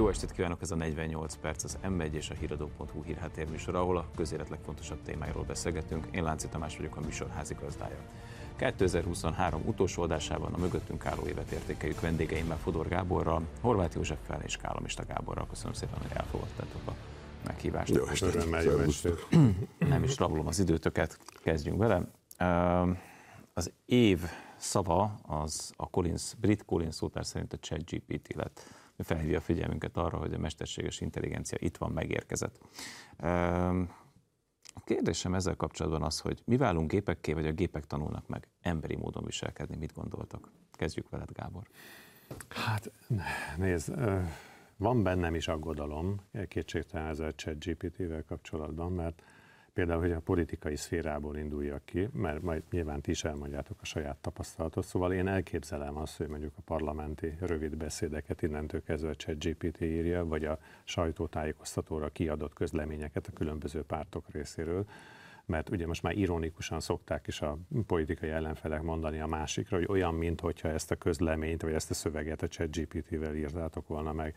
Jó 0.00 0.08
estét 0.08 0.32
kívánok, 0.32 0.62
ez 0.62 0.70
a 0.70 0.74
48 0.74 1.34
perc, 1.34 1.64
az 1.64 1.78
M1 1.84 2.12
és 2.12 2.30
a 2.30 2.34
híradó.hu 2.34 3.02
hírhátérműsor, 3.02 3.74
ahol 3.74 3.96
a 3.96 4.06
közélet 4.16 4.48
legfontosabb 4.48 5.02
témáiról 5.02 5.44
beszélgetünk. 5.44 6.06
Én 6.10 6.22
Lánci 6.22 6.48
Tamás 6.48 6.76
vagyok, 6.76 6.96
a 6.96 7.00
műsor 7.00 7.28
házigazdája. 7.28 7.96
2023 8.56 9.62
utolsó 9.66 10.02
adásában 10.02 10.52
a 10.52 10.58
mögöttünk 10.58 11.06
álló 11.06 11.26
évet 11.26 11.50
értékeljük 11.50 12.00
vendégeimmel 12.00 12.58
Fodor 12.58 12.88
Gáborral, 12.88 13.42
Horváth 13.60 13.94
Józseffel 13.94 14.40
és 14.44 14.56
Kálamista 14.56 15.04
Gáborral. 15.06 15.46
Köszönöm 15.46 15.72
szépen, 15.72 15.98
hogy 15.98 16.16
elfogadtátok 16.16 16.82
a 16.86 16.92
meghívást. 17.46 17.94
Jó 17.94 18.06
estét, 18.06 18.46
jó 18.64 18.78
estét. 18.78 19.26
Nem 19.78 20.02
is 20.02 20.16
rablom 20.16 20.46
az 20.46 20.58
időtöket, 20.58 21.18
kezdjünk 21.42 21.78
vele. 21.78 22.02
Az 23.54 23.72
év 23.84 24.20
szava 24.56 25.14
az 25.22 25.72
a 25.76 25.90
Collins, 25.90 26.34
brit 26.34 26.64
Collins 26.64 26.94
szótár 26.94 27.26
szerint 27.26 27.52
a 27.52 27.56
ChatGPT 27.56 28.34
lett 28.34 28.79
felhívja 29.02 29.38
a 29.38 29.40
figyelmünket 29.40 29.96
arra, 29.96 30.18
hogy 30.18 30.34
a 30.34 30.38
mesterséges 30.38 31.00
intelligencia 31.00 31.58
itt 31.60 31.76
van, 31.76 31.92
megérkezett. 31.92 32.58
A 34.74 34.80
kérdésem 34.84 35.34
ezzel 35.34 35.56
kapcsolatban 35.56 36.02
az, 36.02 36.20
hogy 36.20 36.42
mi 36.44 36.56
válunk 36.56 36.90
gépekké, 36.90 37.32
vagy 37.32 37.46
a 37.46 37.52
gépek 37.52 37.86
tanulnak 37.86 38.28
meg 38.28 38.48
emberi 38.60 38.96
módon 38.96 39.24
viselkedni, 39.24 39.76
mit 39.76 39.94
gondoltak? 39.94 40.50
Kezdjük 40.72 41.08
veled, 41.08 41.32
Gábor. 41.32 41.62
Hát 42.48 42.90
nézd, 43.56 43.94
van 44.76 45.02
bennem 45.02 45.34
is 45.34 45.48
aggodalom 45.48 46.20
kétségtelen 46.48 47.08
ez 47.08 47.18
a 47.18 47.34
chat 47.34 47.64
GPT-vel 47.64 48.24
kapcsolatban, 48.24 48.92
mert 48.92 49.22
például, 49.80 50.00
hogy 50.00 50.12
a 50.12 50.20
politikai 50.20 50.76
szférából 50.76 51.36
induljak 51.36 51.84
ki, 51.84 52.08
mert 52.12 52.42
majd 52.42 52.62
nyilván 52.70 53.00
ti 53.00 53.10
is 53.10 53.24
elmondjátok 53.24 53.76
a 53.80 53.84
saját 53.84 54.16
tapasztalatot, 54.16 54.84
szóval 54.84 55.12
én 55.12 55.26
elképzelem 55.26 55.96
azt, 55.96 56.16
hogy 56.16 56.28
mondjuk 56.28 56.52
a 56.56 56.60
parlamenti 56.64 57.34
rövid 57.40 57.76
beszédeket 57.76 58.42
innentől 58.42 58.82
kezdve 58.82 59.10
a 59.10 59.14
ChatGPT 59.14 59.80
írja, 59.80 60.24
vagy 60.24 60.44
a 60.44 60.58
sajtótájékoztatóra 60.84 62.08
kiadott 62.08 62.52
közleményeket 62.52 63.26
a 63.26 63.32
különböző 63.32 63.82
pártok 63.82 64.24
részéről, 64.32 64.84
mert 65.46 65.70
ugye 65.70 65.86
most 65.86 66.02
már 66.02 66.16
ironikusan 66.16 66.80
szokták 66.80 67.26
is 67.26 67.40
a 67.40 67.58
politikai 67.86 68.30
ellenfelek 68.30 68.82
mondani 68.82 69.20
a 69.20 69.26
másikra, 69.26 69.76
hogy 69.76 69.86
olyan, 69.88 70.14
mintha 70.14 70.68
ezt 70.68 70.90
a 70.90 70.96
közleményt, 70.96 71.62
vagy 71.62 71.72
ezt 71.72 71.90
a 71.90 71.94
szöveget 71.94 72.42
a 72.42 72.48
ChatGPT-vel 72.48 73.34
írtátok 73.34 73.88
volna 73.88 74.12
meg. 74.12 74.34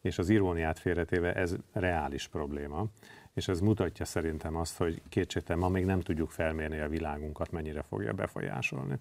És 0.00 0.18
az 0.18 0.28
iróniát 0.28 0.78
félretéve 0.78 1.34
ez 1.34 1.56
reális 1.72 2.28
probléma 2.28 2.86
és 3.34 3.48
ez 3.48 3.60
mutatja 3.60 4.04
szerintem 4.04 4.56
azt, 4.56 4.76
hogy 4.76 5.02
kétségtelen 5.08 5.62
ma 5.62 5.68
még 5.68 5.84
nem 5.84 6.00
tudjuk 6.00 6.30
felmérni 6.30 6.80
a 6.80 6.88
világunkat, 6.88 7.50
mennyire 7.50 7.82
fogja 7.82 8.12
befolyásolni. 8.12 8.94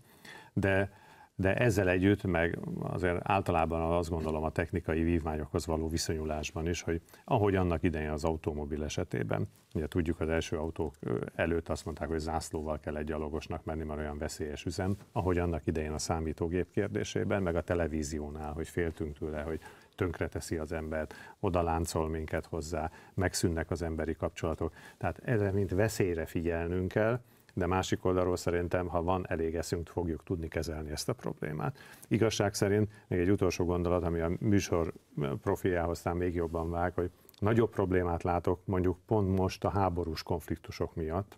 De, 0.54 0.92
de 1.36 1.56
ezzel 1.56 1.90
együtt, 1.90 2.24
meg 2.24 2.60
azért 2.80 3.20
általában 3.24 3.82
azt 3.82 4.10
gondolom 4.10 4.44
a 4.44 4.52
technikai 4.52 5.04
vívmányokhoz 5.04 5.66
való 5.66 5.88
viszonyulásban 5.90 6.68
is, 6.68 6.82
hogy 6.82 7.02
ahogy 7.26 7.56
annak 7.56 7.84
idején 7.84 8.10
az 8.10 8.24
automobil 8.24 8.84
esetében, 8.84 9.48
ugye 9.74 9.88
tudjuk 9.88 10.20
az 10.20 10.30
első 10.30 10.58
autók 10.58 10.96
előtt 11.36 11.70
azt 11.70 11.86
mondták, 11.86 12.08
hogy 12.08 12.20
zászlóval 12.20 12.80
kell 12.80 12.98
egy 12.98 13.06
gyalogosnak 13.06 13.64
menni, 13.64 13.84
mert 13.84 14.00
olyan 14.00 14.18
veszélyes 14.18 14.66
üzem, 14.66 14.96
ahogy 15.12 15.38
annak 15.38 15.68
idején 15.68 15.92
a 15.92 15.98
számítógép 15.98 16.72
kérdésében, 16.72 17.44
meg 17.44 17.56
a 17.56 17.62
televíziónál, 17.62 18.52
hogy 18.52 18.68
féltünk 18.68 19.18
tőle, 19.18 19.42
hogy 19.42 19.60
tönkreteszi 19.96 20.58
az 20.58 20.72
embert, 20.72 21.14
oda 21.40 21.62
láncol 21.62 22.10
minket 22.10 22.46
hozzá, 22.46 22.92
megszűnnek 23.14 23.72
az 23.72 23.82
emberi 23.82 24.16
kapcsolatok. 24.16 24.74
Tehát 24.98 25.20
erre 25.24 25.52
mint 25.52 25.72
veszélyre 25.72 26.26
figyelnünk 26.26 26.88
kell, 26.88 27.20
de 27.54 27.66
másik 27.66 28.06
oldalról 28.06 28.38
szerintem, 28.38 28.88
ha 28.88 29.04
van 29.04 29.26
elég 29.30 29.56
eszünk, 29.56 29.88
fogjuk 29.88 30.24
tudni 30.24 30.48
kezelni 30.48 30.92
ezt 30.92 31.10
a 31.10 31.14
problémát. 31.14 31.78
Igazság 32.08 32.54
szerint 32.54 32.92
még 33.08 33.20
egy 33.20 33.30
utolsó 33.30 33.66
gondolat, 33.66 34.04
ami 34.04 34.20
a 34.20 34.32
műsor 34.40 34.94
profiához 35.42 35.92
aztán 35.98 36.18
még 36.18 36.36
jobban 36.36 36.70
vág, 36.70 36.94
hogy 36.94 37.12
nagyobb 37.40 37.70
problémát 37.70 38.24
látok 38.24 38.66
mondjuk 38.66 38.98
pont 39.06 39.38
most 39.38 39.64
a 39.64 39.70
háborús 39.70 40.24
konfliktusok 40.24 40.96
miatt, 40.96 41.38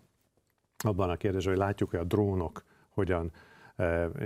abban 0.78 1.10
a 1.10 1.16
kérdésben, 1.16 1.54
hogy 1.54 1.62
látjuk, 1.62 1.90
hogy 1.90 1.98
a 1.98 2.04
drónok 2.04 2.64
hogyan 2.88 3.32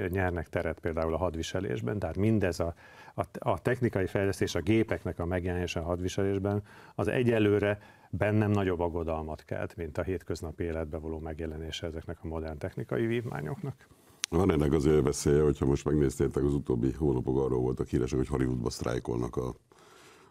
nyernek 0.09 0.49
teret 0.49 0.78
például 0.78 1.15
a 1.15 1.19
hadviselésben, 1.19 1.99
tehát 1.99 2.16
mindez 2.16 2.60
a, 2.60 2.75
a, 3.20 3.50
a 3.50 3.58
technikai 3.58 4.06
fejlesztés, 4.06 4.54
a 4.54 4.60
gépeknek 4.60 5.19
a 5.19 5.25
megjelenése 5.25 5.81
a 5.81 5.84
hadviselésben, 5.84 6.62
az 6.94 7.08
egyelőre 7.08 7.78
bennem 8.10 8.50
nagyobb 8.50 8.81
aggodalmat 8.81 9.44
kelt, 9.44 9.76
mint 9.76 9.98
a 9.98 10.03
hétköznapi 10.03 10.64
életben 10.64 11.00
való 11.00 11.19
megjelenése 11.19 11.86
ezeknek 11.86 12.19
a 12.22 12.26
modern 12.26 12.59
technikai 12.59 13.06
vívmányoknak. 13.06 13.86
Van 14.28 14.53
ennek 14.53 14.72
azért 14.72 15.03
veszélye, 15.03 15.42
hogyha 15.42 15.66
most 15.66 15.84
megnéztétek 15.84 16.44
az 16.44 16.54
utóbbi 16.54 16.92
hónapok 16.92 17.38
arról 17.38 17.60
voltak 17.60 17.86
híresek, 17.86 18.19
hogy 18.19 18.28
Hollywoodba 18.28 18.70
sztrájkolnak 18.70 19.36
a, 19.36 19.54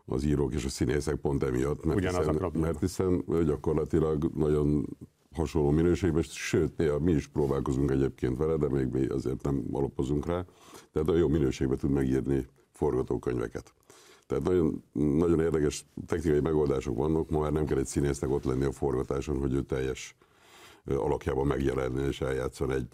az 0.06 0.24
írók 0.24 0.54
és 0.54 0.66
a 0.66 0.70
színészek 0.70 1.16
pont 1.16 1.44
emiatt. 1.44 1.86
Mert 1.86 1.98
Ugyanaz 1.98 2.28
hiszen, 2.28 2.44
a. 2.44 2.58
Mert 2.60 2.80
hiszen 2.80 3.24
gyakorlatilag 3.46 4.32
nagyon 4.36 4.86
hasonló 5.36 5.70
minőségben, 5.70 6.22
sőt, 6.22 6.78
néha 6.78 7.00
mi 7.00 7.12
is 7.12 7.28
próbálkozunk 7.28 7.92
egyébként 7.92 8.38
vele, 8.38 8.56
de 8.58 8.70
még 8.70 8.88
mi 8.88 9.06
azért 9.06 9.44
nem 9.44 9.64
alapozunk 9.72 10.26
rá. 10.26 10.46
Tehát 10.92 11.10
a 11.10 11.16
jó 11.16 11.28
minőségben 11.28 11.78
tud 11.78 11.92
megírni 11.92 12.46
forgatókönyveket. 12.80 13.74
Tehát 14.28 14.44
nagyon, 14.44 14.84
nagyon 14.92 15.40
érdekes 15.40 15.86
technikai 16.08 16.40
megoldások 16.40 16.98
vannak, 16.98 17.30
ma 17.30 17.40
már 17.40 17.52
nem 17.52 17.66
kell 17.66 17.78
egy 17.78 17.86
színésznek 17.86 18.30
ott 18.30 18.44
lenni 18.44 18.64
a 18.64 18.72
forgatáson, 18.72 19.40
hogy 19.40 19.54
ő 19.54 19.62
teljes 19.62 20.16
alakjában 20.86 21.48
megjelenni 21.48 22.08
és 22.08 22.22
eljátszani 22.22 22.74
egy, 22.74 22.88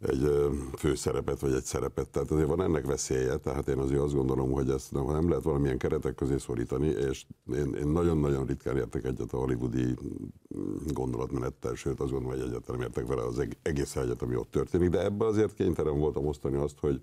egy 0.00 0.30
főszerepet 0.76 1.40
vagy 1.40 1.52
egy 1.52 1.64
szerepet. 1.64 2.10
Tehát 2.10 2.30
azért 2.30 2.48
van 2.48 2.62
ennek 2.62 2.86
veszélye, 2.86 3.36
tehát 3.36 3.68
én 3.68 3.78
azért 3.78 4.00
azt 4.00 4.14
gondolom, 4.14 4.50
hogy 4.50 4.70
ezt 4.70 4.92
nem, 4.92 5.04
nem 5.04 5.28
lehet 5.28 5.44
valamilyen 5.44 5.78
keretek 5.78 6.14
közé 6.14 6.36
szorítani, 6.38 6.86
és 6.86 7.24
én, 7.54 7.74
én 7.74 7.88
nagyon-nagyon 7.88 8.46
ritkán 8.46 8.76
értek 8.76 9.04
egyet 9.04 9.32
a 9.32 9.36
hollywoodi 9.36 9.84
mm, 9.84 10.76
gondolatmenettel, 10.86 11.74
sőt 11.74 12.00
azt 12.00 12.10
gondolom, 12.10 12.38
hogy 12.38 12.48
egyáltalán 12.48 12.80
értek 12.80 13.06
vele 13.06 13.22
az 13.22 13.46
egész 13.62 13.96
egyet, 13.96 14.22
ami 14.22 14.36
ott 14.36 14.50
történik, 14.50 14.88
de 14.88 15.04
ebbe 15.04 15.24
azért 15.24 15.54
kénytelen 15.54 15.98
voltam 15.98 16.26
osztani 16.26 16.56
azt, 16.56 16.78
hogy 16.80 17.00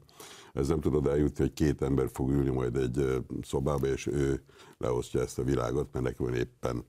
ez 0.54 0.68
nem 0.68 0.80
tudod 0.80 1.08
eljutni, 1.08 1.44
hogy 1.44 1.54
két 1.54 1.82
ember 1.82 2.10
fog 2.14 2.32
ülni 2.32 2.50
majd 2.50 2.76
egy 2.76 3.24
szobába, 3.42 3.88
és 3.88 4.08
ő 4.08 4.44
leosztja 4.78 5.22
ezt 5.22 5.40
a 5.40 5.44
világot, 5.44 5.88
mert 5.92 6.06
neki 6.06 6.38
éppen 6.38 6.86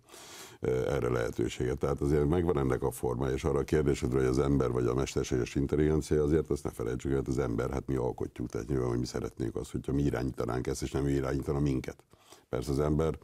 erre 0.65 1.09
lehetőséget. 1.09 1.79
Tehát 1.79 2.01
azért 2.01 2.29
megvan 2.29 2.59
ennek 2.59 2.83
a 2.83 2.91
forma, 2.91 3.29
és 3.29 3.45
arra 3.45 3.59
a 3.59 3.65
kérdésedre, 3.65 4.19
hogy 4.19 4.27
az 4.27 4.39
ember 4.39 4.71
vagy 4.71 4.87
a 4.87 4.95
mesterséges 4.95 5.55
intelligencia, 5.55 6.23
azért 6.23 6.51
azt 6.51 6.65
ne 6.65 6.71
felejtsük, 6.71 7.15
hogy 7.15 7.25
az 7.27 7.39
ember, 7.39 7.71
hát 7.71 7.87
mi 7.87 7.95
alkotjuk, 7.95 8.49
tehát 8.49 8.69
nyilván, 8.69 8.89
hogy 8.89 8.99
mi 8.99 9.07
szeretnénk 9.07 9.57
azt, 9.57 9.71
hogyha 9.71 9.93
mi 9.93 10.03
irányítanánk 10.03 10.67
ezt, 10.67 10.83
és 10.83 10.91
nem 10.91 11.09
irányítana 11.09 11.59
minket. 11.59 11.97
Persze 12.49 12.71
az 12.71 12.81
ember 12.81 13.19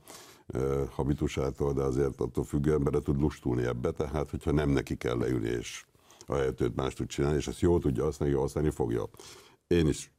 habitusától, 0.91 1.73
de 1.73 1.83
azért 1.83 2.21
attól 2.21 2.45
függő 2.45 2.73
emberre 2.73 2.99
tud 2.99 3.21
lustulni 3.21 3.63
ebbe, 3.63 3.91
tehát 3.91 4.31
hogyha 4.31 4.53
nem 4.53 4.71
neki 4.71 4.97
kell 4.97 5.19
leülni, 5.19 5.49
és 5.49 5.85
ahelyett 6.27 6.61
őt 6.61 6.77
más 6.77 6.95
tud 6.95 7.07
csinálni, 7.07 7.37
és 7.37 7.49
ezt 7.49 7.61
jól 7.61 7.81
tudja 7.81 8.05
használni, 8.05 8.35
használni 8.35 8.71
fogja 8.71 9.09
én 9.71 9.87
is 9.87 10.13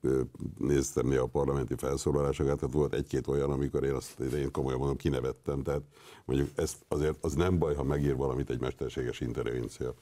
néztem 0.58 1.08
néha 1.08 1.24
a 1.24 1.28
parlamenti 1.28 1.76
felszólalásokat, 1.76 2.60
tehát 2.60 2.74
volt 2.74 2.94
egy-két 2.94 3.28
olyan, 3.28 3.52
amikor 3.52 3.84
én 3.84 3.94
azt 3.94 4.20
én 4.20 4.52
komolyan 4.52 4.80
mondom, 4.80 4.98
kinevettem, 4.98 5.64
tehát 5.64 5.82
mondjuk 6.26 6.50
ez 6.56 6.76
azért 6.88 7.18
az 7.22 7.34
nem 7.34 7.58
baj, 7.58 7.76
ha 7.76 7.84
megír 7.84 8.16
valamit 8.16 8.50
egy 8.50 8.60
mesterséges 8.60 9.20
intelligencia. 9.20 9.94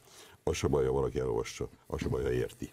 Az 0.44 0.56
se 0.56 0.68
baj, 0.68 0.86
ha 0.86 0.92
valaki 0.92 1.20
elolvassa, 1.20 1.70
az 1.88 2.00
se 2.00 2.08
baj, 2.08 2.24
ha 2.24 2.32
érti. 2.32 2.70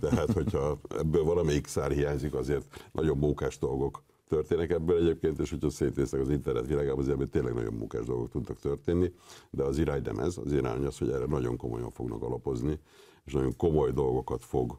Tehát, 0.00 0.32
hogyha 0.32 0.78
ebből 0.98 1.24
valamelyik 1.24 1.66
szár 1.66 1.90
hiányzik, 1.90 2.34
azért 2.34 2.88
nagyon 2.92 3.18
mókás 3.18 3.58
dolgok 3.58 4.02
történnek 4.28 4.70
ebből 4.70 5.00
egyébként, 5.00 5.38
és 5.38 5.50
hogyha 5.50 5.70
szétnéztek 5.70 6.20
az 6.20 6.30
internet 6.30 6.66
világában, 6.66 6.98
azért 6.98 7.30
tényleg 7.30 7.54
nagyon 7.54 7.74
munkás 7.74 8.04
dolgok 8.04 8.30
tudtak 8.30 8.58
történni, 8.58 9.12
de 9.50 9.62
az 9.62 9.78
irány 9.78 10.02
nem 10.02 10.18
ez, 10.18 10.36
az 10.36 10.52
irány 10.52 10.84
az, 10.84 10.98
hogy 10.98 11.10
erre 11.10 11.26
nagyon 11.26 11.56
komolyan 11.56 11.90
fognak 11.90 12.22
alapozni, 12.22 12.78
és 13.24 13.32
nagyon 13.32 13.56
komoly 13.56 13.92
dolgokat 13.92 14.44
fog 14.44 14.78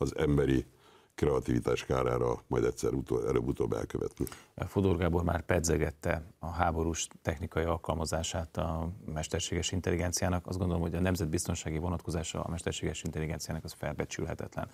az 0.00 0.16
emberi 0.16 0.66
kreativitás 1.14 1.84
kárára 1.84 2.42
majd 2.46 2.64
egyszer 2.64 2.90
előbb-utóbb 3.26 3.72
elkövetni. 3.72 4.26
Fodor 4.54 4.96
Gábor 4.96 5.22
már 5.22 5.40
pedzegette 5.42 6.22
a 6.38 6.46
háborús 6.46 7.08
technikai 7.22 7.64
alkalmazását 7.64 8.56
a 8.56 8.92
mesterséges 9.12 9.72
intelligenciának. 9.72 10.46
Azt 10.46 10.58
gondolom, 10.58 10.82
hogy 10.82 10.94
a 10.94 11.00
nemzetbiztonsági 11.00 11.78
vonatkozása 11.78 12.42
a 12.42 12.50
mesterséges 12.50 13.02
intelligenciának 13.02 13.64
az 13.64 13.72
felbecsülhetetlen. 13.72 14.68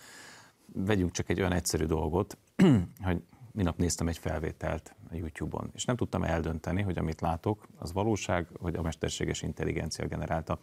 Vegyünk 0.72 1.10
csak 1.10 1.28
egy 1.28 1.40
olyan 1.40 1.52
egyszerű 1.52 1.84
dolgot, 1.84 2.38
hogy 3.06 3.22
minap 3.52 3.76
néztem 3.76 4.08
egy 4.08 4.18
felvételt 4.18 4.94
a 5.10 5.14
YouTube-on, 5.14 5.70
és 5.74 5.84
nem 5.84 5.96
tudtam 5.96 6.22
eldönteni, 6.22 6.82
hogy 6.82 6.98
amit 6.98 7.20
látok, 7.20 7.66
az 7.78 7.92
valóság, 7.92 8.46
vagy 8.58 8.74
a 8.74 8.82
mesterséges 8.82 9.42
intelligencia 9.42 10.06
generálta. 10.06 10.58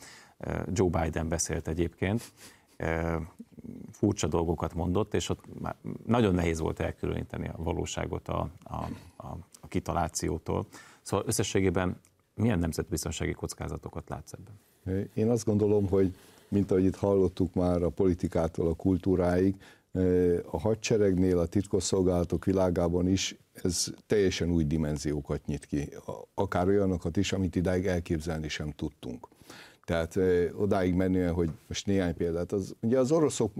Joe 0.73 0.89
Biden 0.89 1.27
beszélt 1.27 1.67
egyébként, 1.67 2.33
furcsa 3.91 4.27
dolgokat 4.27 4.73
mondott, 4.73 5.13
és 5.13 5.29
ott 5.29 5.59
már 5.59 5.75
nagyon 6.05 6.33
nehéz 6.33 6.59
volt 6.59 6.79
elkülöníteni 6.79 7.47
a 7.47 7.63
valóságot 7.63 8.27
a, 8.27 8.49
a, 8.63 8.75
a, 9.17 9.37
a 9.61 9.67
kitalációtól. 9.67 10.65
Szóval 11.01 11.25
összességében 11.27 11.99
milyen 12.35 12.59
nemzetbiztonsági 12.59 13.31
kockázatokat 13.31 14.09
látsz 14.09 14.33
ebben? 14.33 15.09
Én 15.13 15.29
azt 15.29 15.45
gondolom, 15.45 15.87
hogy 15.87 16.15
mint 16.47 16.71
ahogy 16.71 16.83
itt 16.83 16.95
hallottuk 16.95 17.53
már 17.53 17.83
a 17.83 17.89
politikától 17.89 18.67
a 18.67 18.73
kultúráig, 18.73 19.55
a 20.51 20.59
hadseregnél, 20.59 21.39
a 21.39 21.45
titkosszolgálatok 21.45 22.45
világában 22.45 23.07
is 23.07 23.35
ez 23.53 23.87
teljesen 24.07 24.51
új 24.51 24.63
dimenziókat 24.63 25.45
nyit 25.45 25.65
ki, 25.65 25.89
akár 26.33 26.67
olyanokat 26.67 27.17
is, 27.17 27.33
amit 27.33 27.55
idáig 27.55 27.85
elképzelni 27.85 28.47
sem 28.47 28.71
tudtunk. 28.71 29.27
Tehát 29.85 30.19
odáig 30.55 30.93
menően, 30.93 31.33
hogy 31.33 31.49
most 31.67 31.85
néhány 31.85 32.15
példát, 32.15 32.51
az, 32.51 32.75
ugye 32.81 32.99
az 32.99 33.11
oroszok 33.11 33.51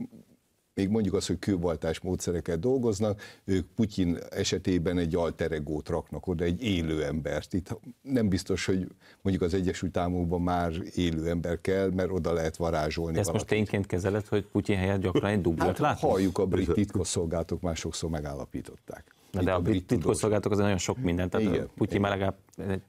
még 0.76 0.90
mondjuk 0.90 1.14
azt, 1.14 1.28
hogy 1.28 1.40
kőbaltás 1.40 2.00
módszereket 2.00 2.60
dolgoznak, 2.60 3.22
ők 3.44 3.66
Putyin 3.76 4.18
esetében 4.30 4.98
egy 4.98 5.16
alteregót 5.16 5.90
raknak 5.90 6.28
oda, 6.28 6.44
egy 6.44 6.64
élő 6.64 7.04
embert. 7.04 7.54
Itt 7.54 7.78
nem 8.02 8.30
biztos, 8.30 8.66
hogy 8.66 8.88
mondjuk 9.22 9.46
az 9.46 9.54
Egyesült 9.54 9.98
Államokban 9.98 10.42
már 10.42 10.72
élő 10.96 11.30
ember 11.30 11.62
kell, 11.62 11.90
mert 11.90 12.12
oda 12.12 12.34
lehet 12.34 12.58
varázsolni. 12.58 13.14
De 13.14 13.20
ezt 13.20 13.30
valakit. 13.30 13.50
most 13.50 13.60
tényként 13.60 13.86
kezeled, 13.86 14.28
hogy 14.28 14.46
Putyin 14.46 14.78
helyett 14.78 15.02
gyakran 15.02 15.32
egy 15.32 15.42
dublát 15.42 15.68
hát, 15.68 15.80
látunk? 15.80 16.12
Halljuk, 16.12 16.38
a 16.38 16.46
brit 16.46 16.72
titkosszolgálatok 16.72 17.62
már 17.62 17.76
sokszor 17.76 18.10
megállapították. 18.10 19.16
Na 19.32 19.44
de 19.44 19.52
a, 19.52 19.56
a 19.56 19.60
brit 19.60 19.88
titkosszolgálatok 19.88 20.52
az 20.52 20.58
nagyon 20.58 20.78
sok 20.78 20.98
mindent, 20.98 21.32
tehát 21.32 21.48
igen, 21.48 21.70
Putyin 21.76 22.02
már 22.02 22.12
legalább 22.12 22.36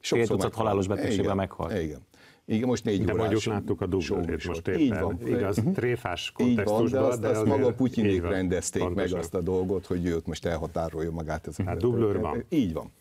fél 0.01 0.27
tucat 0.27 0.55
halálos 0.55 0.87
betegségben 0.87 1.37
meghalt. 1.37 1.83
Igen. 1.83 2.01
Igen, 2.47 2.69
most 2.69 2.85
négy 2.85 3.05
De 3.05 3.13
órás 3.13 3.27
mondjuk 3.27 3.45
láttuk 3.45 3.81
a 3.81 3.87
dublőrét 3.87 4.47
most 4.47 4.69
éppen. 4.69 4.81
Így 4.81 4.99
van. 4.99 5.27
Igaz, 5.27 5.63
tréfás 5.75 6.33
kontextusban. 6.33 6.85
Így 6.87 6.93
van, 6.93 7.01
de 7.01 7.09
azt, 7.09 7.21
de 7.21 7.29
azt 7.29 7.45
maga 7.45 7.73
Putyinék 7.73 8.23
rendezték 8.23 8.83
pontosan. 8.83 9.11
meg 9.11 9.21
azt 9.21 9.35
a 9.35 9.41
dolgot, 9.41 9.87
hogy 9.87 10.07
őt 10.07 10.27
most 10.27 10.47
elhatárolja 10.47 11.11
magát. 11.11 11.47
Ez 11.47 11.57
hát 11.57 11.79
dublőr 11.79 12.19
van. 12.21 12.45
Így 12.49 12.73
van. 12.73 12.93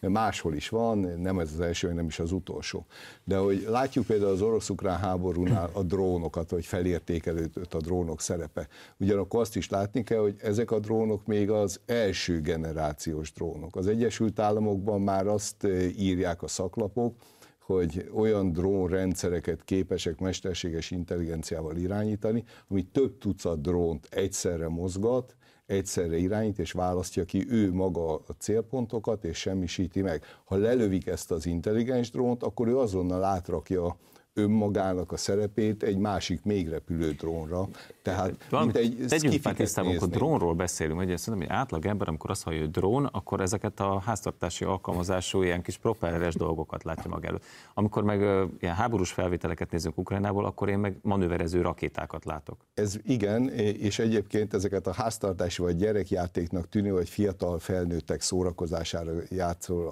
Máshol 0.00 0.54
is 0.54 0.68
van, 0.68 0.98
nem 0.98 1.38
ez 1.38 1.50
az 1.52 1.60
első, 1.60 1.92
nem 1.92 2.06
is 2.06 2.18
az 2.18 2.32
utolsó. 2.32 2.86
De 3.24 3.36
hogy 3.36 3.66
látjuk 3.68 4.06
például 4.06 4.30
az 4.30 4.42
orosz-ukrán 4.42 4.98
háborúnál 4.98 5.70
a 5.72 5.82
drónokat, 5.82 6.50
vagy 6.50 6.66
felértékelődött 6.66 7.74
a 7.74 7.80
drónok 7.80 8.20
szerepe. 8.20 8.68
Ugyanakkor 8.96 9.40
azt 9.40 9.56
is 9.56 9.68
látni 9.68 10.02
kell, 10.02 10.18
hogy 10.18 10.34
ezek 10.42 10.70
a 10.70 10.78
drónok 10.78 11.26
még 11.26 11.50
az 11.50 11.80
első 11.86 12.40
generációs 12.40 13.32
drónok. 13.32 13.76
Az 13.76 13.86
Egyesült 13.86 14.38
Államokban 14.38 15.00
már 15.00 15.26
azt 15.26 15.66
írják 15.98 16.42
a 16.42 16.48
szaklapok, 16.48 17.14
hogy 17.64 18.10
olyan 18.14 18.52
drónrendszereket 18.52 19.64
képesek 19.64 20.18
mesterséges 20.18 20.90
intelligenciával 20.90 21.76
irányítani, 21.76 22.44
ami 22.68 22.82
több 22.82 23.18
tucat 23.18 23.60
drónt 23.60 24.06
egyszerre 24.10 24.68
mozgat, 24.68 25.36
egyszerre 25.66 26.16
irányít, 26.16 26.58
és 26.58 26.72
választja 26.72 27.24
ki 27.24 27.46
ő 27.48 27.72
maga 27.72 28.14
a 28.14 28.32
célpontokat, 28.38 29.24
és 29.24 29.38
semmisíti 29.38 30.02
meg. 30.02 30.24
Ha 30.44 30.56
lelövik 30.56 31.06
ezt 31.06 31.30
az 31.30 31.46
intelligens 31.46 32.10
drónt, 32.10 32.42
akkor 32.42 32.68
ő 32.68 32.78
azonnal 32.78 33.24
átrakja 33.24 33.96
önmagának 34.34 35.12
a 35.12 35.16
szerepét 35.16 35.82
egy 35.82 35.96
másik 35.96 36.42
még 36.42 36.68
repülő 36.68 37.10
drónra. 37.10 37.68
Tehát 38.02 38.46
Valamit 38.50 38.74
mint 38.74 39.00
egy 39.00 39.06
tegyünk 39.08 39.44
már 39.44 39.54
tisztában, 39.54 39.90
amikor 39.90 40.08
drónról 40.08 40.54
beszélünk, 40.54 40.98
hogy 40.98 41.18
szerintem 41.18 41.50
egy 41.50 41.56
átlag 41.56 41.86
ember, 41.86 42.08
amikor 42.08 42.30
azt 42.30 42.42
hallja, 42.42 42.60
hogy 42.60 42.70
drón, 42.70 43.04
akkor 43.04 43.40
ezeket 43.40 43.80
a 43.80 43.98
háztartási 43.98 44.64
alkalmazású 44.64 45.42
ilyen 45.42 45.62
kis 45.62 45.76
propelleres 45.76 46.34
dolgokat 46.34 46.84
látja 46.84 47.10
maga 47.10 47.26
előtt. 47.26 47.44
Amikor 47.74 48.02
meg 48.02 48.20
uh, 48.20 48.50
ilyen 48.60 48.74
háborús 48.74 49.10
felvételeket 49.12 49.70
nézünk 49.70 49.98
Ukrajnából, 49.98 50.44
akkor 50.44 50.68
én 50.68 50.78
meg 50.78 50.96
manőverező 51.02 51.60
rakétákat 51.60 52.24
látok. 52.24 52.56
Ez 52.74 52.96
igen, 53.04 53.48
és 53.58 53.98
egyébként 53.98 54.54
ezeket 54.54 54.86
a 54.86 54.92
háztartási 54.92 55.62
vagy 55.62 55.76
gyerekjátéknak 55.76 56.68
tűnő, 56.68 56.92
vagy 56.92 57.08
fiatal 57.08 57.58
felnőttek 57.58 58.20
szórakozására 58.20 59.12
játszó, 59.28 59.90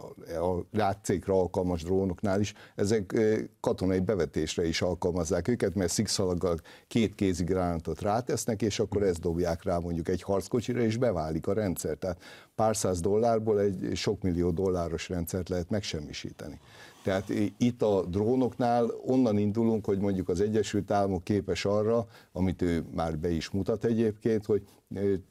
játszékra 0.72 1.34
alkalmas 1.34 1.82
drónoknál 1.82 2.40
is, 2.40 2.54
ezek 2.74 3.18
katonai 3.60 4.00
bevet 4.00 4.29
tüntetésre 4.30 4.66
is 4.66 4.82
alkalmazzák 4.82 5.48
őket, 5.48 5.74
mert 5.74 5.92
szikszalaggal 5.92 6.58
két 6.88 7.14
kézi 7.14 7.44
gránátot 7.44 8.00
rátesznek, 8.00 8.62
és 8.62 8.78
akkor 8.78 9.02
ezt 9.02 9.20
dobják 9.20 9.62
rá 9.62 9.78
mondjuk 9.78 10.08
egy 10.08 10.22
harckocsira, 10.22 10.80
és 10.80 10.96
beválik 10.96 11.46
a 11.46 11.52
rendszer. 11.52 11.96
Tehát 11.96 12.22
pár 12.54 12.76
száz 12.76 13.00
dollárból 13.00 13.60
egy 13.60 13.90
sok 13.94 14.22
millió 14.22 14.50
dolláros 14.50 15.08
rendszert 15.08 15.48
lehet 15.48 15.70
megsemmisíteni. 15.70 16.60
Tehát 17.02 17.32
itt 17.56 17.82
a 17.82 18.04
drónoknál 18.04 18.90
onnan 19.06 19.38
indulunk, 19.38 19.84
hogy 19.84 19.98
mondjuk 19.98 20.28
az 20.28 20.40
Egyesült 20.40 20.90
Államok 20.90 21.24
képes 21.24 21.64
arra, 21.64 22.06
amit 22.32 22.62
ő 22.62 22.84
már 22.94 23.18
be 23.18 23.30
is 23.30 23.50
mutat 23.50 23.84
egyébként, 23.84 24.46
hogy 24.46 24.62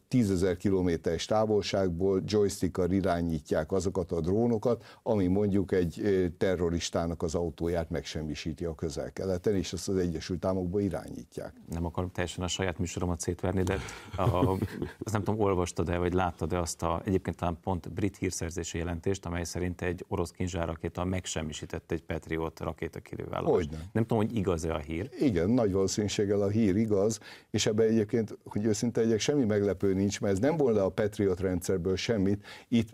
tízezer 0.08 0.58
kilométeres 0.58 1.26
távolságból 1.26 2.22
joystickkal 2.26 2.92
irányítják 2.92 3.72
azokat 3.72 4.12
a 4.12 4.22
drónokat, 4.22 4.84
ami 5.04 5.28
mondjuk 5.28 5.72
egy 5.72 6.04
terroristának 6.38 7.24
az 7.24 7.36
autóját 7.36 7.90
megsemmisíti 7.90 8.66
a 8.66 8.76
közel-keleten, 8.76 9.56
és 9.56 9.74
azt 9.74 9.90
az 9.90 9.96
Egyesült 9.96 10.46
Államokba 10.46 10.80
irányítják. 10.80 11.54
Nem 11.70 11.86
akarom 11.86 12.12
teljesen 12.12 12.44
a 12.44 12.48
saját 12.48 12.78
műsoromat 12.78 13.20
szétverni, 13.20 13.64
de 13.64 13.78
a, 14.18 14.58
azt 15.00 15.12
nem 15.12 15.24
tudom, 15.24 15.40
olvastad-e, 15.40 15.98
vagy 15.98 16.14
láttad-e 16.14 16.60
azt 16.60 16.84
a, 16.84 17.02
egyébként 17.06 17.38
talán 17.38 17.58
pont 17.64 17.94
brit 17.94 18.18
hírszerzési 18.18 18.78
jelentést, 18.78 19.26
amely 19.26 19.44
szerint 19.44 19.82
egy 19.82 20.06
orosz 20.08 20.32
kinzsárrakéta 20.32 21.04
megsemmisített 21.04 21.92
egy 21.92 22.04
Patriot 22.04 22.60
rakétakilővállalást. 22.60 23.72
Nem. 23.72 23.80
nem 23.92 24.06
tudom, 24.06 24.26
hogy 24.26 24.36
igaz-e 24.36 24.74
a 24.74 24.78
hír. 24.78 25.10
Igen, 25.20 25.50
nagy 25.50 25.72
valószínűséggel 25.72 26.42
a 26.42 26.50
hír 26.50 26.76
igaz, 26.76 27.20
és 27.50 27.66
ebben 27.66 27.88
egyébként, 27.88 28.38
hogy 28.44 28.66
őszinte 28.66 29.02
legyek, 29.02 29.20
semmi 29.20 29.48
meglepő 29.50 29.94
nincs, 29.94 30.22
mert 30.22 30.34
ez 30.34 30.40
nem 30.40 30.58
volna 30.58 30.86
a 30.86 30.90
Patriot 30.90 31.40
rendszerből 31.40 31.96
semmit. 31.96 32.46
Itt 32.68 32.90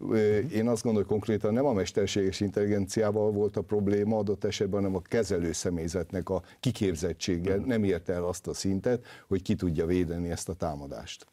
én 0.51 0.67
azt 0.67 0.83
gondolom, 0.83 0.95
hogy 0.95 1.05
konkrétan 1.05 1.53
nem 1.53 1.65
a 1.65 1.73
mesterséges 1.73 2.39
intelligenciával 2.39 3.31
volt 3.31 3.57
a 3.57 3.61
probléma 3.61 4.17
adott 4.17 4.43
esetben, 4.43 4.81
hanem 4.81 4.95
a 4.95 5.01
kezelő 5.01 5.51
személyzetnek 5.51 6.29
a 6.29 6.41
kiképzettsége 6.59 7.55
nem 7.55 7.83
érte 7.83 8.13
el 8.13 8.23
azt 8.23 8.47
a 8.47 8.53
szintet, 8.53 9.05
hogy 9.27 9.41
ki 9.41 9.55
tudja 9.55 9.85
védeni 9.85 10.29
ezt 10.29 10.49
a 10.49 10.53
támadást. 10.53 11.25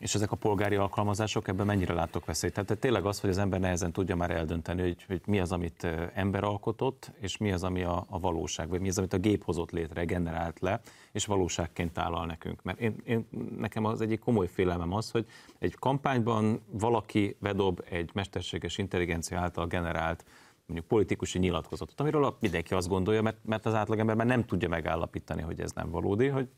És 0.00 0.14
ezek 0.14 0.32
a 0.32 0.36
polgári 0.36 0.74
alkalmazások, 0.74 1.48
ebben 1.48 1.66
mennyire 1.66 1.94
látok 1.94 2.24
veszélyt? 2.24 2.52
Tehát 2.52 2.78
tényleg 2.78 3.04
az, 3.04 3.20
hogy 3.20 3.30
az 3.30 3.38
ember 3.38 3.60
nehezen 3.60 3.92
tudja 3.92 4.16
már 4.16 4.30
eldönteni, 4.30 4.82
hogy, 4.82 5.04
hogy 5.06 5.20
mi 5.26 5.40
az, 5.40 5.52
amit 5.52 5.86
ember 6.14 6.44
alkotott, 6.44 7.12
és 7.18 7.36
mi 7.36 7.52
az, 7.52 7.64
ami 7.64 7.82
a, 7.82 8.06
a 8.08 8.18
valóság, 8.18 8.68
vagy 8.68 8.80
mi 8.80 8.88
az, 8.88 8.98
amit 8.98 9.12
a 9.12 9.18
gép 9.18 9.44
hozott 9.44 9.70
létre, 9.70 10.04
generált 10.04 10.60
le, 10.60 10.80
és 11.12 11.26
valóságként 11.26 11.98
állal 11.98 12.26
nekünk. 12.26 12.62
Mert 12.62 12.80
én, 12.80 12.94
én, 13.04 13.26
nekem 13.58 13.84
az 13.84 14.00
egyik 14.00 14.18
komoly 14.18 14.46
félelmem 14.46 14.92
az, 14.92 15.10
hogy 15.10 15.26
egy 15.58 15.74
kampányban 15.74 16.60
valaki 16.70 17.36
vedob 17.40 17.84
egy 17.90 18.10
mesterséges 18.14 18.78
intelligencia 18.78 19.38
által 19.38 19.66
generált 19.66 20.24
mondjuk 20.66 20.88
politikusi 20.88 21.38
nyilatkozatot, 21.38 22.00
amiről 22.00 22.36
mindenki 22.40 22.74
azt 22.74 22.88
gondolja, 22.88 23.22
mert, 23.22 23.36
mert 23.44 23.66
az 23.66 23.74
átlagember 23.74 24.16
már 24.16 24.26
nem 24.26 24.44
tudja 24.44 24.68
megállapítani, 24.68 25.42
hogy 25.42 25.60
ez 25.60 25.72
nem 25.72 25.90
valódi, 25.90 26.26
hogy 26.26 26.48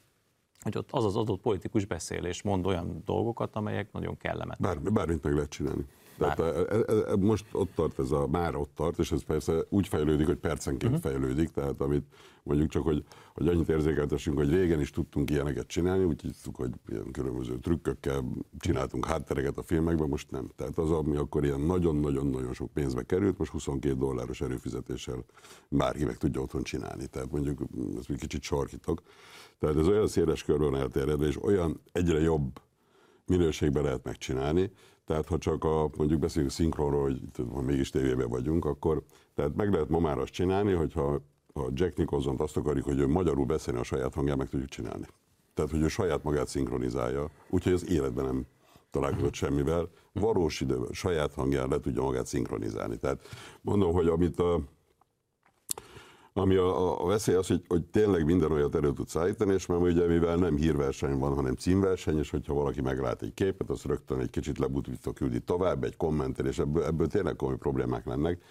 hogy 0.63 0.77
ott 0.77 0.89
az 0.91 1.05
az 1.05 1.17
adott 1.17 1.41
politikus 1.41 1.85
beszél 1.85 2.25
és 2.25 2.43
mond 2.43 2.67
olyan 2.67 3.03
dolgokat, 3.05 3.57
amelyek 3.57 3.93
nagyon 3.93 4.17
kellemetlenek. 4.17 4.83
Bár, 4.83 4.93
bármit 4.93 5.23
meg 5.23 5.35
lehet 5.35 5.51
csinálni. 5.51 5.85
Tehát 6.19 7.17
most 7.17 7.45
ott 7.53 7.75
tart 7.75 7.99
ez 7.99 8.11
a, 8.11 8.27
már 8.27 8.55
ott 8.55 8.71
tart, 8.75 8.99
és 8.99 9.13
ez 9.13 9.23
persze 9.25 9.53
úgy 9.69 9.89
fejlődik, 9.89 10.27
hogy 10.27 10.37
percenként 10.37 10.95
uh-huh. 10.95 11.11
fejlődik, 11.11 11.51
tehát 11.51 11.81
amit 11.81 12.05
mondjuk 12.43 12.71
csak, 12.71 12.83
hogy, 12.83 13.05
hogy 13.35 13.49
annyit 13.49 13.69
érzékeltessünk, 13.69 14.37
hogy 14.37 14.51
régen 14.51 14.81
is 14.81 14.91
tudtunk 14.91 15.31
ilyeneket 15.31 15.67
csinálni, 15.67 16.05
úgy 16.05 16.21
hiszük, 16.21 16.57
hogy 16.57 16.71
ilyen 16.89 17.11
különböző 17.13 17.59
trükkökkel 17.59 18.25
csináltunk 18.59 19.07
háttereket 19.07 19.57
a 19.57 19.63
filmekben, 19.63 20.09
most 20.09 20.31
nem. 20.31 20.51
Tehát 20.57 20.79
az, 20.79 20.91
ami 20.91 21.17
akkor 21.17 21.45
ilyen 21.45 21.61
nagyon-nagyon-nagyon 21.61 22.53
sok 22.53 22.73
pénzbe 22.73 23.03
került, 23.03 23.39
most 23.39 23.51
22 23.51 23.95
dolláros 23.95 24.41
erőfizetéssel 24.41 25.25
bárki 25.69 26.05
meg 26.05 26.17
tudja 26.17 26.41
otthon 26.41 26.63
csinálni. 26.63 27.07
Tehát 27.07 27.31
mondjuk, 27.31 27.61
ez 27.99 28.05
egy 28.09 28.19
kicsit 28.19 28.43
sarkítok. 28.43 29.03
Tehát 29.59 29.77
ez 29.77 29.89
olyan 29.89 30.09
széles 30.09 30.45
körben 30.45 30.77
elterjedve, 30.77 31.27
és 31.27 31.43
olyan 31.43 31.81
egyre 31.93 32.21
jobb 32.21 32.61
minőségben 33.27 33.83
lehet 33.83 34.05
megcsinálni, 34.05 34.71
tehát 35.05 35.27
ha 35.27 35.39
csak 35.39 35.65
a, 35.65 35.91
mondjuk 35.97 36.21
beszélünk 36.21 36.51
szinkronról, 36.51 37.03
hogy 37.03 37.21
ha 37.53 37.61
mégis 37.61 37.91
tévében 37.91 38.29
vagyunk, 38.29 38.65
akkor 38.65 39.03
tehát 39.35 39.55
meg 39.55 39.73
lehet 39.73 39.89
ma 39.89 39.99
már 39.99 40.19
azt 40.19 40.33
csinálni, 40.33 40.73
hogyha 40.73 41.21
ha 41.55 41.69
Jack 41.73 41.97
nicholson 41.97 42.35
azt 42.39 42.57
akarjuk, 42.57 42.85
hogy 42.85 42.99
ő 42.99 43.07
magyarul 43.07 43.45
beszélni 43.45 43.81
a 43.81 43.83
saját 43.83 44.15
hangját, 44.15 44.37
meg 44.37 44.49
tudjuk 44.49 44.69
csinálni. 44.69 45.07
Tehát, 45.55 45.71
hogy 45.71 45.83
ő 45.83 45.89
saját 45.89 46.23
magát 46.23 46.49
szinkronizálja, 46.49 47.31
úgyhogy 47.51 47.73
az 47.73 47.91
életben 47.91 48.25
nem 48.25 48.47
találkozott 48.91 49.35
semmivel, 49.35 49.89
valós 50.13 50.61
időben 50.61 50.93
saját 50.93 51.35
hangján 51.35 51.69
le 51.69 51.81
tudja 51.81 52.03
magát 52.03 52.27
szinkronizálni. 52.27 52.99
Tehát 52.99 53.21
mondom, 53.61 53.93
hogy 53.93 54.07
amit 54.07 54.41
a, 54.41 54.61
ami 56.35 56.57
a, 56.57 57.03
a 57.05 57.07
veszély 57.07 57.35
az, 57.35 57.47
hogy, 57.47 57.63
hogy 57.69 57.83
tényleg 57.83 58.25
minden 58.25 58.53
olyat 58.53 58.75
elő 58.75 58.93
tudsz 58.93 59.17
állítani, 59.17 59.53
és 59.53 59.67
már 59.67 59.79
ugye 59.79 60.07
mivel 60.07 60.37
nem 60.37 60.57
hírverseny 60.57 61.19
van, 61.19 61.35
hanem 61.35 61.55
címverseny, 61.55 62.19
és 62.19 62.31
hogyha 62.31 62.55
valaki 62.55 62.81
meglát 62.81 63.23
egy 63.23 63.35
képet, 63.35 63.71
az 63.71 63.83
rögtön 63.83 64.19
egy 64.19 64.31
kicsit 64.31 64.59
lebutítva 64.59 65.13
küldi 65.13 65.41
tovább, 65.41 65.85
egy 65.85 65.97
kommenter, 65.97 66.47
és 66.47 66.59
ebből, 66.59 66.85
ebből 66.85 67.07
tényleg 67.07 67.37
komoly 67.37 67.57
problémák 67.57 68.07
lennek. 68.07 68.43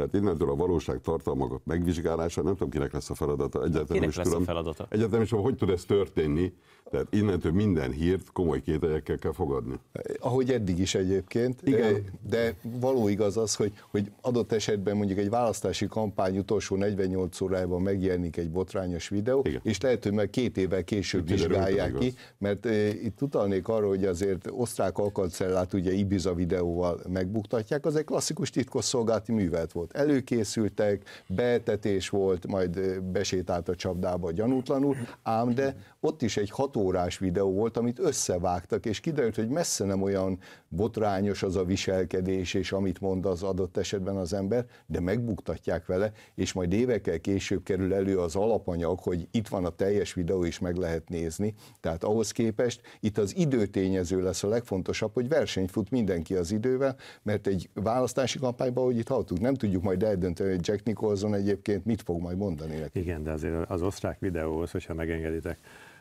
Tehát 0.00 0.14
innentől 0.14 0.50
a 0.50 0.54
valóság 0.54 1.00
tartalmakat 1.00 1.60
megvizsgálása, 1.64 2.42
nem 2.42 2.52
tudom, 2.52 2.70
kinek 2.70 2.92
lesz 2.92 3.10
a 3.10 3.14
feladata. 3.14 3.58
Egyáltalán 3.58 3.86
Kinek 3.86 4.08
is 4.08 4.16
lesz 4.16 4.26
tudom. 4.26 4.42
a 4.42 4.44
feladata? 4.44 4.86
Egyáltalán 4.88 5.24
is, 5.24 5.30
hogy 5.30 5.56
tud 5.56 5.70
ez 5.70 5.84
történni. 5.84 6.52
Tehát 6.90 7.06
innentől 7.10 7.52
minden 7.52 7.92
hírt 7.92 8.32
komoly 8.32 8.60
kételyekkel 8.60 9.16
kell 9.18 9.32
fogadni. 9.32 9.74
Ahogy 10.18 10.50
eddig 10.50 10.78
is 10.78 10.94
egyébként, 10.94 11.60
Igen. 11.64 12.04
de 12.28 12.54
való 12.80 13.08
igaz 13.08 13.36
az, 13.36 13.54
hogy, 13.54 13.72
hogy 13.90 14.10
adott 14.20 14.52
esetben 14.52 14.96
mondjuk 14.96 15.18
egy 15.18 15.30
választási 15.30 15.86
kampány 15.86 16.38
utolsó 16.38 16.76
48 16.76 17.40
órájában 17.40 17.82
megjelenik 17.82 18.36
egy 18.36 18.50
botrányos 18.50 19.08
videó, 19.08 19.42
Igen. 19.44 19.60
és 19.64 19.80
lehet, 19.80 20.02
hogy 20.02 20.12
meg 20.12 20.30
két 20.30 20.56
évvel 20.56 20.84
később 20.84 21.28
vizsgálják 21.28 21.94
ki, 21.94 22.14
mert 22.38 22.66
e, 22.66 22.88
itt 22.88 23.22
utalnék 23.22 23.68
arra, 23.68 23.86
hogy 23.86 24.04
azért 24.04 24.48
osztrák 24.50 24.98
alkatcellát 24.98 25.72
ugye 25.72 25.92
Ibiza 25.92 26.34
videóval 26.34 27.00
megbuktatják, 27.08 27.86
az 27.86 27.96
egy 27.96 28.04
klasszikus 28.04 28.50
titkosszolgálati 28.50 29.32
művelet 29.32 29.72
volt. 29.72 29.89
Előkészültek, 29.92 31.02
beetetés 31.26 32.08
volt, 32.08 32.46
majd 32.46 33.02
besétált 33.02 33.68
a 33.68 33.74
csapdába 33.74 34.30
gyanútlanul, 34.32 34.96
ám 35.22 35.54
de 35.54 35.76
ott 36.00 36.22
is 36.22 36.36
egy 36.36 36.50
hat 36.50 36.76
órás 36.76 37.18
videó 37.18 37.52
volt, 37.52 37.76
amit 37.76 37.98
összevágtak, 37.98 38.86
és 38.86 39.00
kiderült, 39.00 39.34
hogy 39.34 39.48
messze 39.48 39.84
nem 39.84 40.02
olyan 40.02 40.38
botrányos 40.68 41.42
az 41.42 41.56
a 41.56 41.64
viselkedés, 41.64 42.54
és 42.54 42.72
amit 42.72 43.00
mond 43.00 43.26
az 43.26 43.42
adott 43.42 43.76
esetben 43.76 44.16
az 44.16 44.32
ember, 44.32 44.66
de 44.86 45.00
megbuktatják 45.00 45.86
vele, 45.86 46.12
és 46.34 46.52
majd 46.52 46.72
évekkel 46.72 47.20
később 47.20 47.62
kerül 47.62 47.94
elő 47.94 48.18
az 48.18 48.36
alapanyag, 48.36 48.98
hogy 48.98 49.28
itt 49.30 49.48
van 49.48 49.64
a 49.64 49.70
teljes 49.70 50.14
videó, 50.14 50.44
és 50.44 50.58
meg 50.58 50.76
lehet 50.76 51.08
nézni. 51.08 51.54
Tehát 51.80 52.04
ahhoz 52.04 52.30
képest 52.30 52.80
itt 53.00 53.18
az 53.18 53.36
időtényező 53.36 54.22
lesz 54.22 54.42
a 54.42 54.48
legfontosabb, 54.48 55.14
hogy 55.14 55.28
verseny 55.28 55.68
fut 55.68 55.90
mindenki 55.90 56.34
az 56.34 56.52
idővel, 56.52 56.96
mert 57.22 57.46
egy 57.46 57.68
választási 57.74 58.38
kampányban, 58.38 58.84
hogy 58.84 58.98
itt 58.98 59.08
hallottuk, 59.08 59.40
nem 59.40 59.54
tudjuk 59.54 59.82
majd 59.82 60.02
eldönteni, 60.02 60.50
hogy 60.50 60.68
Jack 60.68 60.84
Nicholson 60.84 61.34
egyébként 61.34 61.84
mit 61.84 62.02
fog 62.02 62.20
majd 62.20 62.36
mondani. 62.36 62.84
Igen, 62.92 63.22
de 63.22 63.30
azért 63.30 63.70
az 63.70 63.82
osztrák 63.82 64.18
videóhoz, 64.18 64.70
hogyha 64.70 64.94
megengeditek, 64.94 65.58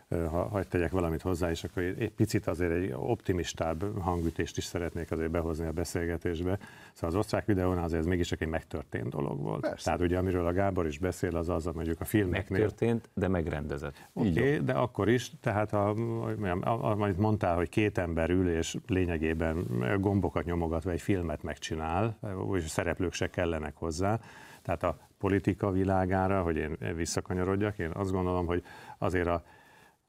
ha 0.09 0.47
hagyd 0.47 0.67
tegyek 0.67 0.91
valamit 0.91 1.21
hozzá, 1.21 1.49
és 1.49 1.63
akkor 1.63 1.83
egy 1.83 2.11
picit 2.11 2.47
azért 2.47 2.71
egy 2.71 2.93
optimistább 2.95 4.01
hangütést 4.01 4.57
is 4.57 4.63
szeretnék 4.63 5.11
azért 5.11 5.31
behozni 5.31 5.65
a 5.65 5.71
beszélgetésbe. 5.71 6.59
Szóval 6.93 7.09
az 7.09 7.15
osztrák 7.15 7.45
videónál 7.45 7.83
azért 7.83 7.99
ez 7.99 8.07
mégiscsak 8.07 8.41
egy 8.41 8.47
megtörtént 8.47 9.09
dolog 9.09 9.41
volt. 9.41 9.61
Persze. 9.61 9.83
Tehát 9.83 10.01
ugye 10.01 10.17
amiről 10.17 10.45
a 10.45 10.51
Gábor 10.51 10.85
is 10.85 10.97
beszél, 10.97 11.35
az 11.35 11.49
az, 11.49 11.65
mondjuk 11.65 12.01
a 12.01 12.05
filmeknél. 12.05 12.59
Megtörtént, 12.59 13.09
de 13.13 13.27
megrendezett. 13.27 14.09
Oké, 14.13 14.29
okay, 14.29 14.57
de 14.57 14.73
akkor 14.73 15.09
is, 15.09 15.31
tehát 15.41 15.73
a, 15.73 15.89
a, 15.89 16.69
a, 16.69 16.91
amit 16.91 17.17
mondtál, 17.17 17.55
hogy 17.55 17.69
két 17.69 17.97
ember 17.97 18.29
ül, 18.29 18.49
és 18.49 18.77
lényegében 18.87 19.67
gombokat 19.99 20.45
nyomogatva 20.45 20.91
egy 20.91 21.01
filmet 21.01 21.43
megcsinál, 21.43 22.19
és 22.53 22.69
szereplők 22.69 23.13
se 23.13 23.29
kellenek 23.29 23.75
hozzá. 23.75 24.19
Tehát 24.61 24.83
a 24.83 24.97
politika 25.17 25.71
világára, 25.71 26.41
hogy 26.41 26.57
én 26.57 26.77
visszakanyarodjak, 26.95 27.77
én 27.77 27.91
azt 27.93 28.11
gondolom, 28.11 28.45
hogy 28.45 28.63
azért 28.97 29.27
a, 29.27 29.43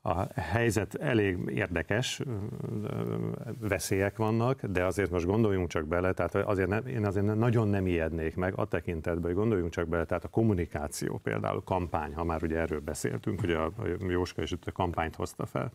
a 0.02 0.40
helyzet 0.40 0.94
elég 0.94 1.38
érdekes, 1.46 2.20
veszélyek 3.60 4.16
vannak, 4.16 4.64
de 4.64 4.84
azért 4.84 5.10
most 5.10 5.26
gondoljunk 5.26 5.68
csak 5.68 5.86
bele, 5.86 6.12
tehát 6.12 6.34
azért 6.34 6.68
nem, 6.68 6.86
én 6.86 7.06
azért 7.06 7.34
nagyon 7.34 7.68
nem 7.68 7.86
ijednék 7.86 8.36
meg 8.36 8.54
a 8.56 8.64
tekintetben, 8.64 9.24
hogy 9.24 9.34
gondoljunk 9.34 9.72
csak 9.72 9.88
bele, 9.88 10.04
tehát 10.04 10.24
a 10.24 10.28
kommunikáció 10.28 11.20
például, 11.22 11.62
kampány, 11.62 12.14
ha 12.14 12.24
már 12.24 12.42
ugye 12.42 12.58
erről 12.58 12.80
beszéltünk, 12.80 13.40
hogy 13.40 13.50
a 13.50 13.72
Jóska 14.08 14.42
is 14.42 14.50
itt 14.50 14.66
a 14.66 14.72
kampányt 14.72 15.16
hozta 15.16 15.46
fel, 15.46 15.72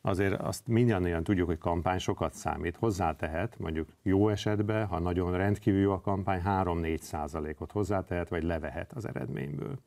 azért 0.00 0.40
azt 0.40 0.66
mindannyian 0.66 1.24
tudjuk, 1.24 1.46
hogy 1.46 1.58
kampány 1.58 1.98
sokat 1.98 2.32
számít. 2.32 2.76
Hozzátehet, 2.76 3.58
mondjuk 3.58 3.88
jó 4.02 4.28
esetben, 4.28 4.86
ha 4.86 4.98
nagyon 4.98 5.36
rendkívül 5.36 5.80
jó 5.80 5.92
a 5.92 6.00
kampány, 6.00 6.42
3-4 6.44 6.98
százalékot 6.98 7.72
hozzátehet, 7.72 8.28
vagy 8.28 8.42
levehet 8.42 8.92
az 8.92 9.06
eredményből. 9.06 9.78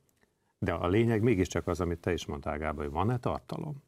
De 0.65 0.72
a 0.72 0.88
lényeg 0.88 1.22
mégiscsak 1.22 1.67
az, 1.67 1.81
amit 1.81 2.00
te 2.00 2.13
is 2.13 2.25
mondtál, 2.25 2.57
Gábor, 2.57 2.84
hogy 2.84 2.93
van-e 2.93 3.17
tartalom? 3.17 3.84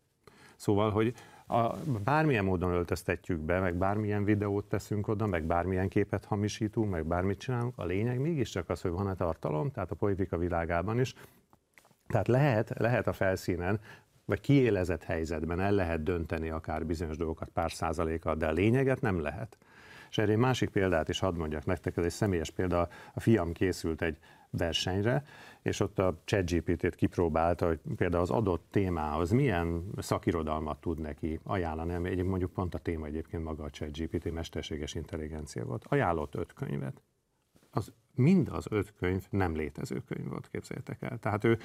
Szóval, 0.55 0.91
hogy 0.91 1.13
a, 1.47 1.73
bármilyen 2.03 2.45
módon 2.45 2.71
öltöztetjük 2.71 3.39
be, 3.39 3.59
meg 3.59 3.75
bármilyen 3.75 4.23
videót 4.23 4.65
teszünk 4.65 5.07
oda, 5.07 5.25
meg 5.25 5.43
bármilyen 5.43 5.87
képet 5.87 6.25
hamisítunk, 6.25 6.91
meg 6.91 7.05
bármit 7.05 7.39
csinálunk, 7.39 7.77
a 7.77 7.85
lényeg 7.85 8.19
mégiscsak 8.19 8.69
az, 8.69 8.81
hogy 8.81 8.91
van-e 8.91 9.15
tartalom, 9.15 9.71
tehát 9.71 9.91
a 9.91 9.95
politika 9.95 10.37
világában 10.37 10.99
is. 10.99 11.13
Tehát 12.07 12.27
lehet, 12.27 12.73
lehet 12.77 13.07
a 13.07 13.13
felszínen, 13.13 13.79
vagy 14.25 14.39
kiélezett 14.39 15.03
helyzetben 15.03 15.59
el 15.59 15.71
lehet 15.71 16.03
dönteni 16.03 16.49
akár 16.49 16.85
bizonyos 16.85 17.17
dolgokat 17.17 17.49
pár 17.49 17.71
százalékkal, 17.71 18.35
de 18.35 18.47
a 18.47 18.51
lényeget 18.51 19.01
nem 19.01 19.19
lehet. 19.19 19.57
És 20.09 20.17
erre 20.17 20.31
egy 20.31 20.37
másik 20.37 20.69
példát 20.69 21.09
is 21.09 21.19
hadd 21.19 21.35
mondjak 21.35 21.65
nektek, 21.65 21.97
ez 21.97 22.03
egy 22.03 22.11
személyes 22.11 22.49
példa. 22.49 22.89
A 23.13 23.19
fiam 23.19 23.51
készült 23.51 24.01
egy 24.01 24.17
versenyre, 24.49 25.23
és 25.61 25.79
ott 25.79 25.99
a 25.99 26.21
ChatGPT-t 26.25 26.95
kipróbálta, 26.95 27.67
hogy 27.67 27.79
például 27.95 28.21
az 28.21 28.29
adott 28.29 28.67
témához 28.71 29.31
milyen 29.31 29.83
szakirodalmat 29.97 30.81
tud 30.81 30.99
neki 30.99 31.39
ajánlani, 31.43 31.93
ami 31.93 32.05
egyébként 32.05 32.29
mondjuk 32.29 32.51
pont 32.51 32.75
a 32.75 32.79
téma 32.79 33.05
egyébként 33.05 33.43
maga 33.43 33.63
a 33.63 33.69
ChatGPT 33.69 34.31
mesterséges 34.31 34.95
intelligencia 34.95 35.65
volt. 35.65 35.85
Ajánlott 35.87 36.35
öt 36.35 36.53
könyvet. 36.53 37.01
Az 37.71 37.93
mind 38.17 38.49
az 38.51 38.65
öt 38.69 38.93
könyv 38.99 39.25
nem 39.29 39.55
létező 39.55 40.03
könyv 40.07 40.29
volt, 40.29 40.49
képzeljétek 40.51 40.97
el. 41.01 41.17
Tehát 41.17 41.43
ő 41.43 41.57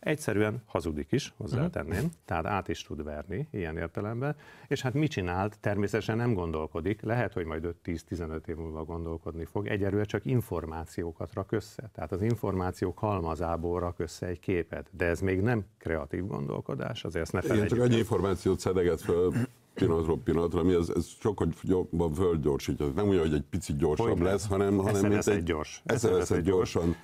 egyszerűen 0.00 0.62
hazudik 0.66 1.12
is, 1.12 1.34
hozzátenném, 1.36 1.96
uh-huh. 1.96 2.10
tehát 2.24 2.46
át 2.46 2.68
is 2.68 2.82
tud 2.82 3.04
verni 3.04 3.48
ilyen 3.50 3.76
értelemben, 3.76 4.36
és 4.66 4.82
hát 4.82 4.94
mit 4.94 5.10
csinált? 5.10 5.58
Természetesen 5.60 6.16
nem 6.16 6.34
gondolkodik, 6.34 7.02
lehet, 7.02 7.32
hogy 7.32 7.44
majd 7.44 7.74
5-10-15 7.84 8.46
év 8.46 8.56
múlva 8.56 8.84
gondolkodni 8.84 9.44
fog, 9.44 9.66
egyelőre 9.66 10.04
csak 10.04 10.24
információkat 10.24 11.32
rak 11.34 11.52
össze. 11.52 11.90
Tehát 11.94 12.12
az 12.12 12.22
információk 12.22 12.98
halmazából 12.98 13.80
rak 13.80 13.98
össze 13.98 14.26
egy 14.26 14.40
képet, 14.40 14.88
de 14.90 15.04
ez 15.04 15.20
még 15.20 15.40
nem 15.40 15.64
kreatív 15.78 16.26
gondolkodás, 16.26 17.04
azért 17.04 17.24
ezt 17.24 17.32
ne 17.32 17.38
Igen, 17.38 17.50
felejtjük. 17.50 17.78
csak 17.78 17.88
annyi 17.88 17.98
információt 17.98 18.60
szedeget 18.60 19.00
föl 19.00 19.32
pillanatról 19.76 20.18
pillanatra, 20.24 20.60
ami 20.60 20.74
ez, 20.74 20.88
ez 20.96 21.06
sokkal 21.20 21.48
jobban 21.62 22.12
fölgyorsítja. 22.12 22.86
Nem 22.86 23.08
úgy, 23.08 23.18
hogy 23.18 23.34
egy 23.34 23.44
picit 23.50 23.76
gyorsabb 23.76 24.08
Hogy 24.08 24.20
lesz, 24.20 24.46
hanem, 24.46 24.76
hanem 24.76 25.00
mint 25.00 25.04
Eszeveszett 25.04 25.34
egy 25.34 25.42
gyors. 25.42 25.82
Eszeveszett 25.84 26.44
gyorsan. 26.44 26.96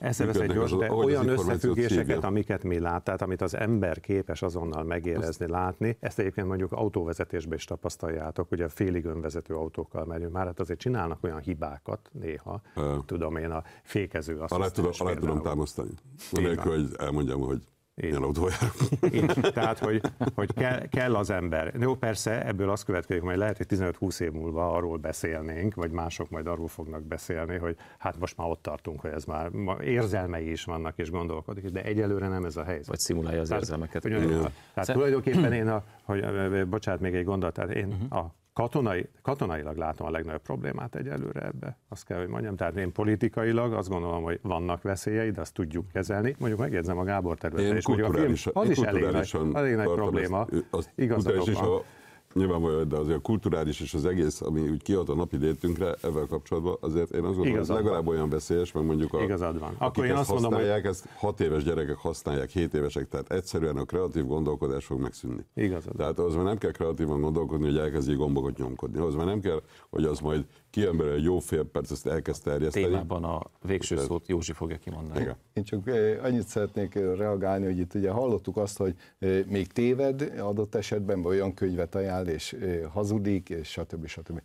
Eszevesz 0.00 0.36
egy 0.36 0.52
gyors, 0.52 0.76
de 0.76 0.92
olyan 0.92 1.28
összefüggéseket, 1.28 2.06
szívja. 2.06 2.20
amiket 2.20 2.64
mi 2.64 2.78
lát, 2.78 3.04
tehát 3.04 3.22
amit 3.22 3.42
az 3.42 3.56
ember 3.56 4.00
képes 4.00 4.42
azonnal 4.42 4.82
megérezni, 4.84 5.48
látni, 5.48 5.96
ezt 6.00 6.18
egyébként 6.18 6.46
mondjuk 6.46 6.72
autóvezetésben 6.72 7.56
is 7.56 7.64
tapasztaljátok, 7.64 8.50
ugye 8.50 8.68
félig 8.68 9.04
önvezető 9.04 9.54
autókkal 9.54 10.04
megyünk, 10.04 10.32
már 10.32 10.46
hát 10.46 10.60
azért 10.60 10.78
csinálnak 10.78 11.24
olyan 11.24 11.40
hibákat 11.40 12.10
néha, 12.12 12.60
Ö. 12.74 12.96
tudom 13.06 13.36
én, 13.36 13.50
a 13.50 13.62
fékező 13.82 14.34
Alá 14.34 14.44
asszisztens 14.44 14.96
tudom, 14.96 15.06
alá 15.06 15.18
tudom 15.18 15.42
támasztani. 15.42 15.90
Anélkül, 16.32 16.72
hogy 16.72 16.94
elmondjam, 16.98 17.40
hogy 17.40 17.62
milyen 18.00 18.22
autó 18.22 18.48
jár. 18.48 19.12
Így, 19.14 19.52
tehát, 19.52 19.78
hogy, 19.78 20.00
hogy 20.34 20.54
kell, 20.54 20.86
kell 20.88 21.14
az 21.16 21.30
ember. 21.30 21.74
Jó, 21.80 21.94
persze, 21.94 22.46
ebből 22.46 22.70
az 22.70 22.82
következik, 22.82 23.22
hogy 23.22 23.36
lehet, 23.36 23.56
hogy 23.56 23.66
15-20 23.70 24.20
év 24.20 24.32
múlva 24.32 24.72
arról 24.72 24.96
beszélnénk, 24.96 25.74
vagy 25.74 25.90
mások 25.90 26.30
majd 26.30 26.46
arról 26.46 26.68
fognak 26.68 27.02
beszélni, 27.02 27.56
hogy 27.56 27.76
hát 27.98 28.18
most 28.18 28.36
már 28.36 28.48
ott 28.48 28.62
tartunk, 28.62 29.00
hogy 29.00 29.10
ez 29.10 29.24
már 29.24 29.48
ma 29.48 29.82
érzelmei 29.82 30.50
is 30.50 30.64
vannak, 30.64 30.98
és 30.98 31.10
gondolkodik, 31.10 31.64
de 31.64 31.82
egyelőre 31.82 32.28
nem 32.28 32.44
ez 32.44 32.56
a 32.56 32.64
helyzet. 32.64 32.86
Vagy 32.86 32.98
szimulálja 32.98 33.40
az 33.40 33.48
Tehát- 33.48 33.62
érzelmeket. 33.62 34.04
Ugyan, 34.04 34.20
tehát 34.28 34.50
Szer- 34.74 34.96
tulajdonképpen 34.96 35.52
én, 35.52 35.68
a, 35.68 35.84
hogy, 36.02 36.66
bocsánat, 36.68 37.00
még 37.00 37.14
egy 37.14 37.24
gondot, 37.24 37.52
tehát 37.52 37.70
én 37.70 38.08
a 38.10 38.24
katonai, 38.52 39.08
katonailag 39.22 39.76
látom 39.76 40.06
a 40.06 40.10
legnagyobb 40.10 40.42
problémát 40.42 40.94
egyelőre 40.94 41.40
ebbe, 41.40 41.78
azt 41.88 42.04
kell, 42.04 42.18
hogy 42.18 42.28
mondjam. 42.28 42.56
Tehát 42.56 42.76
én 42.76 42.92
politikailag 42.92 43.72
azt 43.72 43.88
gondolom, 43.88 44.22
hogy 44.22 44.38
vannak 44.42 44.82
veszélyei, 44.82 45.30
de 45.30 45.40
azt 45.40 45.54
tudjuk 45.54 45.88
kezelni. 45.92 46.34
Mondjuk 46.38 46.60
megjegyzem 46.60 46.98
a 46.98 47.04
Gábor 47.04 47.38
területen, 47.38 47.70
Én 47.70 47.76
és 47.76 47.86
mondjuk 47.86 48.14
a 48.14 48.18
film, 48.18 48.34
az 48.52 48.70
is 48.70 48.78
elég 48.78 49.02
nagy, 49.02 49.36
elég 49.52 49.74
nagy 49.74 49.90
probléma. 49.90 50.46
Ezt, 50.50 50.64
azt, 50.70 50.92
Igazatok 50.94 51.48
a, 51.48 51.84
nyilvánvalóan, 52.34 52.88
de 52.88 52.96
azért 52.96 53.16
a 53.18 53.20
kulturális 53.20 53.80
és 53.80 53.94
az 53.94 54.04
egész, 54.04 54.40
ami 54.40 54.68
úgy 54.68 54.82
kiad 54.82 55.08
a 55.08 55.14
napi 55.14 55.36
létünkre, 55.36 55.94
ezzel 56.02 56.26
kapcsolatban, 56.28 56.76
azért 56.80 57.10
én 57.10 57.24
azt 57.24 57.36
gondolom, 57.36 57.36
hogy 57.42 57.50
Igazad 57.50 57.74
van. 57.76 57.84
legalább 57.84 58.06
olyan 58.06 58.28
veszélyes, 58.28 58.72
mert 58.72 58.86
mondjuk 58.86 59.14
a, 59.14 59.22
Igazad 59.22 59.58
van. 59.58 59.74
Akkor 59.78 60.04
én 60.04 60.14
azt 60.14 60.30
mondom, 60.32 60.52
hogy- 60.52 60.64
ezt 60.64 61.08
hat 61.16 61.40
éves 61.40 61.64
gyerekek 61.64 61.96
használják, 61.96 62.50
7 62.50 62.74
évesek, 62.74 63.08
tehát 63.08 63.32
egyszerűen 63.32 63.76
a 63.76 63.84
kreatív 63.84 64.26
gondolkodás 64.26 64.84
fog 64.84 65.00
megszűnni. 65.00 65.44
Igazad. 65.54 65.92
Tehát 65.96 66.18
az 66.18 66.34
már 66.34 66.44
nem 66.44 66.58
kell 66.58 66.70
kreatívan 66.70 67.20
gondolkodni, 67.20 67.64
hogy 67.64 67.78
elkezdjék 67.78 68.16
gombokat 68.16 68.56
nyomkodni. 68.58 68.98
Az 68.98 69.14
már 69.14 69.26
nem 69.26 69.40
kell, 69.40 69.62
hogy 69.90 70.04
az 70.04 70.18
majd 70.20 70.44
kiember 70.70 71.06
egy 71.06 71.22
jó 71.22 71.38
fél 71.38 71.64
perc, 71.64 71.90
ezt 71.90 72.06
elkezd 72.06 72.42
terjeszteni. 72.42 72.84
témában 72.84 73.24
a 73.24 73.40
végső 73.62 73.96
szót 73.96 74.28
Józsi 74.28 74.52
fogja 74.52 74.76
kimondani. 74.76 75.20
Igen. 75.20 75.36
Én 75.52 75.64
csak 75.64 75.90
annyit 76.22 76.46
szeretnék 76.46 76.94
reagálni, 76.94 77.64
hogy 77.64 77.78
itt 77.78 77.94
ugye 77.94 78.10
hallottuk 78.10 78.56
azt, 78.56 78.76
hogy 78.76 78.94
még 79.46 79.66
téved 79.66 80.32
adott 80.38 80.74
esetben, 80.74 81.22
vagy 81.22 81.34
olyan 81.34 81.54
könyvet 81.54 81.94
ajánl, 81.94 82.26
és 82.26 82.56
hazudik, 82.92 83.48
és 83.48 83.70
stb. 83.70 84.06
stb. 84.06 84.42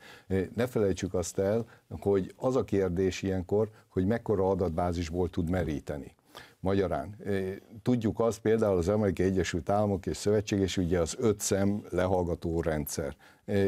Ne 0.55 0.67
felejtsük 0.67 1.13
azt 1.13 1.39
el, 1.39 1.65
hogy 1.99 2.33
az 2.35 2.55
a 2.55 2.63
kérdés 2.63 3.21
ilyenkor, 3.21 3.69
hogy 3.87 4.05
mekkora 4.05 4.49
adatbázisból 4.49 5.29
tud 5.29 5.49
meríteni. 5.49 6.15
Magyarán. 6.59 7.15
Tudjuk 7.81 8.19
azt 8.19 8.39
például 8.39 8.77
az 8.77 8.87
Amerikai 8.87 9.25
Egyesült 9.25 9.69
Államok 9.69 10.05
és 10.05 10.17
Szövetséges, 10.17 10.77
ugye 10.77 10.99
az 10.99 11.15
öt 11.19 11.39
szem 11.39 11.83
lehallgató 11.89 12.61
rendszer. 12.61 13.15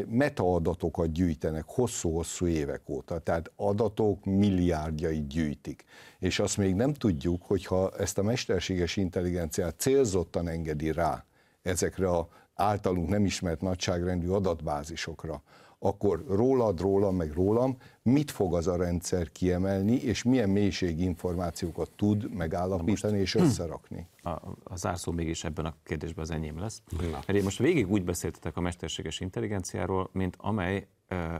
Metaadatokat 0.06 1.12
gyűjtenek 1.12 1.64
hosszú-hosszú 1.66 2.46
évek 2.46 2.88
óta, 2.88 3.18
tehát 3.18 3.50
adatok 3.56 4.24
milliárdjait 4.24 5.26
gyűjtik. 5.26 5.84
És 6.18 6.38
azt 6.38 6.56
még 6.56 6.74
nem 6.74 6.92
tudjuk, 6.94 7.42
hogyha 7.42 7.90
ezt 7.98 8.18
a 8.18 8.22
mesterséges 8.22 8.96
intelligenciát 8.96 9.78
célzottan 9.78 10.48
engedi 10.48 10.92
rá 10.92 11.24
ezekre 11.62 12.08
a 12.08 12.28
általunk 12.54 13.08
nem 13.08 13.24
ismert 13.24 13.60
nagyságrendű 13.60 14.28
adatbázisokra, 14.28 15.42
akkor 15.78 16.24
rólad, 16.28 16.80
rólam, 16.80 17.16
meg 17.16 17.32
rólam 17.32 17.76
mit 18.02 18.30
fog 18.30 18.54
az 18.54 18.66
a 18.66 18.76
rendszer 18.76 19.32
kiemelni, 19.32 19.94
és 19.94 20.22
milyen 20.22 20.48
mélységi 20.48 21.02
információkat 21.02 21.90
tud 21.96 22.34
megállapítani 22.34 23.18
és 23.18 23.34
összerakni? 23.34 24.08
A, 24.22 24.30
a 24.64 24.76
zárszó 24.76 25.12
mégis 25.12 25.44
ebben 25.44 25.64
a 25.64 25.74
kérdésben 25.84 26.24
az 26.24 26.30
enyém 26.30 26.58
lesz. 26.58 26.82
Na. 26.88 27.08
Mert 27.10 27.34
én 27.34 27.42
most 27.42 27.58
végig 27.58 27.90
úgy 27.90 28.04
beszéltetek 28.04 28.56
a 28.56 28.60
mesterséges 28.60 29.20
intelligenciáról, 29.20 30.08
mint 30.12 30.36
amely 30.38 30.86
ö, 31.08 31.34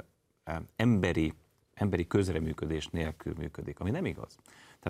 ö, 0.44 0.52
emberi, 0.76 1.32
emberi 1.74 2.06
közreműködés 2.06 2.88
nélkül 2.88 3.34
működik, 3.38 3.80
ami 3.80 3.90
nem 3.90 4.04
igaz. 4.04 4.36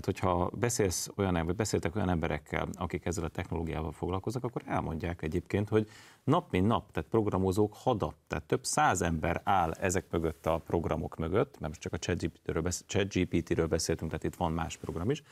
Tehát, 0.01 0.21
hogyha 0.21 0.51
beszélsz 0.59 1.11
olyan, 1.17 1.47
vagy 1.47 1.55
beszéltek 1.55 1.97
olyan 1.97 2.09
emberekkel, 2.09 2.69
akik 2.73 3.05
ezzel 3.05 3.25
a 3.25 3.29
technológiával 3.29 3.93
foglalkoznak, 3.93 4.45
akkor 4.45 4.63
elmondják 4.67 5.23
egyébként, 5.23 5.69
hogy 5.69 5.89
nap 6.25 6.51
mint 6.51 6.67
nap, 6.67 6.93
tehát 6.93 7.09
programozók 7.09 7.75
hada, 7.75 8.15
tehát 8.27 8.45
több 8.45 8.65
száz 8.65 9.03
ember 9.03 9.41
áll 9.45 9.73
ezek 9.73 10.05
mögött 10.11 10.47
a 10.47 10.59
programok 10.59 11.17
mögött, 11.17 11.59
mert 11.59 11.69
most 11.69 11.81
csak 11.81 11.93
a 11.93 11.99
ChatGPT-ről, 11.99 12.63
ChatGPT-ről 12.87 13.67
beszéltünk, 13.67 14.11
tehát 14.11 14.25
itt 14.25 14.35
van 14.35 14.53
más 14.53 14.77
program 14.77 15.11
is, 15.11 15.23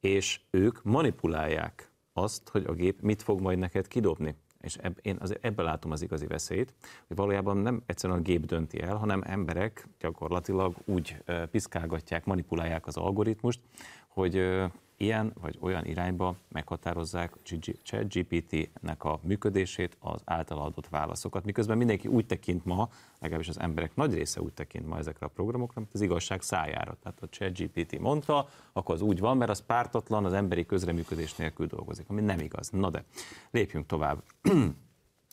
és 0.00 0.40
ők 0.50 0.82
manipulálják 0.82 1.90
azt, 2.12 2.48
hogy 2.48 2.64
a 2.66 2.72
gép 2.72 3.00
mit 3.00 3.22
fog 3.22 3.40
majd 3.40 3.58
neked 3.58 3.88
kidobni 3.88 4.36
és 4.60 4.76
eb, 4.76 4.98
én 5.02 5.16
azért 5.20 5.44
ebben 5.44 5.64
látom 5.64 5.90
az 5.90 6.02
igazi 6.02 6.26
veszélyt, 6.26 6.74
hogy 7.06 7.16
valójában 7.16 7.56
nem 7.56 7.82
egyszerűen 7.86 8.18
a 8.18 8.22
gép 8.22 8.46
dönti 8.46 8.80
el, 8.80 8.96
hanem 8.96 9.22
emberek 9.26 9.88
gyakorlatilag 9.98 10.74
úgy 10.84 11.22
piszkálgatják, 11.50 12.24
manipulálják 12.24 12.86
az 12.86 12.96
algoritmust, 12.96 13.60
hogy 14.08 14.36
ilyen 15.00 15.32
vagy 15.40 15.58
olyan 15.60 15.84
irányba 15.84 16.36
meghatározzák 16.48 17.32
ChatGPT-nek 17.82 19.04
a 19.04 19.20
működését, 19.22 19.96
az 20.00 20.20
által 20.24 20.58
adott 20.58 20.88
válaszokat, 20.88 21.44
miközben 21.44 21.76
mindenki 21.76 22.08
úgy 22.08 22.26
tekint 22.26 22.64
ma, 22.64 22.88
legalábbis 23.18 23.48
az 23.48 23.60
emberek 23.60 23.94
nagy 23.94 24.14
része 24.14 24.40
úgy 24.40 24.52
tekint 24.52 24.86
ma 24.86 24.98
ezekre 24.98 25.26
a 25.26 25.28
programokra, 25.28 25.80
mint 25.80 25.94
az 25.94 26.00
igazság 26.00 26.42
szájára. 26.42 26.96
Tehát 27.02 27.22
a 27.22 27.28
ChatGPT 27.28 27.98
mondta, 27.98 28.48
akkor 28.72 28.94
az 28.94 29.00
úgy 29.00 29.18
van, 29.18 29.36
mert 29.36 29.50
az 29.50 29.64
pártatlan, 29.66 30.24
az 30.24 30.32
emberi 30.32 30.66
közreműködés 30.66 31.34
nélkül 31.34 31.66
dolgozik, 31.66 32.08
ami 32.08 32.20
nem 32.20 32.38
igaz. 32.38 32.70
Na 32.70 32.90
de, 32.90 33.04
lépjünk 33.50 33.86
tovább. 33.86 34.22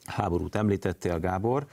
Háborút 0.06 0.56
említettél, 0.56 1.20
Gábor. 1.20 1.68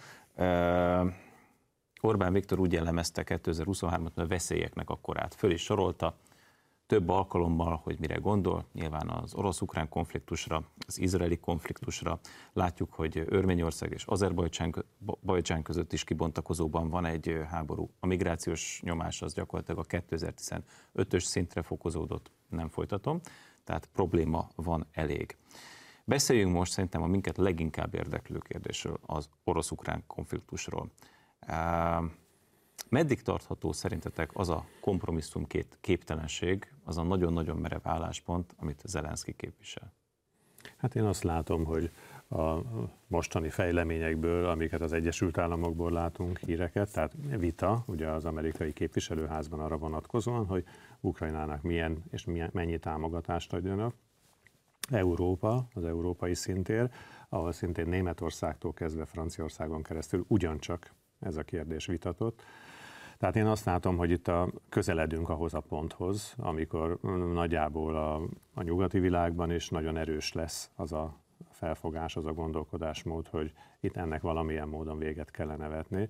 Orbán 2.01 2.33
Viktor 2.33 2.59
úgy 2.59 2.73
jellemezte 2.73 3.23
2023-at, 3.27 4.15
a 4.15 4.27
veszélyeknek 4.27 4.91
a 4.91 4.99
korát. 5.01 5.35
Föl 5.35 5.51
is 5.51 5.63
sorolta, 5.63 6.17
több 6.93 7.09
alkalommal, 7.09 7.81
hogy 7.83 7.99
mire 7.99 8.15
gondol, 8.15 8.65
nyilván 8.73 9.09
az 9.09 9.35
orosz-ukrán 9.35 9.89
konfliktusra, 9.89 10.63
az 10.87 10.99
izraeli 10.99 11.39
konfliktusra. 11.39 12.21
Látjuk, 12.53 12.93
hogy 12.93 13.25
Örményország 13.27 13.93
és 13.93 14.05
Azerbajdzsán 14.05 15.63
között 15.63 15.93
is 15.93 16.05
kibontakozóban 16.05 16.89
van 16.89 17.05
egy 17.05 17.41
háború. 17.49 17.91
A 18.01 18.07
migrációs 18.07 18.81
nyomás 18.85 19.23
az 19.23 19.35
gyakorlatilag 19.35 19.87
a 19.89 19.97
2015-ös 19.97 21.23
szintre 21.23 21.63
fokozódott, 21.63 22.31
nem 22.49 22.69
folytatom, 22.69 23.21
tehát 23.65 23.89
probléma 23.93 24.49
van 24.55 24.87
elég. 24.93 25.37
Beszéljünk 26.05 26.53
most 26.53 26.73
szerintem 26.73 27.03
a 27.03 27.07
minket 27.07 27.37
leginkább 27.37 27.95
érdeklő 27.95 28.39
kérdésről, 28.39 28.99
az 29.07 29.29
orosz-ukrán 29.45 30.05
konfliktusról. 30.07 30.91
Meddig 32.89 33.23
tartható 33.23 33.73
szerintetek 33.73 34.31
az 34.33 34.49
a 34.49 34.65
kompromisszum 34.81 35.47
képtelenség, 35.81 36.73
az 36.85 36.99
a 36.99 37.03
nagyon-nagyon 37.03 37.57
merev 37.57 37.81
álláspont, 37.83 38.55
amit 38.59 38.83
Zelenszky 38.85 39.33
képvisel? 39.33 39.93
Hát 40.77 40.95
én 40.95 41.05
azt 41.05 41.23
látom, 41.23 41.65
hogy 41.65 41.91
a 42.29 42.59
mostani 43.07 43.49
fejleményekből, 43.49 44.47
amiket 44.47 44.81
az 44.81 44.93
Egyesült 44.93 45.39
Államokból 45.39 45.93
látunk 45.93 46.39
híreket, 46.39 46.93
tehát 46.93 47.13
vita 47.37 47.85
ugye 47.87 48.09
az 48.09 48.25
amerikai 48.25 48.73
képviselőházban 48.73 49.61
arra 49.61 49.77
vonatkozóan, 49.77 50.47
hogy 50.47 50.65
Ukrajnának 51.01 51.63
milyen 51.63 52.03
és 52.11 52.25
milyen, 52.25 52.51
mennyi 52.53 52.79
támogatást 52.79 53.53
adjanak. 53.53 53.95
Európa, 54.91 55.69
az 55.75 55.85
európai 55.85 56.35
szintér, 56.35 56.91
ahol 57.29 57.53
szintén 57.53 57.89
Németországtól 57.89 58.73
kezdve 58.73 59.05
Franciaországon 59.05 59.83
keresztül 59.83 60.25
ugyancsak 60.29 60.93
ez 61.21 61.37
a 61.37 61.43
kérdés 61.43 61.87
vitatott. 61.87 62.43
Tehát 63.23 63.37
én 63.37 63.47
azt 63.47 63.65
látom, 63.65 63.97
hogy 63.97 64.11
itt 64.11 64.29
a, 64.29 64.49
közeledünk 64.69 65.29
ahhoz 65.29 65.55
a 65.55 65.61
ponthoz, 65.61 66.35
amikor 66.39 66.99
nagyjából 67.33 67.97
a, 67.97 68.15
a 68.55 68.63
nyugati 68.63 68.99
világban 68.99 69.51
is 69.51 69.69
nagyon 69.69 69.97
erős 69.97 70.33
lesz 70.33 70.71
az 70.77 70.93
a 70.93 71.17
felfogás, 71.51 72.17
az 72.17 72.27
a 72.27 72.33
gondolkodásmód, 72.33 73.29
hogy 73.29 73.53
itt 73.81 73.97
ennek 73.97 74.23
valamilyen 74.23 74.69
módon 74.69 74.99
véget 74.99 75.31
kellene 75.31 75.69
vetni. 75.69 76.09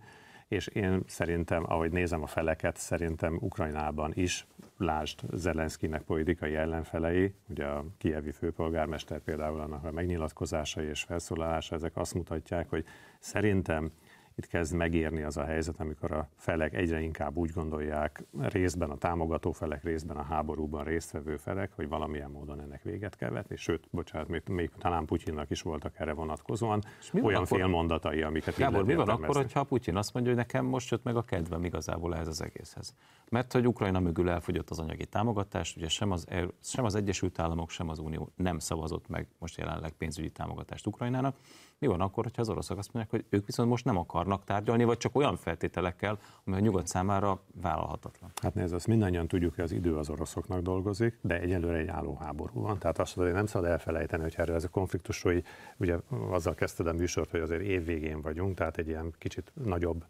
És 0.48 0.66
én 0.66 1.02
szerintem, 1.06 1.64
ahogy 1.66 1.92
nézem 1.92 2.22
a 2.22 2.26
feleket, 2.26 2.76
szerintem 2.76 3.38
Ukrajnában 3.40 4.10
is, 4.14 4.46
lásd 4.76 5.20
Zelenszkinek 5.32 6.02
politikai 6.02 6.54
ellenfelei, 6.54 7.34
ugye 7.48 7.64
a 7.64 7.84
kievi 7.98 8.30
főpolgármester 8.30 9.20
például 9.20 9.60
annak 9.60 9.84
a 9.84 9.90
megnyilatkozásai 9.90 10.86
és 10.86 11.02
felszólalása, 11.02 11.74
ezek 11.74 11.96
azt 11.96 12.14
mutatják, 12.14 12.68
hogy 12.68 12.84
szerintem 13.18 13.90
itt 14.34 14.46
kezd 14.46 14.74
megérni 14.74 15.22
az 15.22 15.36
a 15.36 15.44
helyzet, 15.44 15.80
amikor 15.80 16.12
a 16.12 16.28
felek 16.36 16.74
egyre 16.74 17.00
inkább 17.00 17.36
úgy 17.36 17.50
gondolják, 17.50 18.24
részben 18.40 18.90
a 18.90 18.96
támogató 18.96 19.52
felek, 19.52 19.82
részben 19.82 20.16
a 20.16 20.22
háborúban 20.22 20.84
résztvevő 20.84 21.36
felek, 21.36 21.72
hogy 21.72 21.88
valamilyen 21.88 22.30
módon 22.30 22.60
ennek 22.60 22.82
véget 22.82 23.16
kell 23.16 23.30
vetni. 23.30 23.56
Sőt, 23.56 23.88
bocsánat, 23.90 24.28
még, 24.28 24.42
még 24.46 24.70
talán 24.78 25.04
Putyinnak 25.04 25.50
is 25.50 25.62
voltak 25.62 25.98
erre 25.98 26.12
vonatkozóan 26.12 26.82
olyan 27.22 27.42
akkor, 27.42 27.58
félmondatai, 27.58 28.22
amiket 28.22 28.56
Gábor, 28.56 28.84
mi 28.84 28.94
van 28.94 29.08
akkor, 29.08 29.36
hogyha 29.36 29.64
Putyin 29.64 29.96
azt 29.96 30.14
mondja, 30.14 30.32
hogy 30.32 30.40
nekem 30.40 30.64
most 30.64 30.90
jött 30.90 31.02
meg 31.04 31.16
a 31.16 31.22
kedvem 31.22 31.64
igazából 31.64 32.14
ehhez 32.14 32.28
az 32.28 32.42
egészhez? 32.42 32.94
Mert 33.28 33.52
hogy 33.52 33.66
Ukrajna 33.66 34.00
mögül 34.00 34.28
elfogyott 34.28 34.70
az 34.70 34.78
anyagi 34.78 35.06
támogatás, 35.06 35.76
ugye 35.76 35.88
sem 35.88 36.10
az, 36.10 36.26
sem 36.62 36.84
az 36.84 36.94
Egyesült 36.94 37.38
Államok, 37.38 37.70
sem 37.70 37.88
az 37.88 37.98
Unió 37.98 38.32
nem 38.36 38.58
szavazott 38.58 39.08
meg 39.08 39.26
most 39.38 39.58
jelenleg 39.58 39.92
pénzügyi 39.92 40.30
támogatást 40.30 40.86
Ukrajnának. 40.86 41.36
Mi 41.82 41.88
van 41.88 42.00
akkor, 42.00 42.24
hogyha 42.24 42.42
az 42.42 42.48
oroszok 42.48 42.78
azt 42.78 42.92
mondják, 42.92 43.14
hogy 43.14 43.38
ők 43.38 43.46
viszont 43.46 43.68
most 43.68 43.84
nem 43.84 43.96
akarnak 43.96 44.44
tárgyalni, 44.44 44.84
vagy 44.84 44.96
csak 44.96 45.16
olyan 45.16 45.36
feltételekkel, 45.36 46.18
ami 46.44 46.56
a 46.56 46.58
nyugat 46.58 46.86
számára 46.86 47.40
vállalhatatlan? 47.62 48.30
Hát 48.42 48.54
nézd, 48.54 48.74
azt 48.74 48.86
mindannyian 48.86 49.28
tudjuk, 49.28 49.54
hogy 49.54 49.64
az 49.64 49.72
idő 49.72 49.96
az 49.96 50.10
oroszoknak 50.10 50.60
dolgozik, 50.60 51.18
de 51.20 51.40
egyelőre 51.40 51.76
egy 51.76 51.88
álló 51.88 52.14
háború 52.14 52.60
van. 52.60 52.78
Tehát 52.78 52.98
azt 52.98 53.14
hogy 53.14 53.32
nem 53.32 53.46
szabad 53.46 53.70
elfelejteni, 53.70 54.22
hogy 54.22 54.34
erre 54.36 54.54
ez 54.54 54.64
a 54.64 54.68
konfliktus, 54.68 55.22
hogy 55.22 55.44
ugye 55.76 55.96
azzal 56.30 56.54
kezdted 56.54 56.86
a 56.86 56.92
műsort, 56.92 57.30
hogy 57.30 57.40
azért 57.40 57.62
évvégén 57.62 58.20
vagyunk, 58.20 58.56
tehát 58.56 58.78
egy 58.78 58.88
ilyen 58.88 59.14
kicsit 59.18 59.52
nagyobb 59.64 60.04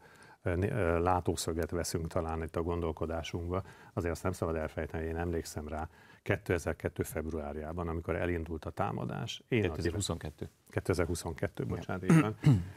látószöget 0.98 1.70
veszünk 1.70 2.06
talán 2.06 2.42
itt 2.42 2.56
a 2.56 2.62
gondolkodásunkba. 2.62 3.62
Azért 3.92 4.12
azt 4.12 4.22
nem 4.22 4.32
szabad 4.32 4.56
elfelejteni, 4.56 5.04
én 5.04 5.16
emlékszem 5.16 5.68
rá, 5.68 5.88
2002. 6.22 7.02
februárjában, 7.04 7.88
amikor 7.88 8.16
elindult 8.16 8.64
a 8.64 8.70
támadás. 8.70 9.42
Én 9.48 9.62
2022. 9.62 10.48
2022, 10.68 11.66
bocsánat, 11.66 12.20
van. 12.20 12.36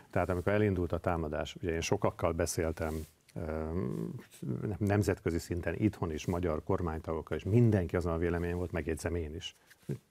Tehát 0.10 0.29
amikor 0.29 0.53
elindult 0.53 0.91
a 0.91 0.97
támadás, 0.97 1.55
ugye 1.55 1.73
én 1.73 1.81
sokakkal 1.81 2.31
beszéltem 2.31 2.93
nemzetközi 4.77 5.39
szinten, 5.39 5.75
itthon 5.77 6.12
is, 6.12 6.25
magyar 6.25 6.63
kormánytagokkal, 6.63 7.38
és 7.38 7.43
mindenki 7.43 7.95
azon 7.95 8.13
a 8.13 8.17
vélemény 8.17 8.55
volt, 8.55 8.71
megjegyzem 8.71 9.15
én 9.15 9.36
is. 9.36 9.55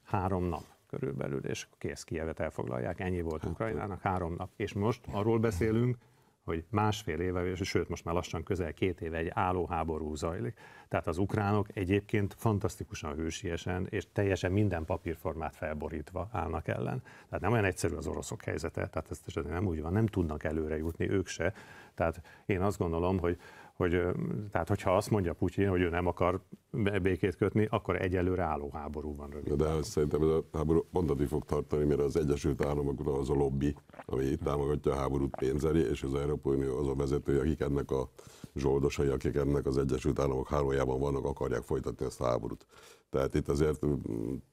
Három 0.03 0.45
nap 0.45 0.65
körülbelül, 0.87 1.45
és 1.45 1.67
kész 1.79 2.03
Kievet 2.03 2.41
elfoglalják. 2.41 3.01
Ennyi 3.01 3.21
volt 3.21 3.43
hát, 3.43 3.51
Ukrajnának, 3.51 4.01
három 4.01 4.35
nap. 4.35 4.51
És 4.57 4.73
most 4.73 5.01
arról 5.11 5.39
beszélünk, 5.39 5.97
hogy 6.45 6.65
másfél 6.71 7.21
éve, 7.21 7.51
és 7.51 7.61
sőt 7.63 7.89
most 7.89 8.05
már 8.05 8.15
lassan 8.15 8.43
közel 8.43 8.73
két 8.73 9.01
éve 9.01 9.17
egy 9.17 9.31
álló 9.35 9.67
háború 9.67 10.15
zajlik. 10.15 10.59
Tehát 10.89 11.07
az 11.07 11.19
ukránok 11.19 11.77
egyébként 11.77 12.35
fantasztikusan 12.39 13.15
hősiesen 13.15 13.87
és 13.91 14.07
teljesen 14.13 14.53
minden 14.53 14.85
papírformát 14.85 15.57
felborítva 15.57 16.29
állnak 16.33 16.69
ellen. 16.69 17.03
Tehát 17.03 17.41
nem 17.41 17.53
olyan 17.53 17.65
egyszerű 17.65 17.95
az 17.95 18.07
oroszok 18.07 18.43
helyzete, 18.43 18.87
tehát 18.89 19.11
ez 19.11 19.45
nem 19.45 19.67
úgy 19.67 19.83
van, 19.83 19.93
nem 19.93 20.07
tudnak 20.07 20.45
előre 20.45 20.77
jutni 20.77 21.11
ők 21.11 21.27
se. 21.27 21.53
Tehát 21.95 22.21
én 22.47 22.61
azt 22.61 22.79
gondolom, 22.79 23.19
hogy 23.19 23.39
hogy 23.75 24.03
tehát 24.51 24.69
hogyha 24.69 24.97
azt 24.97 25.11
mondja 25.11 25.33
Putyin, 25.33 25.69
hogy 25.69 25.81
ő 25.81 25.89
nem 25.89 26.07
akar 26.07 26.41
békét 27.03 27.37
kötni, 27.37 27.67
akkor 27.71 28.03
egyelőre 28.03 28.43
álló 28.43 28.71
háború 28.73 29.17
van 29.17 29.31
rövid. 29.31 29.53
De 29.53 29.83
szerintem 29.83 30.23
ez 30.23 30.29
a 30.29 30.45
háború 30.53 30.87
mondani 30.91 31.27
fog 31.27 31.45
tartani, 31.45 31.85
mert 31.85 32.01
az 32.01 32.17
Egyesült 32.17 32.65
Államok 32.65 33.01
az 33.07 33.31
a 33.31 33.35
lobby, 33.35 33.75
ami 34.05 34.37
támogatja 34.37 34.93
a 34.93 34.97
háborút 34.97 35.37
pénzeli, 35.37 35.81
és 35.81 36.03
az 36.03 36.15
Európai 36.15 36.57
Unió 36.57 36.79
az 36.79 36.89
a 36.89 36.95
vezető, 36.95 37.39
akik 37.39 37.61
ennek 37.61 37.91
a 37.91 38.11
zsoldosai, 38.55 39.09
akik 39.09 39.35
ennek 39.35 39.67
az 39.67 39.79
Egyesült 39.79 40.19
Államok 40.19 40.49
hálójában 40.49 41.01
vannak, 41.01 41.25
akarják 41.25 41.63
folytatni 41.63 42.07
ezt 42.07 42.21
a 42.21 42.25
háborút. 42.27 42.67
Tehát 43.15 43.35
itt 43.35 43.49
azért 43.49 43.87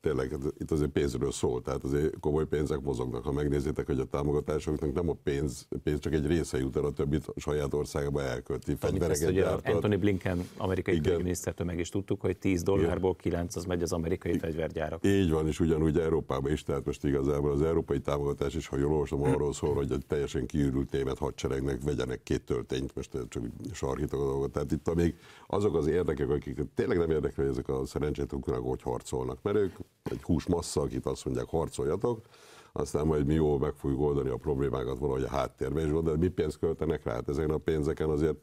tényleg 0.02 0.36
itt 0.58 0.72
azért 0.72 0.90
pénzről 0.90 1.32
szól, 1.32 1.62
tehát 1.62 1.84
azért 1.84 2.20
komoly 2.20 2.46
pénzek 2.46 2.82
mozognak. 2.82 3.24
Ha 3.24 3.32
megnézitek, 3.32 3.86
hogy 3.86 4.00
a 4.00 4.06
támogatásoknak 4.06 4.94
nem 4.94 5.10
a 5.10 5.16
pénz, 5.24 5.68
pénz 5.84 6.00
csak 6.00 6.14
egy 6.14 6.28
része 6.28 6.58
jut 6.58 6.76
el, 6.76 6.86
a 6.86 6.92
többit 6.92 7.28
a 7.28 7.40
saját 7.40 7.74
országába 7.74 8.22
elkölti. 8.22 8.76
Fegyvereket 9.18 9.60
ugye 9.60 9.74
Anthony 9.74 10.00
Blinken 10.00 10.48
amerikai 10.58 11.00
külügyminisztertől 11.00 11.68
meg 11.68 11.80
is 11.80 11.90
tudtuk, 11.90 12.22
hogy 12.22 12.38
10 12.38 12.64
dollárból 12.64 13.16
9 13.16 13.56
az 13.56 13.66
megy 13.66 13.82
az 13.82 13.92
amerikai 13.92 14.38
fegyvergyárak. 14.38 15.06
Így 15.06 15.32
van, 15.32 15.48
és 15.48 15.60
ugyanúgy 15.60 15.98
Európában 15.98 16.52
is, 16.52 16.64
tehát 16.64 16.86
most 16.86 17.04
igazából 17.04 17.52
az 17.52 17.62
európai 17.62 18.00
támogatás 18.00 18.54
is, 18.54 18.68
ha 18.68 18.78
jól 18.78 18.92
olvasom, 18.92 19.24
arról 19.24 19.54
szól, 19.54 19.74
hogy 19.74 19.92
egy 19.92 20.06
teljesen 20.08 20.46
kiürült 20.46 20.92
német 20.92 21.18
hadseregnek 21.18 21.82
vegyenek 21.84 22.24
két 22.24 22.42
töltényt, 22.42 22.96
most 22.96 23.18
csak 23.30 23.44
sarkítok 23.74 24.22
a 24.22 24.26
dolgot. 24.26 24.52
Tehát 24.52 24.72
itt 24.72 24.96
még 24.96 25.16
azok 25.48 25.76
az 25.76 25.88
érdekek, 25.88 26.30
akik 26.30 26.60
tényleg 26.76 26.98
nem 26.98 27.10
érdekli, 27.10 27.46
ezek 27.46 27.70
a 27.70 27.86
szerencsétlen 27.86 28.40
ukránok, 28.40 28.70
hogy 28.70 28.82
harcolnak. 28.82 29.40
Mert 29.42 29.58
ők 29.58 29.76
egy 30.04 30.22
húsmassza, 30.22 30.82
akit 30.82 31.06
azt 31.06 31.26
mondják, 31.26 31.48
harcoljatok, 31.50 32.26
aztán 32.74 33.06
majd 33.06 33.26
mi 33.26 33.34
jól 33.34 33.60
meg 33.60 33.74
fogjuk 33.76 34.02
oldani 34.02 34.30
a 34.30 34.36
problémákat 34.36 35.00
valahogy 35.00 35.24
a 35.24 35.30
háttérben, 35.30 35.86
és 35.86 36.04
de 36.04 36.18
mi 36.18 36.28
pénzt 36.28 36.60
költenek 36.60 37.04
rá? 37.04 37.14
Hát 37.14 37.30
ezeken 37.30 37.50
a 37.50 37.58
pénzeken 37.58 38.10
azért 38.10 38.38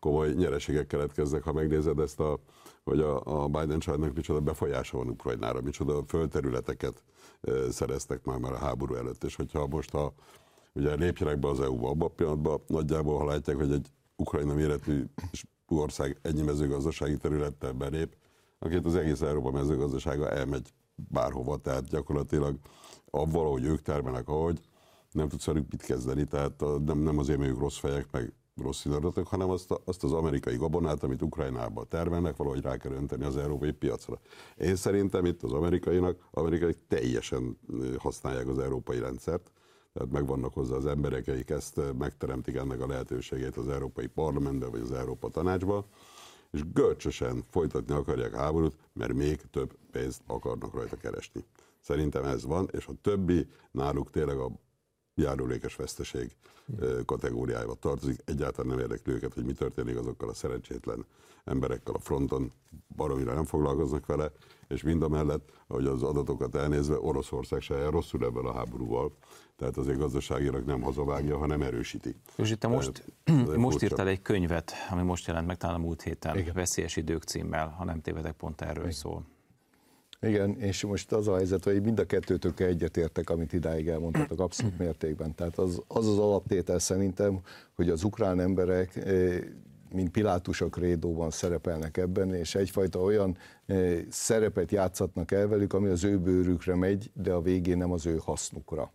komoly 0.00 0.32
nyereségek 0.32 0.86
keletkeznek, 0.86 1.42
ha 1.42 1.52
megnézed 1.52 1.98
ezt 1.98 2.20
a, 2.20 2.38
hogy 2.84 3.00
a, 3.00 3.42
a 3.42 3.48
Biden 3.48 3.78
családnak 3.78 4.14
micsoda 4.14 4.40
befolyása 4.40 4.96
van 4.96 5.08
Ukrajnára, 5.08 5.60
micsoda 5.60 6.02
földterületeket 6.06 7.02
szereztek 7.70 8.24
már, 8.24 8.38
már 8.38 8.52
a 8.52 8.56
háború 8.56 8.94
előtt, 8.94 9.24
és 9.24 9.36
hogyha 9.36 9.66
most 9.66 9.94
a, 9.94 10.12
ugye 10.72 10.94
lépjenek 10.94 11.38
be 11.38 11.48
az 11.48 11.60
EU-ba, 11.60 11.88
abban 11.88 12.08
a 12.08 12.14
pillanatban 12.14 12.60
nagyjából, 12.66 13.18
ha 13.18 13.24
látják, 13.24 13.56
hogy 13.56 13.72
egy 13.72 13.88
Ukrajna 14.16 14.54
méretű 14.54 15.04
ország 15.68 16.18
ennyi 16.22 16.42
mezőgazdasági 16.42 17.16
területtel 17.16 17.72
belép, 17.72 18.16
akit 18.58 18.86
az 18.86 18.94
egész 18.94 19.20
Európa 19.20 19.50
mezőgazdasága 19.50 20.30
elmegy 20.30 20.72
bárhova, 20.94 21.56
tehát 21.56 21.88
gyakorlatilag 21.88 22.58
avval, 23.10 23.50
hogy 23.50 23.64
ők 23.64 23.82
termelnek, 23.82 24.28
ahogy 24.28 24.60
nem 25.10 25.28
tudsz 25.28 25.44
velük 25.44 25.70
mit 25.70 25.82
kezdeni, 25.82 26.24
tehát 26.24 26.60
nem, 26.84 26.98
nem 26.98 27.18
azért, 27.18 27.38
mert 27.38 27.50
ők 27.50 27.58
rossz 27.58 27.78
fejek, 27.78 28.06
meg 28.10 28.32
rossz 28.56 28.84
indulatok, 28.84 29.26
hanem 29.26 29.50
azt, 29.50 29.70
a, 29.70 29.80
azt 29.84 30.04
az 30.04 30.12
amerikai 30.12 30.56
gabonát, 30.56 31.02
amit 31.02 31.22
Ukrajnában 31.22 31.86
termelnek, 31.88 32.36
valahogy 32.36 32.62
rá 32.62 32.76
kell 32.76 32.92
önteni 32.92 33.24
az 33.24 33.36
európai 33.36 33.72
piacra. 33.72 34.20
Én 34.56 34.76
szerintem 34.76 35.24
itt 35.24 35.42
az 35.42 35.52
amerikainak, 35.52 36.28
amerikai 36.30 36.74
teljesen 36.88 37.58
használják 37.98 38.48
az 38.48 38.58
európai 38.58 38.98
rendszert, 38.98 39.50
tehát 39.92 40.10
megvannak 40.10 40.54
hozzá 40.54 40.74
az 40.74 40.86
emberek, 40.86 41.28
akik 41.28 41.50
ezt 41.50 41.80
megteremtik 41.98 42.56
ennek 42.56 42.80
a 42.80 42.86
lehetőségét 42.86 43.56
az 43.56 43.68
Európai 43.68 44.06
Parlamentben 44.06 44.70
vagy 44.70 44.80
az 44.80 44.92
Európa 44.92 45.28
Tanácsban, 45.28 45.84
és 46.50 46.60
görcsösen 46.72 47.44
folytatni 47.50 47.94
akarják 47.94 48.34
háborút, 48.34 48.76
mert 48.92 49.12
még 49.12 49.40
több 49.50 49.76
pénzt 49.90 50.22
akarnak 50.26 50.74
rajta 50.74 50.96
keresni. 50.96 51.44
Szerintem 51.80 52.24
ez 52.24 52.44
van, 52.44 52.68
és 52.72 52.86
a 52.86 52.92
többi 53.02 53.46
náluk 53.70 54.10
tényleg 54.10 54.38
a 54.38 54.50
járulékes 55.20 55.76
veszteség 55.76 56.36
kategóriájába 57.04 57.74
tartozik. 57.74 58.20
Egyáltalán 58.24 58.70
nem 58.70 58.78
érdekli 58.78 59.12
őket, 59.12 59.34
hogy 59.34 59.44
mi 59.44 59.52
történik 59.52 59.96
azokkal 59.96 60.28
a 60.28 60.34
szerencsétlen 60.34 61.04
emberekkel 61.44 61.94
a 61.94 61.98
fronton, 61.98 62.52
baromira 62.96 63.34
nem 63.34 63.44
foglalkoznak 63.44 64.06
vele, 64.06 64.32
és 64.68 64.82
mind 64.82 65.02
a 65.02 65.08
mellett, 65.08 65.50
ahogy 65.66 65.86
az 65.86 66.02
adatokat 66.02 66.54
elnézve, 66.54 66.98
Oroszország 67.00 67.60
se 67.60 67.90
rosszul 67.90 68.24
ebben 68.24 68.44
a 68.44 68.52
háborúval, 68.52 69.12
tehát 69.56 69.76
azért 69.76 69.98
gazdaságilag 69.98 70.64
nem 70.64 70.80
hazavágja, 70.80 71.38
hanem 71.38 71.62
erősíti. 71.62 72.16
És 72.36 72.50
itt 72.50 72.66
most, 72.66 73.04
most 73.56 73.82
írtál 73.82 74.08
egy 74.08 74.22
könyvet, 74.22 74.72
ami 74.90 75.02
most 75.02 75.26
jelent 75.26 75.46
meg 75.46 75.56
talán 75.56 75.76
a 75.76 75.78
múlt 75.78 76.02
héten, 76.02 76.38
Igen. 76.38 76.54
Veszélyes 76.54 76.96
idők 76.96 77.22
címmel, 77.22 77.68
ha 77.68 77.84
nem 77.84 78.00
tévedek, 78.00 78.32
pont 78.32 78.60
erről 78.60 78.82
Igen. 78.82 78.92
szól. 78.92 79.24
Igen, 80.26 80.58
és 80.58 80.84
most 80.84 81.12
az 81.12 81.28
a 81.28 81.36
helyzet, 81.36 81.64
hogy 81.64 81.82
mind 81.82 81.98
a 81.98 82.04
kettőtök 82.04 82.60
egyetértek, 82.60 83.30
amit 83.30 83.52
idáig 83.52 83.88
elmondhatok 83.88 84.40
abszolút 84.40 84.78
mértékben. 84.78 85.34
Tehát 85.34 85.58
az 85.58 85.82
az, 85.86 86.06
az 86.06 86.18
alaptétel 86.18 86.78
szerintem, 86.78 87.40
hogy 87.74 87.88
az 87.88 88.04
ukrán 88.04 88.40
emberek 88.40 88.96
eh, 88.96 89.38
mint 89.92 90.10
Pilátusok 90.10 90.78
rédóban 90.78 91.30
szerepelnek 91.30 91.96
ebben, 91.96 92.34
és 92.34 92.54
egyfajta 92.54 93.00
olyan 93.00 93.36
eh, 93.66 93.98
szerepet 94.10 94.70
játszhatnak 94.70 95.32
el 95.32 95.48
velük, 95.48 95.72
ami 95.72 95.88
az 95.88 96.04
ő 96.04 96.18
bőrükre 96.18 96.74
megy, 96.74 97.10
de 97.14 97.32
a 97.32 97.40
végén 97.40 97.76
nem 97.76 97.92
az 97.92 98.06
ő 98.06 98.20
hasznukra 98.24 98.92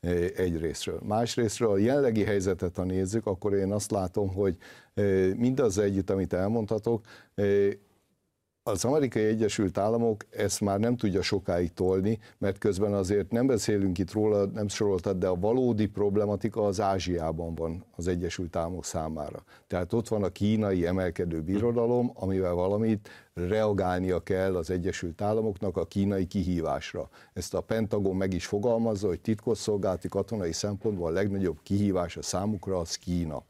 eh, 0.00 0.30
egyrésztről. 0.36 1.00
Másrésztről 1.04 1.70
a 1.70 1.78
jelenlegi 1.78 2.24
helyzetet, 2.24 2.76
ha 2.76 2.84
nézzük, 2.84 3.26
akkor 3.26 3.54
én 3.54 3.72
azt 3.72 3.90
látom, 3.90 4.34
hogy 4.34 4.56
mindaz 5.36 5.78
együtt, 5.78 6.10
amit 6.10 6.32
elmondhatok, 6.32 7.04
az 8.68 8.84
amerikai 8.84 9.24
Egyesült 9.24 9.78
Államok 9.78 10.24
ezt 10.30 10.60
már 10.60 10.78
nem 10.78 10.96
tudja 10.96 11.22
sokáig 11.22 11.72
tolni, 11.72 12.18
mert 12.38 12.58
közben 12.58 12.92
azért 12.92 13.30
nem 13.30 13.46
beszélünk 13.46 13.98
itt 13.98 14.12
róla, 14.12 14.44
nem 14.46 14.68
soroltad, 14.68 15.16
de 15.16 15.26
a 15.26 15.34
valódi 15.34 15.86
problematika 15.86 16.66
az 16.66 16.80
Ázsiában 16.80 17.54
van 17.54 17.84
az 17.96 18.08
Egyesült 18.08 18.56
Államok 18.56 18.84
számára. 18.84 19.44
Tehát 19.66 19.92
ott 19.92 20.08
van 20.08 20.22
a 20.22 20.28
kínai 20.28 20.86
emelkedő 20.86 21.40
birodalom, 21.40 22.10
amivel 22.14 22.54
valamit 22.54 23.08
reagálnia 23.34 24.20
kell 24.20 24.56
az 24.56 24.70
Egyesült 24.70 25.20
Államoknak 25.20 25.76
a 25.76 25.84
kínai 25.84 26.26
kihívásra. 26.26 27.08
Ezt 27.32 27.54
a 27.54 27.60
Pentagon 27.60 28.16
meg 28.16 28.32
is 28.32 28.46
fogalmazza, 28.46 29.06
hogy 29.06 29.20
titkosszolgálati 29.20 30.08
katonai 30.08 30.52
szempontból 30.52 31.08
a 31.08 31.12
legnagyobb 31.12 31.58
kihívás 31.62 32.16
a 32.16 32.22
számukra 32.22 32.78
az 32.78 32.94
Kína. 32.94 33.44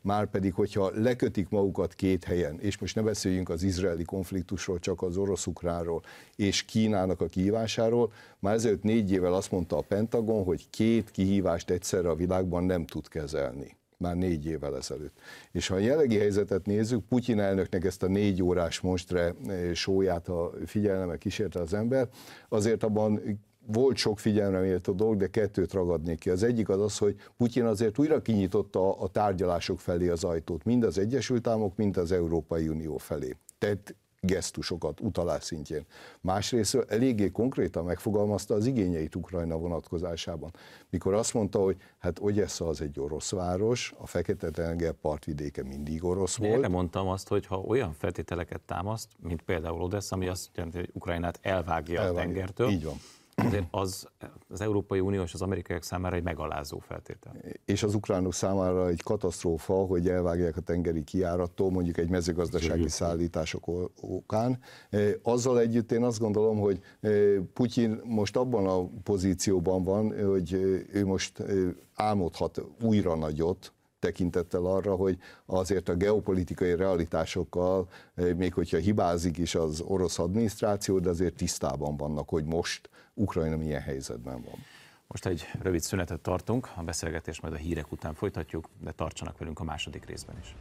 Márpedig, 0.00 0.54
hogyha 0.54 0.90
lekötik 0.94 1.48
magukat 1.48 1.94
két 1.94 2.24
helyen, 2.24 2.60
és 2.60 2.78
most 2.78 2.94
ne 2.94 3.02
beszéljünk 3.02 3.48
az 3.48 3.62
izraeli 3.62 4.04
konfliktusról, 4.04 4.78
csak 4.78 5.02
az 5.02 5.16
orosz-ukránról 5.16 6.02
és 6.36 6.62
Kínának 6.62 7.20
a 7.20 7.28
kihívásáról, 7.28 8.12
már 8.38 8.54
ezelőtt 8.54 8.82
négy 8.82 9.12
évvel 9.12 9.34
azt 9.34 9.50
mondta 9.50 9.76
a 9.76 9.84
Pentagon, 9.88 10.44
hogy 10.44 10.70
két 10.70 11.10
kihívást 11.10 11.70
egyszerre 11.70 12.08
a 12.08 12.14
világban 12.14 12.64
nem 12.64 12.86
tud 12.86 13.08
kezelni 13.08 13.76
már 13.98 14.16
négy 14.16 14.46
évvel 14.46 14.76
ezelőtt. 14.76 15.18
És 15.52 15.66
ha 15.68 15.74
a 15.74 15.78
jelenlegi 15.78 16.18
helyzetet 16.18 16.66
nézzük, 16.66 17.04
Putyin 17.04 17.40
elnöknek 17.40 17.84
ezt 17.84 18.02
a 18.02 18.06
négy 18.06 18.42
órás 18.42 18.80
monstre 18.80 19.34
eh, 19.46 19.74
sóját, 19.74 20.26
ha 20.26 20.52
figyelme 20.66 21.16
kísérte 21.16 21.60
az 21.60 21.74
ember, 21.74 22.08
azért 22.48 22.82
abban 22.82 23.40
volt 23.72 23.96
sok 23.96 24.18
figyelemre 24.18 24.60
méltó 24.60 24.92
dolog, 24.92 25.16
de 25.16 25.26
kettőt 25.26 25.72
ragadnék 25.72 26.18
ki. 26.18 26.30
Az 26.30 26.42
egyik 26.42 26.68
az 26.68 26.80
az, 26.80 26.98
hogy 26.98 27.16
Putyin 27.36 27.64
azért 27.64 27.98
újra 27.98 28.22
kinyitotta 28.22 28.98
a 28.98 29.08
tárgyalások 29.08 29.80
felé 29.80 30.08
az 30.08 30.24
ajtót, 30.24 30.64
mind 30.64 30.84
az 30.84 30.98
Egyesült 30.98 31.46
Államok, 31.46 31.76
mind 31.76 31.96
az 31.96 32.12
Európai 32.12 32.68
Unió 32.68 32.96
felé. 32.96 33.36
Tehát 33.58 33.94
gesztusokat 34.20 35.00
utalás 35.00 35.44
szintjén. 35.44 35.84
Másrészt 36.20 36.74
eléggé 36.88 37.30
konkrétan 37.30 37.84
megfogalmazta 37.84 38.54
az 38.54 38.66
igényeit 38.66 39.14
Ukrajna 39.14 39.56
vonatkozásában. 39.56 40.50
Mikor 40.90 41.14
azt 41.14 41.34
mondta, 41.34 41.58
hogy 41.58 41.76
hát 41.98 42.18
Ogyessa 42.20 42.68
az 42.68 42.80
egy 42.80 43.00
orosz 43.00 43.30
város, 43.30 43.94
a 43.98 44.06
Fekete-tenger 44.06 44.92
partvidéke 44.92 45.62
mindig 45.62 46.04
orosz 46.04 46.36
volt. 46.36 46.52
Erre 46.52 46.68
mondtam 46.68 47.08
azt, 47.08 47.28
hogy 47.28 47.46
ha 47.46 47.56
olyan 47.56 47.92
feltételeket 47.92 48.60
támaszt, 48.60 49.08
mint 49.22 49.42
például 49.42 49.82
Odessa, 49.82 50.14
ami 50.14 50.28
azt 50.28 50.48
jelenti, 50.54 50.78
hogy 50.78 50.90
Ukrajnát 50.92 51.38
elvágja, 51.42 52.00
elvágja. 52.00 52.20
a 52.20 52.24
tengertől, 52.24 52.70
Így 52.70 52.84
van 52.84 52.96
azért 53.44 53.66
az, 53.70 54.08
az 54.48 54.60
Európai 54.60 55.00
Unió 55.00 55.22
és 55.22 55.34
az 55.34 55.42
amerikaiak 55.42 55.82
számára 55.82 56.16
egy 56.16 56.22
megalázó 56.22 56.78
feltétel. 56.78 57.36
És 57.64 57.82
az 57.82 57.94
ukránok 57.94 58.34
számára 58.34 58.88
egy 58.88 59.02
katasztrófa, 59.02 59.74
hogy 59.74 60.08
elvágják 60.08 60.56
a 60.56 60.60
tengeri 60.60 61.04
kiárattól, 61.04 61.70
mondjuk 61.70 61.98
egy 61.98 62.08
mezőgazdasági 62.08 62.88
szállítások 62.88 63.90
okán. 64.00 64.58
E, 64.90 64.98
azzal 65.22 65.60
együtt 65.60 65.92
én 65.92 66.02
azt 66.02 66.18
gondolom, 66.18 66.58
hogy 66.58 66.80
e, 67.00 67.10
Putyin 67.52 68.00
most 68.04 68.36
abban 68.36 68.66
a 68.66 69.00
pozícióban 69.02 69.82
van, 69.82 70.26
hogy 70.26 70.52
ő 70.92 71.06
most 71.06 71.40
e, 71.40 71.52
álmodhat 71.94 72.62
újra 72.82 73.16
nagyot, 73.16 73.72
tekintettel 73.98 74.64
arra, 74.64 74.94
hogy 74.94 75.18
azért 75.46 75.88
a 75.88 75.94
geopolitikai 75.94 76.76
realitásokkal, 76.76 77.88
még 78.36 78.54
hogyha 78.54 78.76
hibázik 78.76 79.38
is 79.38 79.54
az 79.54 79.80
orosz 79.80 80.18
adminisztráció, 80.18 80.98
de 80.98 81.08
azért 81.08 81.34
tisztában 81.34 81.96
vannak, 81.96 82.28
hogy 82.28 82.44
most 82.44 82.90
Ukrajna 83.18 83.56
milyen 83.56 83.80
helyzetben 83.80 84.42
van. 84.42 84.58
Most 85.06 85.26
egy 85.26 85.48
rövid 85.62 85.80
szünetet 85.80 86.20
tartunk, 86.20 86.70
a 86.76 86.82
beszélgetést 86.82 87.42
majd 87.42 87.54
a 87.54 87.56
hírek 87.56 87.92
után 87.92 88.14
folytatjuk, 88.14 88.68
de 88.80 88.92
tartsanak 88.92 89.38
velünk 89.38 89.60
a 89.60 89.64
második 89.64 90.04
részben 90.04 90.36
is. 90.40 90.54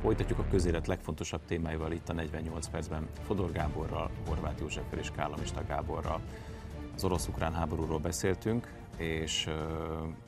Folytatjuk 0.00 0.38
a 0.38 0.46
közélet 0.50 0.86
legfontosabb 0.86 1.44
témáival 1.46 1.92
itt 1.92 2.08
a 2.08 2.12
48 2.12 2.68
percben 2.68 3.08
Fodor 3.26 3.52
Gáborral, 3.52 4.10
Horváth 4.26 4.60
Józseffel 4.60 4.98
és 4.98 5.10
Kállamista 5.10 5.64
Gáborral. 5.66 6.20
Az 6.94 7.04
orosz-ukrán 7.04 7.52
háborúról 7.54 7.98
beszéltünk, 7.98 8.72
és 8.96 9.46
uh, 9.46 9.54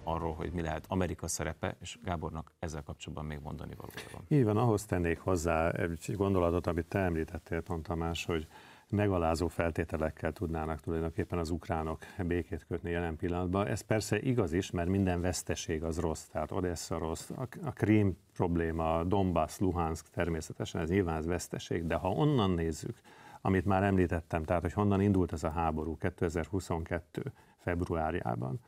arról, 0.04 0.34
hogy 0.34 0.52
mi 0.52 0.62
lehet 0.62 0.84
Amerika 0.88 1.28
szerepe, 1.28 1.76
és 1.80 1.98
Gábornak 2.02 2.52
ezzel 2.58 2.82
kapcsolatban 2.82 3.26
még 3.26 3.38
mondani 3.42 3.74
valója 3.76 4.08
van. 4.12 4.22
Így 4.28 4.44
van, 4.44 4.56
ahhoz 4.56 4.84
tennék 4.84 5.18
hozzá 5.18 5.70
egy 5.70 6.14
gondolatot, 6.16 6.66
amit 6.66 6.86
te 6.86 6.98
említettél, 6.98 7.62
Ton 7.62 7.82
Tamás, 7.82 8.24
hogy 8.24 8.46
megalázó 8.88 9.48
feltételekkel 9.48 10.32
tudnának 10.32 10.80
tulajdonképpen 10.80 11.38
az 11.38 11.50
ukránok 11.50 11.98
békét 12.18 12.64
kötni 12.68 12.90
jelen 12.90 13.16
pillanatban. 13.16 13.66
Ez 13.66 13.80
persze 13.80 14.20
igaz 14.20 14.52
is, 14.52 14.70
mert 14.70 14.88
minden 14.88 15.20
veszteség 15.20 15.84
az 15.84 15.98
rossz, 15.98 16.24
tehát 16.24 16.52
Odessa 16.52 16.98
rossz, 16.98 17.30
a 17.64 17.72
Krím 17.72 18.16
probléma, 18.32 19.04
Donbass, 19.04 19.58
Luhansk 19.58 20.08
természetesen, 20.08 20.80
ez 20.80 20.88
nyilván 20.88 21.16
ez 21.16 21.26
veszteség, 21.26 21.86
de 21.86 21.94
ha 21.94 22.10
onnan 22.10 22.50
nézzük, 22.50 23.00
amit 23.46 23.64
már 23.64 23.82
említettem, 23.82 24.44
tehát 24.44 24.62
hogy 24.62 24.72
honnan 24.72 25.00
indult 25.00 25.32
ez 25.32 25.42
a 25.42 25.50
háború 25.50 25.96
2022 25.96 27.32
februárjában, 27.58 28.60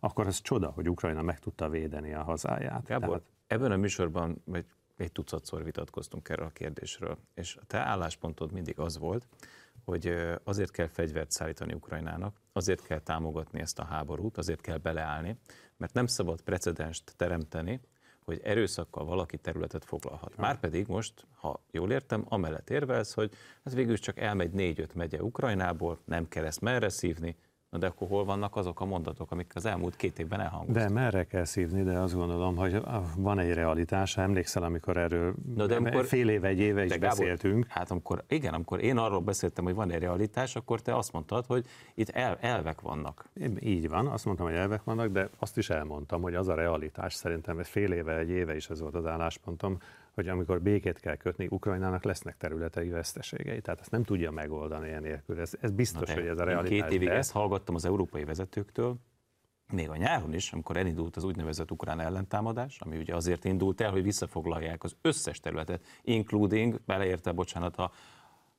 akkor 0.00 0.26
ez 0.26 0.40
csoda, 0.40 0.70
hogy 0.70 0.88
Ukrajna 0.88 1.22
meg 1.22 1.38
tudta 1.38 1.68
védeni 1.68 2.14
a 2.14 2.22
hazáját. 2.22 2.84
Gábor, 2.86 3.08
tehát... 3.08 3.24
ebben 3.46 3.72
a 3.72 3.76
műsorban 3.76 4.42
egy, 4.52 4.66
egy 4.96 5.12
tucatszor 5.12 5.64
vitatkoztunk 5.64 6.28
erről 6.28 6.46
a 6.46 6.50
kérdésről, 6.50 7.18
és 7.34 7.56
a 7.56 7.64
te 7.66 7.78
álláspontod 7.78 8.52
mindig 8.52 8.78
az 8.78 8.98
volt, 8.98 9.26
hogy 9.84 10.14
azért 10.44 10.70
kell 10.70 10.88
fegyvert 10.88 11.30
szállítani 11.30 11.72
Ukrajnának, 11.72 12.40
azért 12.52 12.86
kell 12.86 13.00
támogatni 13.00 13.60
ezt 13.60 13.78
a 13.78 13.84
háborút, 13.84 14.38
azért 14.38 14.60
kell 14.60 14.78
beleállni, 14.78 15.38
mert 15.76 15.94
nem 15.94 16.06
szabad 16.06 16.42
precedenst 16.42 17.12
teremteni, 17.16 17.80
hogy 18.26 18.40
erőszakkal 18.44 19.04
valaki 19.04 19.36
területet 19.36 19.84
foglalhat. 19.84 20.36
Márpedig 20.36 20.86
most, 20.86 21.26
ha 21.34 21.60
jól 21.70 21.92
értem, 21.92 22.24
amellett 22.28 22.70
érvelsz, 22.70 23.14
hogy 23.14 23.32
ez 23.62 23.74
végül 23.74 23.98
csak 23.98 24.18
elmegy 24.18 24.50
négy-öt 24.50 24.94
megye 24.94 25.22
Ukrajnából, 25.22 25.98
nem 26.04 26.28
kell 26.28 26.44
ezt 26.44 26.60
merre 26.60 26.88
szívni, 26.88 27.36
Na 27.70 27.78
de 27.78 27.86
akkor 27.86 28.08
hol 28.08 28.24
vannak 28.24 28.56
azok 28.56 28.80
a 28.80 28.84
mondatok, 28.84 29.30
amik 29.30 29.52
az 29.54 29.64
elmúlt 29.64 29.96
két 29.96 30.18
évben 30.18 30.40
elhangoztak? 30.40 30.82
De 30.82 30.88
merre 30.88 31.24
kell 31.24 31.44
szívni, 31.44 31.82
de 31.82 31.98
azt 31.98 32.14
gondolom, 32.14 32.56
hogy 32.56 32.82
van 33.16 33.38
egy 33.38 33.52
realitás. 33.52 34.16
Emlékszel, 34.16 34.62
amikor 34.62 34.96
erről 34.96 35.34
Na 35.54 35.66
de 35.66 35.76
amikor, 35.76 36.04
fél 36.04 36.28
éve, 36.28 36.48
egy 36.48 36.58
éve 36.58 36.84
is 36.84 36.90
Gábor, 36.90 37.08
beszéltünk. 37.08 37.66
Hát 37.68 37.90
amikor, 37.90 38.24
igen, 38.28 38.54
amikor 38.54 38.82
én 38.82 38.96
arról 38.96 39.20
beszéltem, 39.20 39.64
hogy 39.64 39.74
van 39.74 39.90
egy 39.90 40.00
realitás, 40.00 40.56
akkor 40.56 40.80
te 40.80 40.96
azt 40.96 41.12
mondtad, 41.12 41.46
hogy 41.46 41.66
itt 41.94 42.08
el, 42.08 42.38
elvek 42.40 42.80
vannak. 42.80 43.28
Így 43.60 43.88
van, 43.88 44.06
azt 44.06 44.24
mondtam, 44.24 44.46
hogy 44.46 44.56
elvek 44.56 44.84
vannak, 44.84 45.08
de 45.08 45.28
azt 45.38 45.58
is 45.58 45.70
elmondtam, 45.70 46.22
hogy 46.22 46.34
az 46.34 46.48
a 46.48 46.54
realitás 46.54 47.14
szerintem, 47.14 47.62
fél 47.62 47.92
éve, 47.92 48.16
egy 48.16 48.30
éve 48.30 48.56
is 48.56 48.70
ez 48.70 48.80
volt 48.80 48.94
az 48.94 49.06
álláspontom, 49.06 49.78
hogy 50.16 50.28
amikor 50.28 50.62
békét 50.62 51.00
kell 51.00 51.16
kötni, 51.16 51.46
Ukrajnának 51.50 52.04
lesznek 52.04 52.36
területei 52.36 52.88
veszteségei. 52.88 53.60
Tehát 53.60 53.80
ezt 53.80 53.90
nem 53.90 54.04
tudja 54.04 54.30
megoldani 54.30 54.90
enélkül. 54.90 55.40
Ez, 55.40 55.52
ez 55.60 55.70
biztos, 55.70 56.12
hogy 56.14 56.26
ez 56.26 56.38
a 56.38 56.44
realitás. 56.44 56.88
Két 56.88 56.90
évig 56.96 57.08
de... 57.08 57.14
ezt 57.14 57.32
hallgattam 57.32 57.74
az 57.74 57.84
európai 57.84 58.24
vezetőktől, 58.24 58.96
még 59.72 59.90
a 59.90 59.96
nyáron 59.96 60.34
is, 60.34 60.52
amikor 60.52 60.76
elindult 60.76 61.16
az 61.16 61.24
úgynevezett 61.24 61.70
ukrán 61.70 62.00
ellentámadás, 62.00 62.80
ami 62.80 62.96
ugye 62.96 63.14
azért 63.14 63.44
indult 63.44 63.80
el, 63.80 63.90
hogy 63.90 64.02
visszafoglalják 64.02 64.84
az 64.84 64.96
összes 65.02 65.40
területet, 65.40 65.84
including, 66.02 66.80
beleérte, 66.86 67.32
bocsánat, 67.32 67.76
a 67.76 67.90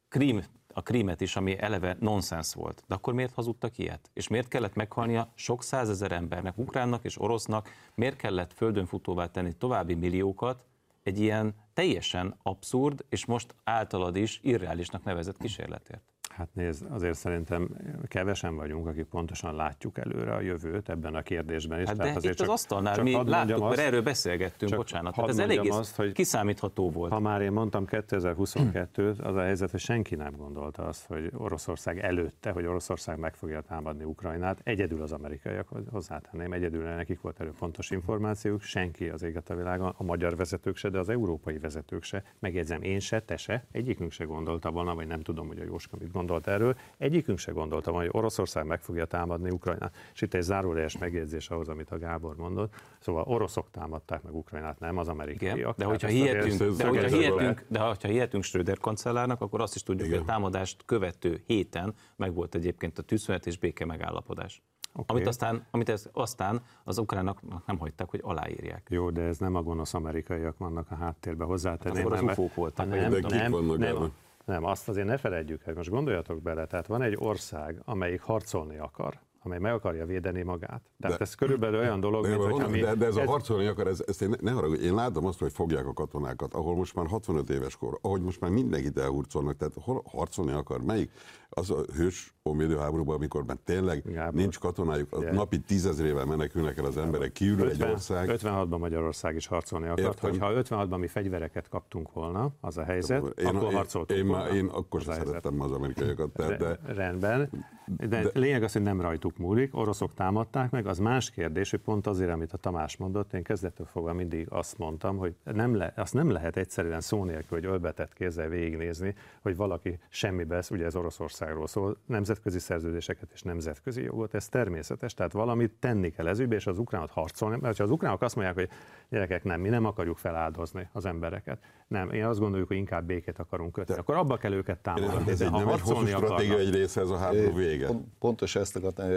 Krím, 0.09 0.43
a 0.73 0.81
krímet 0.81 1.21
is, 1.21 1.35
ami 1.35 1.59
eleve 1.59 1.97
nonsens 1.99 2.53
volt. 2.53 2.83
De 2.87 2.95
akkor 2.95 3.13
miért 3.13 3.33
hazudtak 3.33 3.77
ilyet? 3.77 4.09
És 4.13 4.27
miért 4.27 4.47
kellett 4.47 4.75
meghalnia 4.75 5.31
sok 5.35 5.63
százezer 5.63 6.11
embernek, 6.11 6.57
ukránnak 6.57 7.03
és 7.03 7.21
orosznak, 7.21 7.69
miért 7.95 8.15
kellett 8.15 8.53
földön 8.53 8.85
futóvá 8.85 9.27
tenni 9.27 9.53
további 9.53 9.93
milliókat, 9.93 10.65
egy 11.07 11.19
ilyen 11.19 11.55
teljesen 11.73 12.35
abszurd, 12.43 13.05
és 13.09 13.25
most 13.25 13.55
általad 13.63 14.15
is 14.15 14.39
irreálisnak 14.43 15.03
nevezett 15.03 15.37
kísérletért. 15.37 16.01
Hát 16.37 16.49
nézd, 16.53 16.85
azért 16.89 17.17
szerintem 17.17 17.69
kevesen 18.07 18.55
vagyunk, 18.55 18.87
akik 18.87 19.05
pontosan 19.05 19.55
látjuk 19.55 19.97
előre 19.97 20.33
a 20.33 20.41
jövőt 20.41 20.89
ebben 20.89 21.15
a 21.15 21.21
kérdésben. 21.21 21.79
És 21.79 21.87
hát 21.87 21.97
de 21.97 22.03
azért 22.03 22.33
itt 22.33 22.39
csak, 22.39 22.47
az 22.47 22.53
asztalnál 22.53 22.95
csak 22.95 23.03
mi 23.03 23.23
láttuk, 23.23 23.55
azt, 23.55 23.75
mert 23.75 23.87
erről 23.87 24.01
beszélgettünk, 24.01 24.75
bocsánat. 24.75 25.15
Tehát 25.15 25.29
ez 25.29 25.37
elég 25.37 25.71
azt, 25.71 25.95
hogy 25.95 26.11
kiszámítható 26.11 26.89
volt. 26.89 27.11
Ha 27.11 27.19
már 27.19 27.41
én 27.41 27.51
mondtam 27.51 27.85
2022-t, 27.87 29.23
az 29.23 29.35
a 29.35 29.41
helyzet, 29.41 29.71
hogy 29.71 29.79
senki 29.79 30.15
nem 30.15 30.35
gondolta 30.35 30.83
azt, 30.83 31.05
hogy 31.05 31.31
Oroszország 31.37 31.99
előtte, 31.99 32.51
hogy 32.51 32.65
Oroszország 32.65 33.19
meg 33.19 33.35
fogja 33.35 33.61
támadni 33.61 34.03
Ukrajnát. 34.03 34.59
Egyedül 34.63 35.01
az 35.01 35.11
amerikaiak 35.11 35.67
hozzátenném, 35.91 36.53
egyedül 36.53 36.83
nekik 36.83 37.21
volt 37.21 37.39
erről 37.39 37.53
pontos 37.59 37.91
információk, 37.91 38.61
senki 38.61 39.09
az 39.09 39.23
éget 39.23 39.49
a 39.49 39.55
világon, 39.55 39.93
a 39.97 40.03
magyar 40.03 40.35
vezetők 40.35 40.75
se, 40.75 40.89
de 40.89 40.99
az 40.99 41.09
európai 41.09 41.57
vezetők 41.57 42.03
se. 42.03 42.23
Megjegyzem, 42.39 42.81
én 42.81 42.99
se, 42.99 43.19
te 43.19 43.37
se, 43.37 43.65
egyikünk 43.71 44.11
se 44.11 44.23
gondolta 44.23 44.71
volna, 44.71 44.95
vagy 44.95 45.07
nem 45.07 45.21
tudom, 45.21 45.47
hogy 45.47 45.59
a 45.59 45.63
Jóska 45.63 45.97
mit 45.99 46.11
gondolt 46.27 46.47
erről. 46.47 46.75
Egyikünk 46.97 47.37
se 47.37 47.51
gondolta, 47.51 47.91
hogy 47.91 48.09
Oroszország 48.11 48.65
meg 48.65 48.81
fogja 48.81 49.05
támadni 49.05 49.49
Ukrajnát. 49.49 49.95
És 50.13 50.21
itt 50.21 50.33
egy 50.33 50.41
zárólejes 50.41 50.97
megjegyzés 50.97 51.49
ahhoz, 51.49 51.67
amit 51.67 51.91
a 51.91 51.97
Gábor 51.97 52.35
mondott. 52.35 52.73
Szóval 52.99 53.23
oroszok 53.27 53.71
támadták 53.71 54.23
meg 54.23 54.35
Ukrajnát, 54.35 54.79
nem 54.79 54.97
az 54.97 55.07
amerikaiak. 55.07 55.57
Igen, 55.57 55.73
de 55.77 55.85
hogyha 55.85 56.07
hihetünk, 56.07 56.77
de 56.77 56.87
hogyha 56.87 57.07
hihetünk, 57.07 57.65
de 57.67 57.79
hogyha 57.79 58.07
hihetünk 58.07 58.43
Schröder 58.43 58.77
kancellárnak, 58.77 59.41
akkor 59.41 59.61
azt 59.61 59.75
is 59.75 59.83
tudjuk, 59.83 60.07
Igen. 60.07 60.19
hogy 60.19 60.27
a 60.27 60.31
támadást 60.31 60.85
követő 60.85 61.43
héten 61.45 61.93
meg 62.15 62.33
volt 62.33 62.55
egyébként 62.55 62.97
a 62.97 63.01
tűzszünet 63.01 63.45
és 63.45 63.57
béke 63.57 63.85
megállapodás. 63.85 64.61
Okay. 64.93 65.15
Amit, 65.15 65.27
aztán, 65.27 65.65
amit 65.71 65.89
ez, 65.89 66.09
aztán 66.11 66.61
az 66.83 66.97
ukránok 66.97 67.65
nem 67.65 67.77
hagyták, 67.77 68.09
hogy 68.09 68.19
aláírják. 68.23 68.87
Jó, 68.89 69.09
de 69.09 69.21
ez 69.21 69.37
nem 69.37 69.55
a 69.55 69.61
gonosz 69.61 69.93
amerikaiak 69.93 70.57
vannak 70.57 70.91
a 70.91 70.95
háttérben 70.95 71.47
hozzátenném. 71.47 72.03
Hát 72.03 72.05
akkor 72.05 72.29
az 72.29 72.37
ufók 72.37 72.55
voltak. 72.55 72.89
Nem, 72.89 73.09
de 73.09 73.19
kik 73.19 73.29
nem, 73.29 73.51
vannak 73.51 73.77
nem, 73.77 74.11
nem, 74.47 74.63
azt 74.63 74.89
azért 74.89 75.07
ne 75.07 75.17
felejtjük 75.17 75.65
el, 75.65 75.73
most 75.73 75.89
gondoljatok 75.89 76.41
bele, 76.41 76.65
tehát 76.65 76.87
van 76.87 77.01
egy 77.01 77.15
ország, 77.17 77.81
amelyik 77.85 78.21
harcolni 78.21 78.77
akar, 78.77 79.19
amely 79.47 79.59
meg 79.59 79.73
akarja 79.73 80.05
védeni 80.05 80.43
magát. 80.43 80.81
Tehát 80.99 81.17
de, 81.17 81.23
ez 81.23 81.35
körülbelül 81.35 81.79
olyan 81.79 81.99
dolog, 81.99 82.23
de, 82.23 82.37
mint 82.37 82.41
hogy... 82.41 82.81
De, 82.81 82.95
de 82.95 83.05
ez, 83.05 83.15
ez 83.15 83.27
a 83.27 83.29
harcolni 83.29 83.65
akar, 83.67 83.87
ez, 83.87 84.03
ezt 84.07 84.21
én 84.21 84.29
ne, 84.29 84.35
ne 84.39 84.51
haragudj, 84.51 84.83
én 84.83 84.93
látom 84.93 85.25
azt, 85.25 85.39
hogy 85.39 85.51
fogják 85.51 85.87
a 85.87 85.93
katonákat, 85.93 86.53
ahol 86.53 86.75
most 86.75 86.95
már 86.95 87.07
65 87.07 87.49
éves 87.49 87.75
kor, 87.75 87.97
ahogy 88.01 88.21
most 88.21 88.39
már 88.39 88.51
mindenkit 88.51 88.97
elhurcolnak, 88.97 89.57
tehát 89.57 89.73
hol 89.81 90.03
harcolni 90.05 90.51
akar, 90.51 90.83
melyik? 90.83 91.11
Az 91.49 91.71
a 91.71 91.83
hős 91.95 92.35
háborúban, 92.79 93.15
amikor 93.15 93.45
már 93.45 93.57
tényleg 93.63 94.01
Gábor, 94.05 94.33
nincs 94.33 94.59
katonájuk, 94.59 95.13
a 95.13 95.19
napi 95.31 95.59
tízezrével 95.59 96.25
menekülnek 96.25 96.77
el 96.77 96.85
az 96.85 96.97
emberek, 96.97 97.31
kiürül 97.31 97.69
egy 97.69 97.83
ország. 97.83 98.29
56-ban 98.31 98.79
Magyarország 98.79 99.35
is 99.35 99.47
harcolni 99.47 99.87
akart, 99.87 99.99
Értem. 99.99 100.29
hogyha 100.29 100.51
56-ban 100.55 100.99
mi 100.99 101.07
fegyvereket 101.07 101.69
kaptunk 101.69 102.13
volna, 102.13 102.49
az 102.61 102.77
a 102.77 102.83
helyzet, 102.83 103.39
én, 103.39 103.45
akkor 103.45 103.73
harcoltunk 103.73 104.19
én, 104.19 104.25
én, 104.25 104.31
volna. 104.31 104.55
Én 104.55 104.65
akkor 104.65 105.01
sem 105.01 105.13
szerettem 105.13 105.61
az 105.61 105.71
amerikaiakat. 105.71 106.31
Tehát, 106.31 106.57
de, 106.57 106.79
rendben, 106.85 107.49
de, 107.85 108.07
de, 108.07 108.29
lényeg 108.33 108.63
az, 108.63 108.71
hogy 108.73 108.81
nem 108.81 109.01
rajtuk 109.01 109.36
múlik, 109.37 109.75
oroszok 109.75 110.13
támadták 110.13 110.71
meg, 110.71 110.87
az 110.87 110.97
más 110.97 111.31
kérdés, 111.31 111.69
hogy 111.69 111.79
pont 111.79 112.07
azért, 112.07 112.31
amit 112.31 112.53
a 112.53 112.57
Tamás 112.57 112.97
mondott, 112.97 113.33
én 113.33 113.43
kezdettől 113.43 113.85
fogva 113.85 114.13
mindig 114.13 114.47
azt 114.49 114.77
mondtam, 114.77 115.17
hogy 115.17 115.35
nem 115.43 115.75
le, 115.75 115.93
azt 115.95 116.13
nem 116.13 116.29
lehet 116.29 116.57
egyszerűen 116.57 117.01
szó 117.01 117.23
nélkül, 117.23 117.59
hogy 117.59 117.65
ölbetett 117.65 118.13
kézzel 118.13 118.47
végignézni, 118.47 119.15
hogy 119.41 119.55
valaki 119.55 119.99
semmibe, 120.09 120.63
ugye 120.69 120.85
ez 120.85 120.95
Oroszországról 120.95 121.67
szól, 121.67 121.97
nemzetközi 122.05 122.59
szerződéseket 122.59 123.29
és 123.33 123.41
nemzetközi 123.41 124.03
jogot, 124.03 124.33
ez 124.33 124.49
természetes, 124.49 125.13
tehát 125.13 125.31
valamit 125.31 125.71
tenni 125.79 126.09
kell 126.09 126.27
ez 126.27 126.39
és 126.39 126.67
az 126.67 126.79
ukránot 126.79 127.11
harcolni, 127.11 127.57
mert 127.61 127.77
ha 127.77 127.83
az 127.83 127.91
ukránok 127.91 128.21
azt 128.21 128.35
mondják, 128.35 128.55
hogy 128.55 128.69
gyerekek 129.09 129.43
nem, 129.43 129.61
mi 129.61 129.69
nem 129.69 129.85
akarjuk 129.85 130.17
feláldozni 130.17 130.89
az 130.91 131.05
embereket, 131.05 131.59
nem, 131.87 132.11
én 132.11 132.25
azt 132.25 132.39
gondoljuk, 132.39 132.67
hogy 132.67 132.77
inkább 132.77 133.05
békét 133.05 133.39
akarunk 133.39 133.71
kötni, 133.71 133.93
de, 133.93 133.99
akkor 133.99 134.15
abba 134.15 134.37
kell 134.37 134.51
őket 134.51 134.77
támogatni. 134.77 135.31
Ez 135.31 135.41
egy, 135.41 135.51
nem 135.51 135.67
egy 135.67 135.79
hosszú 135.79 136.05
stratégia 136.05 136.57
egy 136.57 136.73
része 136.73 137.01
ez 137.01 137.09
a 137.09 137.17
háború 137.17 137.55
vége. 137.55 137.89
Pontos 138.19 138.55
ezt 138.55 138.75
akartam, 138.75 139.09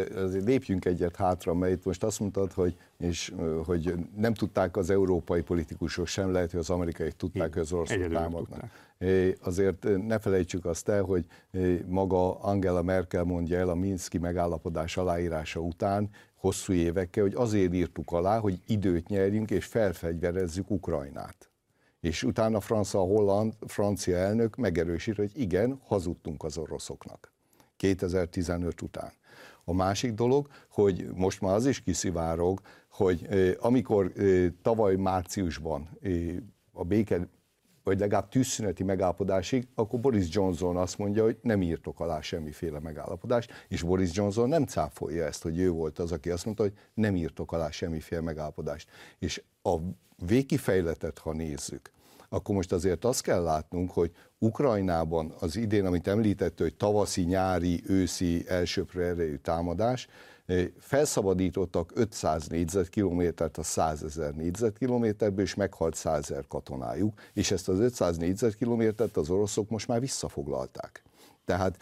lépjünk 0.45 0.85
egyet 0.85 1.17
hátra, 1.17 1.55
mert 1.55 1.73
itt 1.73 1.85
most 1.85 2.05
azt 2.05 2.21
mondtad, 2.21 2.53
hogy, 2.53 2.77
és, 2.99 3.35
hogy 3.65 3.95
nem 4.17 4.35
tudták 4.35 4.77
az 4.77 4.91
európai 4.91 5.43
politikusok 5.43 6.07
sem, 6.07 6.33
lehet, 6.33 6.51
hogy 6.51 6.61
az 6.61 6.71
amerikai 6.71 7.13
tudták, 7.13 7.53
hogy 7.53 7.63
az 7.63 7.73
oroszok 7.73 8.09
támadnak. 8.09 8.65
Azért 9.43 10.07
ne 10.07 10.19
felejtsük 10.19 10.65
azt 10.65 10.89
el, 10.89 11.03
hogy 11.03 11.25
maga 11.87 12.41
Angela 12.41 12.83
Merkel 12.83 13.25
mondja 13.25 13.59
el 13.59 13.69
a 13.69 13.75
Minszki 13.75 14.19
megállapodás 14.19 14.97
aláírása 14.97 15.61
után, 15.61 16.11
hosszú 16.35 16.73
évekkel, 16.73 17.23
hogy 17.23 17.35
azért 17.35 17.75
írtuk 17.75 18.13
alá, 18.13 18.39
hogy 18.39 18.61
időt 18.67 19.09
nyerjünk 19.09 19.51
és 19.51 19.65
felfegyverezzük 19.65 20.71
Ukrajnát. 20.71 21.51
És 22.01 22.23
utána 22.23 22.61
Francia, 22.61 23.01
Holland, 23.01 23.53
francia 23.67 24.17
elnök 24.17 24.57
megerősít, 24.57 25.17
hogy 25.17 25.31
igen, 25.35 25.81
hazudtunk 25.85 26.45
az 26.45 26.59
oroszoknak. 26.59 27.33
2015 27.77 28.83
után. 28.83 29.13
A 29.65 29.73
másik 29.73 30.13
dolog, 30.13 30.49
hogy 30.71 31.09
most 31.15 31.41
már 31.41 31.55
az 31.55 31.67
is 31.67 31.83
kiszivárog, 31.83 32.61
hogy 32.91 33.27
amikor 33.61 34.13
tavaly 34.63 34.97
márciusban 34.97 35.89
a 36.73 36.85
béke 36.85 37.29
vagy 37.83 37.99
legalább 37.99 38.29
tűzszüneti 38.29 38.85
megállapodásig, 38.85 39.69
akkor 39.75 40.01
Boris 40.01 40.27
Johnson 40.31 40.77
azt 40.77 40.99
mondja, 40.99 41.23
hogy 41.23 41.39
nem 41.43 41.63
írtok 41.63 42.01
alá 42.01 42.21
semmiféle 42.21 42.81
megállapodást, 42.81 43.67
és 43.69 43.83
Boris 43.83 44.15
Johnson 44.15 44.49
nem 44.49 44.65
cáfolja 44.65 45.25
ezt, 45.25 45.43
hogy 45.43 45.59
ő 45.59 45.71
volt 45.71 45.99
az, 45.99 46.13
aki 46.13 46.31
azt 46.31 46.45
mondta, 46.45 46.63
hogy 46.63 46.73
nem 46.95 47.17
írtok 47.17 47.53
alá 47.53 47.71
semmiféle 47.71 48.21
megállapodást. 48.21 48.89
És 49.19 49.43
a 49.63 49.77
végkifejletet, 50.27 51.19
ha 51.19 51.33
nézzük, 51.33 51.91
akkor 52.33 52.55
most 52.55 52.73
azért 52.73 53.05
azt 53.05 53.23
kell 53.23 53.43
látnunk, 53.43 53.91
hogy 53.91 54.11
Ukrajnában 54.39 55.35
az 55.41 55.57
idén, 55.57 55.87
amit 55.87 56.09
említett, 56.09 56.59
hogy 56.59 56.75
tavaszi, 56.75 57.23
nyári, 57.23 57.83
őszi 57.87 58.45
elsőprő 58.49 59.05
erejű 59.05 59.37
támadás, 59.37 60.09
felszabadítottak 60.79 61.91
500 61.95 62.47
négyzetkilométert 62.47 63.59
a 63.59 63.63
100 63.63 64.03
ezer 64.03 64.35
négyzetkilométerből, 64.35 65.45
és 65.45 65.55
meghalt 65.55 65.95
100 65.95 66.31
ezer 66.31 66.47
katonájuk, 66.49 67.21
és 67.33 67.51
ezt 67.51 67.69
az 67.69 67.79
500 67.79 68.17
négyzetkilométert 68.17 69.17
az 69.17 69.31
oroszok 69.31 69.69
most 69.69 69.89
már 69.89 70.01
visszafoglalták. 70.01 71.03
Tehát 71.45 71.77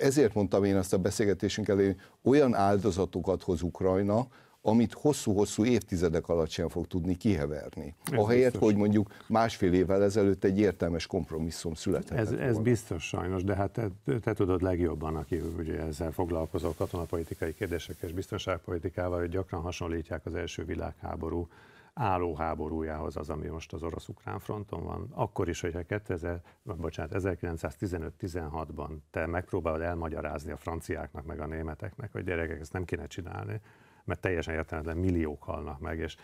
ezért 0.00 0.34
mondtam 0.34 0.64
én 0.64 0.76
azt 0.76 0.92
a 0.92 0.98
beszélgetésünk 0.98 1.68
elé, 1.68 1.96
olyan 2.22 2.54
áldozatokat 2.54 3.42
hoz 3.42 3.62
Ukrajna, 3.62 4.26
amit 4.62 4.92
hosszú-hosszú 4.92 5.64
évtizedek 5.64 6.28
alatt 6.28 6.48
sem 6.48 6.68
fog 6.68 6.86
tudni 6.86 7.16
kiheverni. 7.16 7.94
Ez 8.10 8.18
Ahelyett, 8.18 8.50
biztos. 8.50 8.68
hogy 8.68 8.76
mondjuk 8.76 9.14
másfél 9.28 9.72
évvel 9.72 10.02
ezelőtt 10.02 10.44
egy 10.44 10.58
értelmes 10.58 11.06
kompromisszum 11.06 11.74
született. 11.74 12.18
Ez, 12.18 12.32
ez 12.32 12.58
biztos 12.58 13.06
sajnos, 13.08 13.44
de 13.44 13.54
hát 13.54 13.70
te, 13.70 13.88
te 14.20 14.32
tudod 14.32 14.62
legjobban, 14.62 15.16
aki 15.16 15.42
ugye 15.58 15.80
ezzel 15.80 16.10
foglalkozó 16.10 16.74
katonapolitikai 16.76 17.54
kérdésekkel 17.54 18.08
és 18.08 18.14
biztonságpolitikával, 18.14 19.18
hogy 19.18 19.28
gyakran 19.28 19.60
hasonlítják 19.60 20.26
az 20.26 20.34
első 20.34 20.64
világháború 20.64 21.48
álló 21.94 22.34
háborújához 22.34 23.16
az, 23.16 23.30
ami 23.30 23.46
most 23.46 23.72
az 23.72 23.82
orosz-ukrán 23.82 24.38
fronton 24.38 24.84
van. 24.84 25.08
Akkor 25.10 25.48
is, 25.48 25.60
hogyha 25.60 25.82
2000, 25.82 26.40
bocsánat, 26.62 27.12
1915-16-ban 27.14 28.88
te 29.10 29.26
megpróbálod 29.26 29.80
elmagyarázni 29.80 30.52
a 30.52 30.56
franciáknak 30.56 31.26
meg 31.26 31.40
a 31.40 31.46
németeknek, 31.46 32.12
hogy 32.12 32.24
gyerekek, 32.24 32.60
ezt 32.60 32.72
nem 32.72 32.84
kéne 32.84 33.06
csinálni, 33.06 33.60
mert 34.04 34.20
teljesen 34.20 34.54
értelemben 34.54 34.96
milliók 34.96 35.42
halnak 35.42 35.80
meg, 35.80 35.98
és 35.98 36.16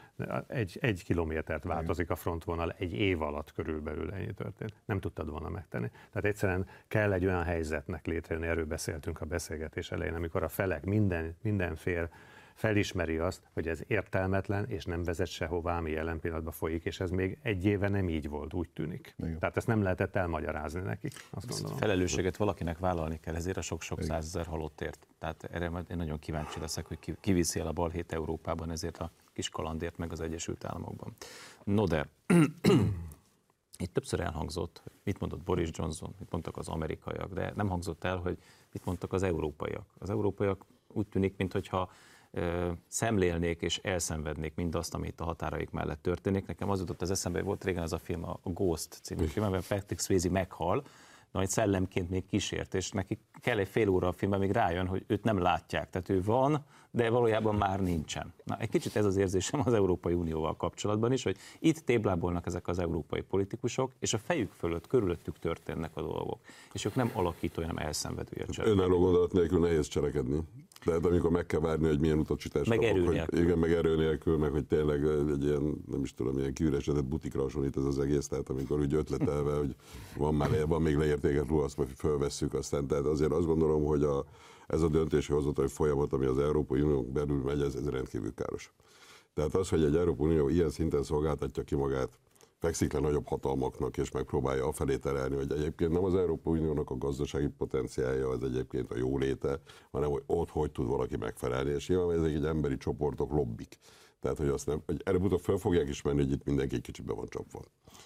egy, 0.46 0.78
egy 0.80 1.04
kilométert 1.04 1.64
változik 1.64 2.10
a 2.10 2.16
frontvonal 2.16 2.74
egy 2.78 2.92
év 2.92 3.22
alatt 3.22 3.52
körülbelül 3.52 4.12
ennyi 4.12 4.34
történt. 4.34 4.72
Nem 4.84 5.00
tudtad 5.00 5.30
volna 5.30 5.48
megtenni. 5.48 5.88
Tehát 5.88 6.24
egyszerűen 6.24 6.66
kell 6.88 7.12
egy 7.12 7.24
olyan 7.24 7.44
helyzetnek 7.44 8.06
létrejönni, 8.06 8.46
erről 8.46 8.66
beszéltünk 8.66 9.20
a 9.20 9.26
beszélgetés 9.26 9.90
elején, 9.90 10.14
amikor 10.14 10.42
a 10.42 10.48
felek 10.48 10.84
minden, 10.84 11.36
minden 11.42 11.74
fél 11.74 12.10
felismeri 12.58 13.18
azt, 13.18 13.42
hogy 13.52 13.68
ez 13.68 13.80
értelmetlen, 13.86 14.68
és 14.68 14.84
nem 14.84 15.02
vezet 15.02 15.26
sehová, 15.26 15.76
ami 15.76 15.90
jelen 15.90 16.20
pillanatban 16.20 16.52
folyik, 16.52 16.84
és 16.84 17.00
ez 17.00 17.10
még 17.10 17.38
egy 17.42 17.64
éve 17.64 17.88
nem 17.88 18.08
így 18.08 18.28
volt, 18.28 18.54
úgy 18.54 18.68
tűnik. 18.68 19.14
Igen. 19.18 19.38
Tehát 19.38 19.56
ezt 19.56 19.66
nem 19.66 19.82
lehetett 19.82 20.16
elmagyarázni 20.16 20.80
nekik, 20.80 21.12
azt 21.30 21.48
gondolom. 21.48 21.76
Felelősséget 21.76 22.36
valakinek 22.36 22.78
vállalni 22.78 23.20
kell 23.20 23.34
ezért 23.34 23.56
a 23.56 23.60
sok-sok 23.60 24.02
százezer 24.02 24.46
halottért. 24.46 25.06
Tehát 25.18 25.44
erre 25.44 25.68
majd 25.68 25.86
én 25.90 25.96
nagyon 25.96 26.18
kíváncsi 26.18 26.60
leszek, 26.60 26.86
hogy 26.86 26.98
ki, 26.98 27.14
ki 27.20 27.32
viszi 27.32 27.60
el 27.60 27.66
a 27.66 27.72
balhét 27.72 28.12
Európában 28.12 28.70
ezért 28.70 28.98
a 28.98 29.10
kis 29.32 29.48
kalandért, 29.48 29.96
meg 29.96 30.12
az 30.12 30.20
Egyesült 30.20 30.64
Államokban. 30.64 31.12
No 31.64 31.86
de, 31.86 32.08
itt 33.84 33.92
többször 33.92 34.20
elhangzott, 34.20 34.80
hogy 34.82 34.92
mit 35.04 35.20
mondott 35.20 35.42
Boris 35.42 35.68
Johnson, 35.72 36.14
mit 36.18 36.30
mondtak 36.30 36.56
az 36.56 36.68
amerikaiak, 36.68 37.32
de 37.32 37.52
nem 37.56 37.68
hangzott 37.68 38.04
el, 38.04 38.16
hogy 38.16 38.38
mit 38.72 38.84
mondtak 38.84 39.12
az 39.12 39.22
európaiak. 39.22 39.86
Az 39.98 40.10
európaiak 40.10 40.64
úgy 40.88 41.06
tűnik, 41.06 41.36
mintha 41.36 41.90
szemlélnék 42.88 43.62
és 43.62 43.78
elszenvednék 43.78 44.54
mindazt, 44.54 44.94
amit 44.94 45.20
a 45.20 45.24
határaik 45.24 45.70
mellett 45.70 46.02
történik. 46.02 46.46
Nekem 46.46 46.70
az 46.70 46.78
jutott 46.78 47.02
az 47.02 47.10
eszembe, 47.10 47.42
volt 47.42 47.64
régen 47.64 47.82
ez 47.82 47.92
a 47.92 47.98
film, 47.98 48.24
a 48.24 48.40
Ghost 48.42 48.98
című 49.02 49.24
film, 49.24 49.44
amiben 49.44 49.64
Patrick 49.68 50.00
Swayze 50.00 50.30
meghal, 50.30 50.84
majd 51.32 51.48
szellemként 51.48 52.10
még 52.10 52.26
kísért, 52.26 52.74
és 52.74 52.90
neki 52.90 53.18
kell 53.40 53.58
egy 53.58 53.68
fél 53.68 53.88
óra 53.88 54.08
a 54.08 54.12
filmben, 54.12 54.40
még 54.40 54.50
rájön, 54.50 54.86
hogy 54.86 55.04
őt 55.06 55.24
nem 55.24 55.38
látják. 55.38 55.90
Tehát 55.90 56.08
ő 56.08 56.22
van, 56.22 56.64
de 56.98 57.10
valójában 57.10 57.54
már 57.54 57.80
nincsen. 57.80 58.32
Na, 58.44 58.56
egy 58.58 58.70
kicsit 58.70 58.96
ez 58.96 59.04
az 59.04 59.16
érzésem 59.16 59.60
az 59.64 59.72
Európai 59.72 60.12
Unióval 60.12 60.56
kapcsolatban 60.56 61.12
is, 61.12 61.22
hogy 61.22 61.36
itt 61.58 61.78
téblábolnak 61.78 62.46
ezek 62.46 62.68
az 62.68 62.78
európai 62.78 63.20
politikusok, 63.20 63.92
és 63.98 64.14
a 64.14 64.18
fejük 64.18 64.52
fölött, 64.52 64.86
körülöttük 64.86 65.38
történnek 65.38 65.90
a 65.94 66.00
dolgok. 66.00 66.38
És 66.72 66.84
ők 66.84 66.94
nem 66.94 67.10
alakító, 67.14 67.62
hanem 67.62 67.76
elszenvedője 67.76 68.46
Önálló 68.64 68.98
gondolat 68.98 69.32
nélkül 69.32 69.58
nehéz 69.58 69.86
cselekedni. 69.86 70.40
Tehát 70.84 71.06
amikor 71.06 71.30
meg 71.30 71.46
kell 71.46 71.60
várni, 71.60 71.86
hogy 71.86 72.00
milyen 72.00 72.18
utasítást 72.18 72.68
meg 72.68 72.78
kapok, 72.78 73.06
hogy, 73.06 73.40
igen, 73.40 73.58
meg 73.58 73.72
erő 73.72 73.96
nélkül, 73.96 74.38
meg 74.38 74.50
hogy 74.50 74.64
tényleg 74.64 75.04
egy 75.30 75.44
ilyen, 75.44 75.84
nem 75.90 76.02
is 76.02 76.14
tudom, 76.14 76.38
ilyen 76.38 76.52
kiüresedett 76.52 77.04
butikra 77.04 77.42
hasonlít 77.42 77.76
ez 77.76 77.84
az 77.84 77.98
egész, 77.98 78.28
tehát 78.28 78.48
amikor 78.48 78.80
úgy 78.80 78.94
ötletelve, 78.94 79.56
hogy 79.56 79.74
van, 80.16 80.34
már, 80.34 80.66
van 80.66 80.82
még 80.82 80.96
leértéket 80.96 81.48
ruha, 81.48 81.64
azt 81.64 81.76
majd 81.76 81.88
fölvesszük 81.96 82.54
aztán. 82.54 82.86
Tehát 82.86 83.04
azért 83.04 83.32
azt 83.32 83.46
gondolom, 83.46 83.84
hogy 83.84 84.02
a, 84.02 84.24
ez 84.68 84.82
a 84.82 84.88
döntési 84.88 85.32
hozatai 85.32 85.68
folyamat, 85.68 86.12
ami 86.12 86.26
az 86.26 86.38
Európai 86.38 86.80
Unió 86.80 87.02
belül 87.02 87.42
megy, 87.42 87.60
ez, 87.60 87.74
ez 87.74 87.88
rendkívül 87.88 88.34
káros. 88.34 88.72
Tehát 89.34 89.54
az, 89.54 89.68
hogy 89.68 89.84
egy 89.84 89.96
Európai 89.96 90.26
Unió 90.26 90.48
ilyen 90.48 90.70
szinten 90.70 91.02
szolgáltatja 91.02 91.62
ki 91.62 91.74
magát, 91.74 92.18
fekszik 92.58 92.92
le 92.92 93.00
nagyobb 93.00 93.26
hatalmaknak, 93.26 93.96
és 93.96 94.10
megpróbálja 94.10 94.66
afelé 94.66 94.96
terelni, 94.96 95.36
hogy 95.36 95.52
egyébként 95.52 95.92
nem 95.92 96.04
az 96.04 96.14
Európai 96.14 96.58
Uniónak 96.58 96.90
a 96.90 96.96
gazdasági 96.96 97.48
potenciálja 97.48 98.28
az 98.28 98.42
egyébként 98.42 98.90
a 98.90 98.96
jóléte, 98.96 99.60
hanem 99.90 100.10
hogy 100.10 100.22
ott 100.26 100.50
hogy 100.50 100.70
tud 100.70 100.86
valaki 100.86 101.16
megfelelni, 101.16 101.70
és 101.70 101.88
nyilván 101.88 102.18
ezek 102.18 102.34
egy 102.34 102.44
emberi 102.44 102.76
csoportok, 102.76 103.30
lobbik. 103.30 103.78
Tehát, 104.20 104.38
hogy 104.38 104.48
azt 104.48 104.66
nem, 104.66 104.82
hogy 104.86 105.00
előbb-utóbb 105.04 105.40
fel 105.40 105.56
fogják 105.56 105.88
ismerni, 105.88 106.22
hogy 106.22 106.32
itt 106.32 106.44
mindenki 106.44 106.74
egy 106.74 106.80
kicsit 106.80 107.04
be 107.04 107.12
van 107.12 107.26
csapva. 107.28 107.60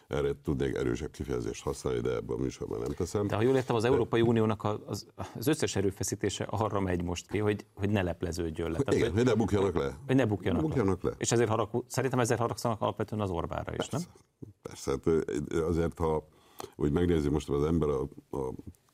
Erre 0.08 0.32
tudnék 0.42 0.74
erősebb 0.74 1.10
kifejezést 1.10 1.62
használni, 1.62 2.00
de 2.00 2.14
ebben 2.14 2.36
a 2.36 2.40
műsorban 2.40 2.80
nem 2.80 2.92
teszem. 2.92 3.26
De 3.26 3.36
ha 3.36 3.42
jól 3.42 3.56
értem, 3.56 3.76
az 3.76 3.82
de... 3.82 3.88
Európai 3.88 4.20
Uniónak 4.20 4.64
az, 4.64 5.06
az 5.34 5.46
összes 5.46 5.76
erőfeszítése 5.76 6.44
arra 6.44 6.80
megy 6.80 7.02
most 7.02 7.30
ki, 7.30 7.38
hogy, 7.38 7.66
hogy 7.74 7.90
ne 7.90 8.02
lepleződjön 8.02 8.70
le. 8.70 8.78
Tehát, 8.78 9.00
Igen, 9.00 9.12
hogy, 9.12 9.24
ne 9.24 9.34
bukjanak 9.34 9.74
le. 9.74 9.98
Hogy 10.06 10.16
ne 10.16 10.26
bukjanak, 10.26 10.62
ne 10.62 10.68
bukjanak 10.68 11.02
le. 11.02 11.10
le. 11.10 11.16
És 11.18 11.32
ezért 11.32 11.48
harag, 11.48 11.84
szerintem 11.86 12.18
ezért 12.18 12.40
haragszanak 12.40 12.80
alapvetően 12.80 13.20
az 13.20 13.30
Orbára 13.30 13.72
is, 13.72 13.88
persze, 13.88 13.96
nem? 13.96 14.52
Persze, 14.62 14.90
hát 14.90 15.06
azért, 15.62 15.98
ha 15.98 16.28
úgy 16.76 16.92
megnézi 16.92 17.28
most 17.28 17.48
az 17.48 17.64
ember 17.64 17.88
a, 17.88 18.00
a 18.30 18.52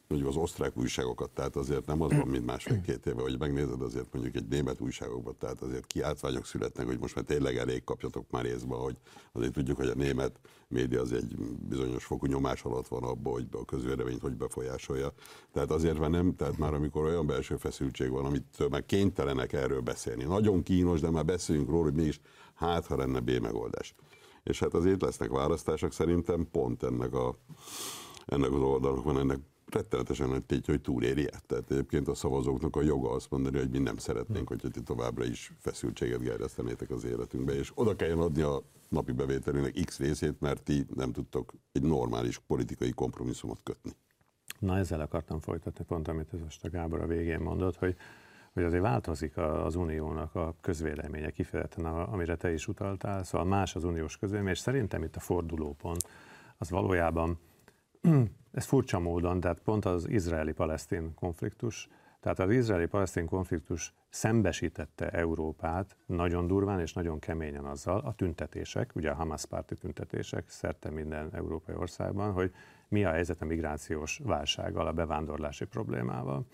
mondjuk 0.08 0.30
az 0.30 0.36
osztrák 0.36 0.76
újságokat, 0.76 1.30
tehát 1.30 1.56
azért 1.56 1.86
nem 1.86 2.02
az 2.02 2.10
van, 2.12 2.28
mint 2.28 2.46
másfél-két 2.46 3.06
éve, 3.06 3.22
hogy 3.22 3.38
megnézed 3.38 3.82
azért 3.82 4.12
mondjuk 4.12 4.34
egy 4.36 4.48
német 4.48 4.80
újságokban, 4.80 5.34
tehát 5.38 5.62
azért 5.62 5.86
kiáltványok 5.86 6.46
születnek, 6.46 6.86
hogy 6.86 6.98
most 6.98 7.14
már 7.14 7.24
tényleg 7.24 7.56
elég 7.56 7.84
kapjatok 7.84 8.30
már 8.30 8.44
részbe, 8.44 8.74
hogy 8.74 8.96
azért 9.32 9.52
tudjuk, 9.52 9.76
hogy 9.76 9.88
a 9.88 9.94
német 9.94 10.40
média 10.68 11.00
az 11.00 11.12
egy 11.12 11.36
bizonyos 11.68 12.04
fokú 12.04 12.26
nyomás 12.26 12.62
alatt 12.62 12.88
van 12.88 13.02
abban, 13.02 13.32
hogy 13.32 13.46
a 13.50 13.64
közvéleményt 13.64 14.20
hogy 14.20 14.36
befolyásolja. 14.36 15.12
Tehát 15.52 15.70
azért 15.70 15.96
van 15.96 16.10
nem, 16.10 16.36
tehát 16.36 16.58
már 16.58 16.74
amikor 16.74 17.04
olyan 17.04 17.26
belső 17.26 17.56
feszültség 17.56 18.10
van, 18.10 18.24
amit 18.24 18.68
már 18.70 18.86
kénytelenek 18.86 19.52
erről 19.52 19.80
beszélni. 19.80 20.24
Nagyon 20.24 20.62
kínos, 20.62 21.00
de 21.00 21.10
már 21.10 21.24
beszéljünk 21.24 21.68
róla, 21.68 21.82
hogy 21.82 21.94
mégis 21.94 22.20
hát, 22.54 22.86
ha 22.86 22.96
lenne 22.96 23.20
B 23.20 23.30
megoldás. 23.30 23.94
És 24.42 24.58
hát 24.58 24.74
azért 24.74 25.02
lesznek 25.02 25.30
választások 25.30 25.92
szerintem 25.92 26.48
pont 26.50 26.82
ennek 26.82 27.14
a 27.14 27.36
ennek 28.26 28.52
az 28.52 28.60
oldalnak 28.60 29.04
van 29.04 29.18
ennek 29.18 29.38
rettenetesen 29.70 30.28
nagy 30.28 30.44
tétje, 30.44 30.72
hogy 30.72 30.82
túléri 30.82 31.26
-e. 31.26 31.40
Tehát 31.46 31.70
egyébként 31.70 32.08
a 32.08 32.14
szavazóknak 32.14 32.76
a 32.76 32.82
joga 32.82 33.10
azt 33.10 33.30
mondani, 33.30 33.58
hogy 33.58 33.70
mi 33.70 33.78
nem 33.78 33.96
szeretnénk, 33.96 34.48
hogy 34.48 34.62
ti 34.72 34.82
továbbra 34.82 35.24
is 35.24 35.52
feszültséget 35.58 36.22
gerjesztenétek 36.22 36.90
az 36.90 37.04
életünkbe, 37.04 37.52
és 37.52 37.72
oda 37.74 37.96
kelljen 37.96 38.18
adni 38.18 38.42
a 38.42 38.62
napi 38.88 39.12
bevételének 39.12 39.80
X 39.84 39.98
részét, 39.98 40.40
mert 40.40 40.62
ti 40.62 40.86
nem 40.94 41.12
tudtok 41.12 41.52
egy 41.72 41.82
normális 41.82 42.38
politikai 42.38 42.90
kompromisszumot 42.90 43.60
kötni. 43.62 43.90
Na 44.58 44.76
ezzel 44.76 45.00
akartam 45.00 45.40
folytatni, 45.40 45.84
pont 45.84 46.08
amit 46.08 46.32
ez 46.32 46.40
most 46.40 46.64
a 46.64 46.70
Gábor 46.70 47.00
a 47.00 47.06
végén 47.06 47.40
mondott, 47.40 47.76
hogy 47.76 47.96
hogy 48.52 48.66
azért 48.66 48.82
változik 48.82 49.36
az 49.36 49.74
uniónak 49.74 50.34
a 50.34 50.54
közvéleménye 50.60 51.30
kifejezetten, 51.30 51.84
amire 51.84 52.36
te 52.36 52.52
is 52.52 52.68
utaltál, 52.68 53.24
szóval 53.24 53.46
más 53.46 53.74
az 53.74 53.84
uniós 53.84 54.16
közvélemény, 54.16 54.52
és 54.52 54.58
szerintem 54.58 55.02
itt 55.02 55.16
a 55.16 55.20
fordulópont 55.20 56.08
az 56.56 56.70
valójában 56.70 57.38
ez 58.52 58.64
furcsa 58.64 58.98
módon, 58.98 59.40
tehát 59.40 59.60
pont 59.60 59.84
az 59.84 60.08
izraeli-palesztin 60.08 61.14
konfliktus, 61.14 61.88
tehát 62.20 62.38
az 62.38 62.50
izraeli-palesztin 62.50 63.26
konfliktus 63.26 63.94
szembesítette 64.08 65.10
Európát 65.10 65.96
nagyon 66.06 66.46
durván 66.46 66.80
és 66.80 66.92
nagyon 66.92 67.18
keményen 67.18 67.64
azzal, 67.64 67.98
a 67.98 68.12
tüntetések, 68.12 68.90
ugye 68.94 69.10
a 69.10 69.14
Hamas 69.14 69.46
párti 69.46 69.74
tüntetések 69.74 70.48
szerte 70.48 70.90
minden 70.90 71.28
európai 71.32 71.74
országban, 71.74 72.32
hogy 72.32 72.52
mi 72.88 73.04
a 73.04 73.10
helyzet 73.10 73.42
a 73.42 73.44
migrációs 73.44 74.20
válsággal, 74.24 74.86
a 74.86 74.92
bevándorlási 74.92 75.64
problémával 75.64 76.46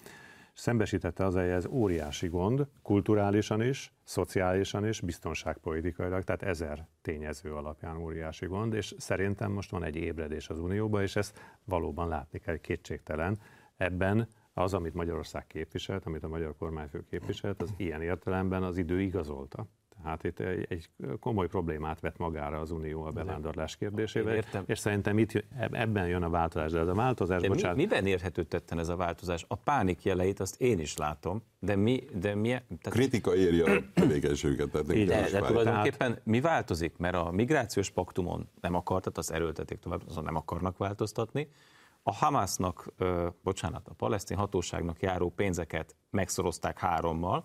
szembesítette 0.54 1.24
az, 1.24 1.34
hogy 1.34 1.42
ez 1.42 1.66
óriási 1.66 2.28
gond, 2.28 2.66
kulturálisan 2.82 3.62
is, 3.62 3.92
szociálisan 4.04 4.86
is, 4.86 5.00
biztonságpolitikailag, 5.00 6.22
tehát 6.22 6.42
ezer 6.42 6.86
tényező 7.02 7.54
alapján 7.54 7.96
óriási 7.96 8.46
gond, 8.46 8.74
és 8.74 8.94
szerintem 8.98 9.52
most 9.52 9.70
van 9.70 9.84
egy 9.84 9.96
ébredés 9.96 10.48
az 10.48 10.58
Unióban, 10.58 11.02
és 11.02 11.16
ezt 11.16 11.40
valóban 11.64 12.08
látni 12.08 12.38
kell, 12.38 12.56
kétségtelen. 12.56 13.38
Ebben 13.76 14.28
az, 14.52 14.74
amit 14.74 14.94
Magyarország 14.94 15.46
képviselt, 15.46 16.06
amit 16.06 16.24
a 16.24 16.28
magyar 16.28 16.56
kormányfő 16.56 17.04
képviselt, 17.10 17.62
az 17.62 17.72
ilyen 17.76 18.02
értelemben 18.02 18.62
az 18.62 18.76
idő 18.76 19.00
igazolta. 19.00 19.66
Hát 20.04 20.24
itt 20.24 20.40
egy, 20.40 20.90
komoly 21.20 21.46
problémát 21.46 22.00
vet 22.00 22.18
magára 22.18 22.60
az 22.60 22.70
Unió 22.70 23.04
a 23.04 23.10
bevándorlás 23.10 23.76
kérdésével, 23.76 24.34
értem. 24.34 24.62
és 24.66 24.78
szerintem 24.78 25.18
itt 25.18 25.44
ebben 25.72 26.08
jön 26.08 26.22
a 26.22 26.30
változás. 26.30 26.70
De 26.72 26.78
ez 26.78 26.88
a 26.88 26.94
változás, 26.94 27.40
De 27.40 27.48
bocsánat, 27.48 27.76
mi, 27.76 27.82
miben 27.82 28.06
érhető 28.06 28.42
tetten 28.42 28.78
ez 28.78 28.88
a 28.88 28.96
változás? 28.96 29.44
A 29.48 29.54
pánik 29.54 30.02
jeleit 30.02 30.40
azt 30.40 30.60
én 30.60 30.78
is 30.78 30.96
látom, 30.96 31.42
de 31.58 31.76
mi, 31.76 32.04
de 32.14 32.34
mi, 32.34 32.48
tehát 32.48 32.88
Kritika 32.88 33.34
éri 33.36 33.60
a 33.60 33.82
tevékenységüket, 33.94 34.70
tehát 34.70 34.86
De, 34.86 35.04
de 35.04 35.14
fájni. 35.26 35.46
tulajdonképpen 35.46 36.18
mi 36.24 36.40
változik? 36.40 36.96
Mert 36.96 37.14
a 37.14 37.30
migrációs 37.30 37.90
paktumon 37.90 38.48
nem 38.60 38.74
akartat, 38.74 39.18
az 39.18 39.32
erőltetik 39.32 39.78
tovább, 39.78 40.00
azon 40.08 40.24
nem 40.24 40.36
akarnak 40.36 40.76
változtatni. 40.76 41.48
A 42.02 42.14
Hamasnak, 42.14 42.86
ö, 42.98 43.26
bocsánat, 43.42 43.88
a 43.88 43.94
palesztin 43.94 44.36
hatóságnak 44.36 45.02
járó 45.02 45.30
pénzeket 45.30 45.96
megszorozták 46.10 46.78
hárommal, 46.78 47.44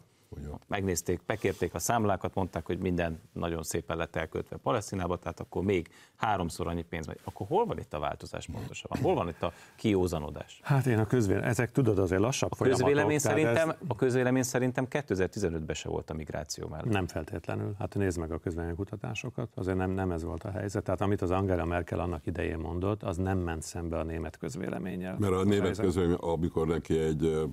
megnézték, 0.68 1.22
bekérték 1.26 1.74
a 1.74 1.80
számlákat, 1.80 2.34
mondták, 2.34 2.66
hogy 2.66 2.78
minden 2.78 3.22
nagyon 3.34 3.64
szépen 3.64 3.98
lett 3.98 4.16
elköltve 4.16 4.58
Palesztinába, 4.58 5.18
tehát 5.18 5.40
akkor 5.40 5.64
még 5.64 5.90
háromszor 6.16 6.68
annyi 6.68 6.82
pénz 6.82 7.08
megy. 7.08 7.20
Akkor 7.24 7.48
hol 7.48 7.66
van 7.66 7.80
itt 7.80 7.94
a 7.94 8.00
változás 8.00 8.48
pontosabban? 8.52 9.02
Hol 9.02 9.16
van 9.16 9.28
itt 9.28 9.42
a 9.42 9.52
kiózanodás? 9.76 10.60
Hát 10.64 10.86
én 10.86 11.00
a 11.00 11.06
közvélemény, 11.06 11.50
ezek 11.50 11.72
tudod 11.72 12.00
azért 12.00 12.22
lassabb 12.22 12.52
A 12.52 12.64
közvélemény, 12.64 13.20
szerintem, 13.20 13.70
ez 13.70 13.76
a 13.88 13.96
közvélemény 13.96 14.44
szerintem 14.44 14.88
2015-ben 14.90 15.76
se 15.76 15.90
volt 15.90 16.10
a 16.10 16.14
migráció 16.14 16.68
mellett. 16.68 16.90
Nem 16.90 17.08
feltétlenül. 17.08 17.76
Hát 17.80 17.96
nézd 17.96 18.20
meg 18.20 18.32
a 18.32 18.40
közvéleménykutatásokat, 18.40 19.50
azért 19.56 19.78
nem, 19.78 19.92
nem 19.92 20.12
ez 20.12 20.24
volt 20.24 20.44
a 20.44 20.52
helyzet. 20.52 20.84
Tehát 20.84 21.02
amit 21.02 21.22
az 21.22 21.32
Angela 21.32 21.66
Merkel 21.66 22.00
annak 22.00 22.26
idején 22.26 22.58
mondott, 22.58 23.04
az 23.04 23.18
nem 23.18 23.38
ment 23.38 23.62
szembe 23.62 23.98
a 23.98 24.04
német 24.04 24.38
közvéleménnyel. 24.38 25.16
Mert 25.20 25.34
a 25.34 25.36
Most 25.36 25.48
német 25.48 25.78
közvélemény, 25.78 26.18
amikor 26.20 26.68
neki 26.68 26.98
egy 26.98 27.50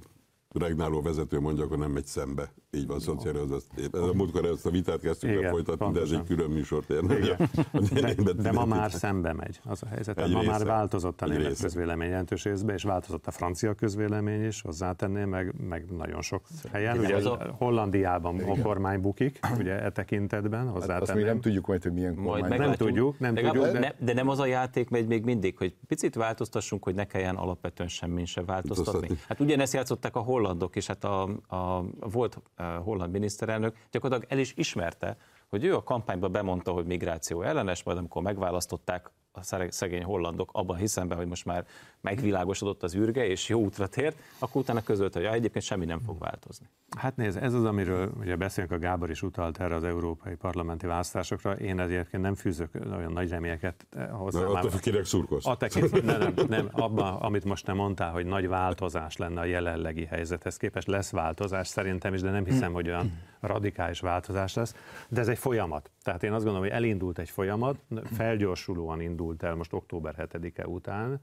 regnáló 0.59 1.03
vezető 1.03 1.41
mondja, 1.41 1.65
akkor 1.65 1.79
nem 1.79 1.91
megy 1.91 2.07
szembe. 2.07 2.53
Így 2.71 2.87
van, 2.87 3.01
szociális, 3.01 3.41
az, 3.41 3.67
ez 3.93 4.01
a 4.01 4.13
múltkor 4.15 4.45
ezt 4.45 4.67
a 4.67 4.71
vitát 4.71 5.01
kezdtük 5.01 5.29
Igen, 5.29 5.41
Igen, 5.41 5.53
folytatni, 5.53 5.93
de 5.93 6.01
ez 6.01 6.11
egy 6.11 6.17
pontosan. 6.17 6.85
külön. 6.87 7.19
Igen. 7.23 7.37
A 7.73 7.79
De, 8.01 8.13
német 8.17 8.37
de 8.43 8.53
ma 8.53 8.65
már 8.65 8.91
szembe 8.91 9.33
megy 9.33 9.61
az 9.65 9.83
a 9.83 9.87
helyzet. 9.87 10.19
Egy 10.19 10.33
ma 10.33 10.43
már 10.43 10.53
része. 10.53 10.65
változott 10.65 11.21
a 11.23 11.27
német 11.27 11.47
része. 11.47 11.63
közvélemény 11.63 12.09
jelentős 12.09 12.45
részben, 12.45 12.75
és 12.75 12.83
változott 12.83 13.27
a 13.27 13.31
francia 13.31 13.75
közvélemény 13.75 14.45
is, 14.47 14.61
hozzátenném, 14.63 15.29
meg, 15.29 15.55
meg 15.69 15.85
nagyon 15.97 16.23
sok 16.23 16.43
helyen. 16.73 16.99
Ugye 16.99 17.15
az 17.17 17.27
a- 17.27 17.55
Hollandiában 17.59 18.41
a 18.41 18.63
kormány 18.63 19.01
bukik, 19.01 19.39
ugye 19.59 19.83
e 19.83 19.91
tekintetben, 19.91 20.67
Hát 20.67 20.77
azt 20.77 20.87
még 20.87 20.91
hozzátenném. 20.97 21.25
nem 21.27 21.41
tudjuk 21.41 21.67
majd, 21.67 21.83
hogy 21.83 21.93
milyen 21.93 22.15
Majd 22.15 22.25
kormány. 22.27 22.49
meg- 22.49 22.59
meglátjuk. 22.59 22.89
tudjuk, 22.89 23.19
nem 23.19 23.35
Legalább 23.35 23.55
tudjuk, 23.63 23.79
de- 23.83 23.95
de 23.99 24.13
nem 24.13 24.29
az 24.29 24.39
a 24.39 24.47
játék 24.47 24.89
megy 24.89 25.07
még 25.07 25.25
mindig, 25.25 25.57
hogy 25.57 25.75
picit 25.89 26.15
változtassunk, 26.15 26.85
hogy 26.85 26.95
ne 26.95 27.05
kelljen 27.05 27.37
alapvetően 27.37 27.89
semmin 27.89 28.25
se 28.25 28.43
változtatni. 28.45 29.09
Hát 29.29 29.41
ugyanezt 29.41 29.73
játszották 29.73 30.17
a 30.17 30.21
hollandok, 30.47 30.77
és 30.77 30.87
hát 30.87 31.05
a, 31.05 31.23
a 31.49 31.85
volt 32.01 32.41
a 32.55 32.63
holland 32.63 33.13
miniszterelnök 33.13 33.77
gyakorlatilag 33.91 34.33
el 34.33 34.39
is 34.39 34.53
ismerte, 34.57 35.17
hogy 35.49 35.65
ő 35.65 35.75
a 35.75 35.83
kampányban 35.83 36.33
bemondta, 36.33 36.73
hogy 36.73 36.87
migráció 36.87 37.43
ellenes, 37.43 37.83
majd 37.83 37.99
amikor 37.99 38.23
megválasztották 38.23 39.11
a 39.37 39.67
szegény 39.69 40.05
hollandok, 40.05 40.51
abban 40.53 40.77
hiszem 40.77 41.09
be, 41.09 41.15
hogy 41.15 41.27
most 41.27 41.45
már 41.45 41.67
megvilágosodott 42.01 42.83
az 42.83 42.95
űrge, 42.95 43.27
és 43.27 43.49
jó 43.49 43.61
útra 43.61 43.87
tért, 43.87 44.17
akkor 44.39 44.63
utána 44.63 44.83
közölte, 44.83 45.19
hogy 45.19 45.29
ja, 45.29 45.35
egyébként 45.35 45.65
semmi 45.65 45.85
nem 45.85 46.01
fog 46.01 46.19
változni. 46.19 46.67
Hát 46.97 47.17
nézd, 47.17 47.39
ez 47.43 47.55
az, 47.55 47.65
amiről 47.65 48.13
ugye 48.19 48.37
beszélünk, 48.37 48.73
a 48.73 48.79
Gábor 48.79 49.11
is 49.11 49.23
utalt 49.23 49.61
erre 49.61 49.75
az 49.75 49.85
európai 49.85 50.35
parlamenti 50.35 50.87
választásokra. 50.87 51.53
Én 51.53 51.81
egyébként 51.81 52.23
nem 52.23 52.35
fűzök 52.35 52.71
olyan 52.97 53.13
nagy 53.13 53.29
reményeket 53.29 53.87
eh, 53.91 54.09
hozzá. 54.11 54.41
Na, 54.41 54.53
Már- 54.53 54.65
attól 54.65 54.81
kinek 54.81 55.05
szurkolsz. 55.05 55.47
A 55.47 55.57
tekint, 55.57 56.03
nem, 56.03 56.19
nem, 56.19 56.35
nem, 56.49 56.69
abban, 56.73 57.15
amit 57.15 57.45
most 57.45 57.65
te 57.65 57.73
mondtál, 57.73 58.13
hogy 58.13 58.27
nagy 58.27 58.49
változás 58.49 59.17
lenne 59.17 59.41
a 59.41 59.45
jelenlegi 59.45 60.05
helyzethez 60.05 60.57
képest, 60.57 60.87
lesz 60.87 61.11
változás 61.11 61.69
szerintem 61.69 62.15
is, 62.15 62.21
de 62.21 62.31
nem 62.31 62.45
hiszem, 62.45 62.73
hogy 62.73 62.89
olyan 62.89 63.13
radikális 63.47 64.01
változás 64.01 64.55
lesz. 64.55 64.75
De 65.09 65.21
ez 65.21 65.29
egy 65.29 65.39
folyamat. 65.39 65.91
Tehát 66.03 66.23
én 66.23 66.33
azt 66.33 66.45
gondolom, 66.45 66.69
hogy 66.69 66.77
elindult 66.77 67.19
egy 67.19 67.31
folyamat, 67.31 67.79
felgyorsulóan 68.05 69.01
indult 69.01 69.43
el 69.43 69.55
most 69.55 69.73
október 69.73 70.29
7-e 70.33 70.67
után, 70.67 71.21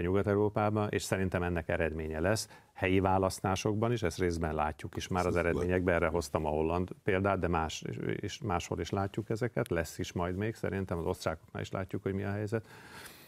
Nyugat-Európában, 0.00 0.88
és 0.90 1.02
szerintem 1.02 1.42
ennek 1.42 1.68
eredménye 1.68 2.20
lesz. 2.20 2.48
Helyi 2.72 3.00
választásokban 3.00 3.92
is, 3.92 4.02
ezt 4.02 4.18
részben 4.18 4.54
látjuk 4.54 4.96
is 4.96 5.08
már 5.08 5.26
az 5.26 5.36
eredményekben, 5.36 5.94
erre 5.94 6.06
hoztam 6.06 6.46
a 6.46 6.48
holland 6.48 6.90
példát, 7.04 7.38
de 7.38 7.48
más, 7.48 7.84
és 8.16 8.40
máshol 8.42 8.80
is 8.80 8.90
látjuk 8.90 9.30
ezeket, 9.30 9.68
lesz 9.68 9.98
is 9.98 10.12
majd 10.12 10.36
még, 10.36 10.54
szerintem 10.54 10.98
az 10.98 11.06
osztrákoknál 11.06 11.62
is 11.62 11.70
látjuk, 11.70 12.02
hogy 12.02 12.12
mi 12.12 12.24
a 12.24 12.30
helyzet. 12.30 12.66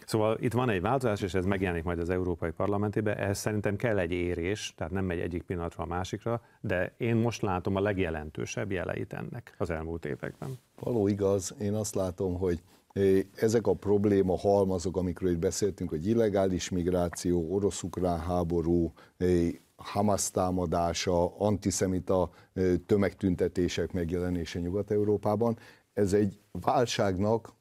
Szóval 0.09 0.39
itt 0.41 0.53
van 0.53 0.71
egy 0.71 0.81
változás, 0.81 1.23
és 1.23 1.35
ez 1.35 1.45
megjelenik 1.45 1.85
majd 1.85 1.99
az 1.99 2.11
Európai 2.11 2.51
Parlamentében. 2.51 3.17
Ehhez 3.17 3.39
szerintem 3.39 3.77
kell 3.77 3.99
egy 3.99 4.11
érés, 4.11 4.73
tehát 4.77 4.93
nem 4.93 5.05
megy 5.05 5.19
egyik 5.19 5.43
pillanatra 5.43 5.83
a 5.83 5.87
másikra, 5.87 6.43
de 6.61 6.95
én 6.97 7.17
most 7.17 7.43
látom 7.43 7.77
a 7.77 7.81
legjelentősebb 7.81 8.73
jeleit 8.73 9.13
ennek 9.13 9.55
az 9.59 9.71
elmúlt 9.71 10.05
években. 10.05 10.59
Való 10.81 11.09
igaz, 11.09 11.55
én 11.61 11.75
azt 11.75 11.95
látom, 11.95 12.39
hogy 12.39 12.63
eh, 12.93 13.19
ezek 13.35 13.67
a 13.67 13.75
probléma 13.75 14.37
halmazok, 14.37 14.97
amikről 14.97 15.31
itt 15.31 15.39
beszéltünk, 15.39 15.91
hogy 15.91 16.07
illegális 16.07 16.69
migráció, 16.69 17.55
orosz-ukrán 17.55 18.21
háború, 18.21 18.93
eh, 19.17 19.49
Hamas 19.77 20.31
támadása, 20.31 21.39
antiszemita 21.39 22.31
eh, 22.53 22.75
tömegtüntetések 22.87 23.93
megjelenése 23.93 24.59
Nyugat-Európában, 24.59 25.59
ez 25.93 26.13
egy 26.13 26.39
válságnak 26.53 27.57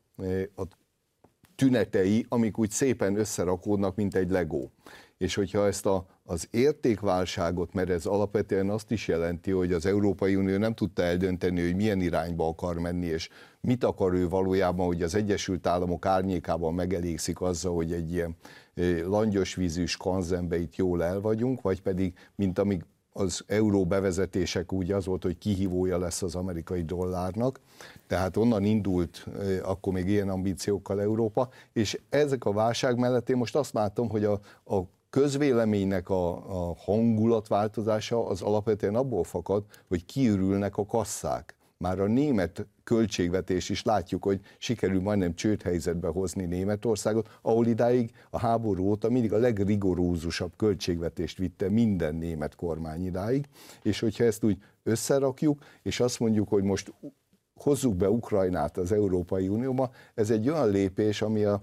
a 0.55 0.63
tünetei, 1.58 2.26
amik 2.30 2.58
úgy 2.58 2.72
szépen 2.72 3.18
összerakódnak, 3.18 3.95
mint 3.95 4.16
egy 4.16 4.30
legó. 4.30 4.72
És 5.18 5.36
hogyha 5.36 5.68
ezt 5.68 5.86
a, 5.86 6.05
az 6.24 6.47
értékválságot, 6.51 7.74
mert 7.74 7.89
ez 7.89 8.05
alapvetően 8.05 8.70
azt 8.70 8.91
is 8.91 9.08
jelenti, 9.08 9.51
hogy 9.51 9.74
az 9.74 9.86
Európai 9.86 10.36
Unió 10.36 10.58
nem 10.58 10.74
tudta 10.74 11.01
eldönteni, 11.01 11.62
hogy 11.62 11.76
milyen 11.76 12.01
irányba 12.01 12.47
akar 12.47 12.80
menni, 12.80 13.05
és 13.05 13.30
mit 13.62 13.84
akar 13.84 14.14
ő 14.14 14.30
valójában, 14.30 14.86
hogy 14.86 15.03
az 15.03 15.16
Egyesült 15.16 15.68
Államok 15.68 16.05
árnyékában 16.05 16.74
megelégszik 16.74 17.41
azzal, 17.41 17.76
hogy 17.76 17.91
egy 17.91 18.12
ilyen 18.12 18.36
langyos 19.05 19.55
vízű 19.55 19.86
skanzenbe 19.86 20.58
itt 20.60 20.76
jól 20.76 21.03
el 21.03 21.22
vagyunk, 21.22 21.62
vagy 21.62 21.82
pedig, 21.82 22.14
mint 22.36 22.60
amíg 22.60 22.84
az 23.18 23.43
euró 23.47 23.86
bevezetések 23.86 24.74
úgy 24.74 24.91
az 24.91 25.05
volt, 25.05 25.24
hogy 25.24 25.38
kihívója 25.38 25.97
lesz 25.97 26.22
az 26.22 26.36
amerikai 26.36 26.84
dollárnak, 26.84 27.59
tehát 28.07 28.38
onnan 28.38 28.63
indult 28.63 29.26
eh, 29.39 29.70
akkor 29.70 29.93
még 29.93 30.07
ilyen 30.07 30.30
ambíciókkal 30.30 31.01
Európa, 31.01 31.49
és 31.74 31.99
ezek 32.09 32.45
a 32.45 32.51
válság 32.51 32.97
mellett 32.97 33.30
én 33.30 33.38
most 33.38 33.55
azt 33.55 33.74
látom, 33.74 34.09
hogy 34.09 34.24
a, 34.24 34.39
a 34.65 34.82
közvéleménynek 35.09 36.09
a, 36.09 36.30
a 36.70 36.76
hangulatváltozása 36.78 38.28
az 38.28 38.41
alapvetően 38.41 38.95
abból 38.95 39.24
fakad, 39.24 39.63
hogy 39.88 40.05
kiürülnek 40.05 40.78
a 40.78 40.86
kasszák. 40.86 41.57
Már 41.78 41.99
a 41.99 42.07
német 42.07 42.67
költségvetés 42.84 43.69
is 43.69 43.84
látjuk, 43.84 44.23
hogy 44.23 44.39
sikerül 44.57 45.01
majdnem 45.01 45.36
csődhelyzetbe 45.36 46.07
hozni 46.07 46.45
Németországot, 46.45 47.39
ahol 47.41 47.67
idáig 47.67 48.11
a 48.30 48.39
háború 48.39 48.84
óta 48.84 49.09
mindig 49.09 49.34
a 49.34 49.38
legrigorózusabb 49.38 50.51
költségvetést 50.55 51.38
vitte 51.38 51.69
minden 51.69 52.15
német 52.15 52.55
kormány 52.55 53.05
idáig, 53.05 53.45
és 53.82 53.99
hogyha 53.99 54.23
ezt 54.23 54.43
úgy 54.43 54.57
összerakjuk, 54.84 55.63
és 55.84 55.99
azt 55.99 56.19
mondjuk, 56.19 56.49
hogy 56.49 56.63
most 56.63 56.93
hozzuk 57.53 57.95
be 57.95 58.09
Ukrajnát 58.09 58.78
az 58.78 58.91
Európai 58.91 59.47
Unióba, 59.47 59.91
ez 60.13 60.30
egy 60.30 60.49
olyan 60.49 60.69
lépés, 60.69 61.21
ami 61.21 61.43
a, 61.43 61.61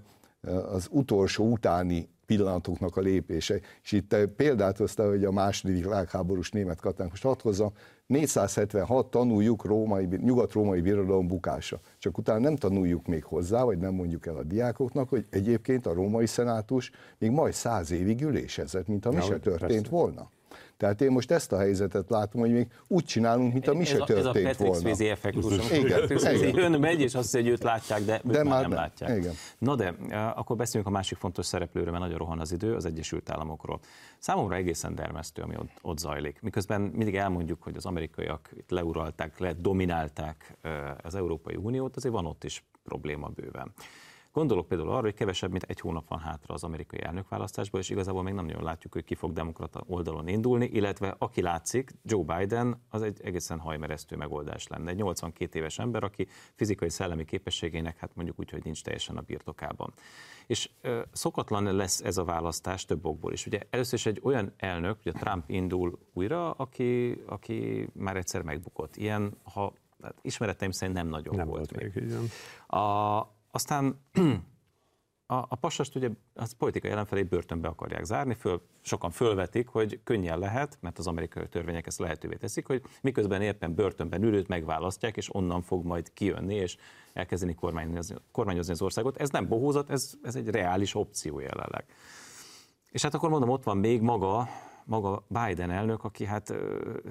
az 0.71 0.87
utolsó 0.91 1.51
utáni 1.51 2.09
pillanatoknak 2.25 2.97
a 2.97 3.01
lépése. 3.01 3.59
És 3.83 3.91
itt 3.91 4.15
példát 4.35 4.77
hoztál, 4.77 5.07
hogy 5.07 5.25
a 5.25 5.31
második 5.31 5.83
világháborús 5.83 6.51
német 6.51 6.79
katánk. 6.79 7.09
Most 7.09 7.23
hadd 7.23 7.41
hozzam, 7.41 7.73
476 8.07 9.09
tanuljuk 9.09 9.65
római, 9.65 10.05
nyugat-római 10.05 10.81
birodalom 10.81 11.27
bukása. 11.27 11.79
Csak 11.97 12.17
utána 12.17 12.39
nem 12.39 12.55
tanuljuk 12.55 13.07
még 13.07 13.23
hozzá, 13.23 13.63
vagy 13.63 13.77
nem 13.77 13.93
mondjuk 13.93 14.25
el 14.25 14.35
a 14.35 14.43
diákoknak, 14.43 15.09
hogy 15.09 15.25
egyébként 15.29 15.85
a 15.85 15.93
római 15.93 16.25
szenátus 16.25 16.91
még 17.17 17.31
majd 17.31 17.53
száz 17.53 17.91
évig 17.91 18.21
ülésezett, 18.21 18.87
mint 18.87 19.03
ha 19.03 19.11
mi 19.11 19.21
se 19.21 19.39
történt 19.39 19.69
persze. 19.69 19.89
volna. 19.89 20.29
Tehát 20.77 21.01
én 21.01 21.11
most 21.11 21.31
ezt 21.31 21.51
a 21.51 21.57
helyzetet 21.57 22.09
látom, 22.09 22.41
hogy 22.41 22.51
még 22.51 22.67
úgy 22.87 23.05
csinálunk, 23.05 23.53
mint 23.53 23.67
a 23.67 23.73
mi 23.73 23.83
se 23.83 23.93
ez, 23.93 23.99
a, 23.99 24.03
ez 24.13 24.25
a 24.25 24.31
történt 24.31 24.45
Patrick 24.45 24.59
volna. 24.59 24.79
Swayze 24.79 25.09
effektus. 25.11 25.71
Igen, 25.71 26.03
igen. 26.09 26.55
Jön, 26.55 26.79
megy, 26.79 27.01
és 27.01 27.15
azt 27.15 27.23
hiszi, 27.23 27.37
hogy 27.43 27.51
őt 27.51 27.63
látják, 27.63 28.01
de, 28.01 28.21
De 28.23 28.43
már 28.43 28.43
már 28.43 28.61
nem 28.61 28.69
nem. 28.69 28.79
látják. 28.79 29.17
Igen. 29.17 29.33
Na 29.57 29.75
de, 29.75 29.95
eh, 30.09 30.37
akkor 30.37 30.55
beszéljünk 30.55 30.91
a 30.91 30.95
másik 30.95 31.17
fontos 31.17 31.45
szereplőről, 31.45 31.91
mert 31.91 32.03
nagyon 32.03 32.17
rohan 32.17 32.39
az 32.39 32.51
idő, 32.51 32.75
az 32.75 32.85
Egyesült 32.85 33.29
Államokról. 33.29 33.79
Számomra 34.17 34.55
egészen 34.55 34.95
dermesztő, 34.95 35.41
ami 35.41 35.55
ott, 35.57 35.69
ott 35.81 35.97
zajlik. 35.97 36.41
Miközben 36.41 36.81
mindig 36.81 37.15
elmondjuk, 37.15 37.63
hogy 37.63 37.75
az 37.77 37.85
amerikaiak 37.85 38.49
itt 38.57 38.69
leuralták, 38.69 39.39
ledominálták 39.39 40.57
eh, 40.61 40.71
az 41.03 41.15
Európai 41.15 41.55
Uniót, 41.55 41.95
azért 41.95 42.13
van 42.13 42.25
ott 42.25 42.43
is 42.43 42.63
probléma 42.83 43.27
bőven. 43.27 43.73
Gondolok 44.35 44.67
például 44.67 44.89
arra, 44.89 45.01
hogy 45.01 45.13
kevesebb, 45.13 45.51
mint 45.51 45.63
egy 45.63 45.79
hónap 45.79 46.07
van 46.07 46.19
hátra 46.19 46.53
az 46.53 46.63
amerikai 46.63 47.01
elnökválasztásból, 47.03 47.79
és 47.79 47.89
igazából 47.89 48.23
még 48.23 48.33
nem 48.33 48.45
nagyon 48.45 48.63
látjuk, 48.63 48.93
hogy 48.93 49.03
ki 49.03 49.15
fog 49.15 49.33
demokrata 49.33 49.83
oldalon 49.87 50.27
indulni, 50.27 50.65
illetve 50.65 51.15
aki 51.17 51.41
látszik, 51.41 51.91
Joe 52.03 52.23
Biden, 52.23 52.81
az 52.89 53.01
egy 53.01 53.21
egészen 53.23 53.59
hajmeresztő 53.59 54.15
megoldás 54.15 54.67
lenne. 54.67 54.89
Egy 54.89 54.95
82 54.95 55.59
éves 55.59 55.79
ember, 55.79 56.03
aki 56.03 56.27
fizikai 56.53 56.89
szellemi 56.89 57.25
képességének, 57.25 57.97
hát 57.97 58.15
mondjuk 58.15 58.39
úgy, 58.39 58.49
hogy 58.49 58.63
nincs 58.63 58.83
teljesen 58.83 59.17
a 59.17 59.21
birtokában. 59.21 59.93
És 60.47 60.69
ö, 60.81 61.01
szokatlan 61.11 61.75
lesz 61.75 62.01
ez 62.01 62.17
a 62.17 62.23
választás 62.23 62.85
több 62.85 63.05
okból 63.05 63.33
is. 63.33 63.45
Ugye 63.45 63.59
először 63.69 63.93
is 63.93 64.05
egy 64.05 64.19
olyan 64.23 64.53
elnök, 64.57 64.97
ugye 64.99 65.11
Trump 65.11 65.49
indul 65.49 65.99
újra, 66.13 66.51
aki, 66.51 67.21
aki 67.25 67.87
már 67.93 68.17
egyszer 68.17 68.41
megbukott. 68.41 68.95
Ilyen, 68.95 69.37
ha 69.43 69.73
hát 70.01 70.15
ismereteim 70.21 70.71
szerint 70.71 70.97
nem 70.97 71.07
nagyon 71.07 71.35
Nem 71.35 71.47
volt, 71.47 71.71
volt 71.71 71.93
még. 71.95 72.03
még. 72.03 72.29
A, 72.79 73.34
aztán 73.55 74.01
a, 75.25 75.35
a 75.35 75.55
passast 75.59 75.95
ugye 75.95 76.09
az 76.33 76.51
politikai 76.51 76.91
ellenfelé 76.91 77.23
börtönbe 77.23 77.67
akarják 77.67 78.03
zárni, 78.03 78.33
föl, 78.33 78.61
sokan 78.81 79.11
fölvetik, 79.11 79.67
hogy 79.67 79.99
könnyen 80.03 80.39
lehet, 80.39 80.77
mert 80.81 80.97
az 80.97 81.07
amerikai 81.07 81.47
törvények 81.47 81.87
ezt 81.87 81.99
lehetővé 81.99 82.35
teszik, 82.35 82.67
hogy 82.67 82.81
miközben 83.01 83.41
éppen 83.41 83.75
börtönben 83.75 84.23
ülőt 84.23 84.47
megválasztják, 84.47 85.17
és 85.17 85.35
onnan 85.35 85.61
fog 85.61 85.85
majd 85.85 86.13
kijönni, 86.13 86.55
és 86.55 86.77
elkezdeni 87.13 87.55
kormányozni, 87.55 88.15
kormányozni 88.31 88.71
az 88.71 88.81
országot. 88.81 89.17
Ez 89.17 89.29
nem 89.29 89.47
bohózat, 89.47 89.89
ez, 89.89 90.13
ez 90.23 90.35
egy 90.35 90.49
reális 90.49 90.95
opció 90.95 91.39
jelenleg. 91.39 91.85
És 92.89 93.01
hát 93.01 93.13
akkor 93.13 93.29
mondom, 93.29 93.49
ott 93.49 93.63
van 93.63 93.77
még 93.77 94.01
maga, 94.01 94.47
maga 94.85 95.25
Biden 95.27 95.71
elnök, 95.71 96.03
aki 96.03 96.25
hát 96.25 96.45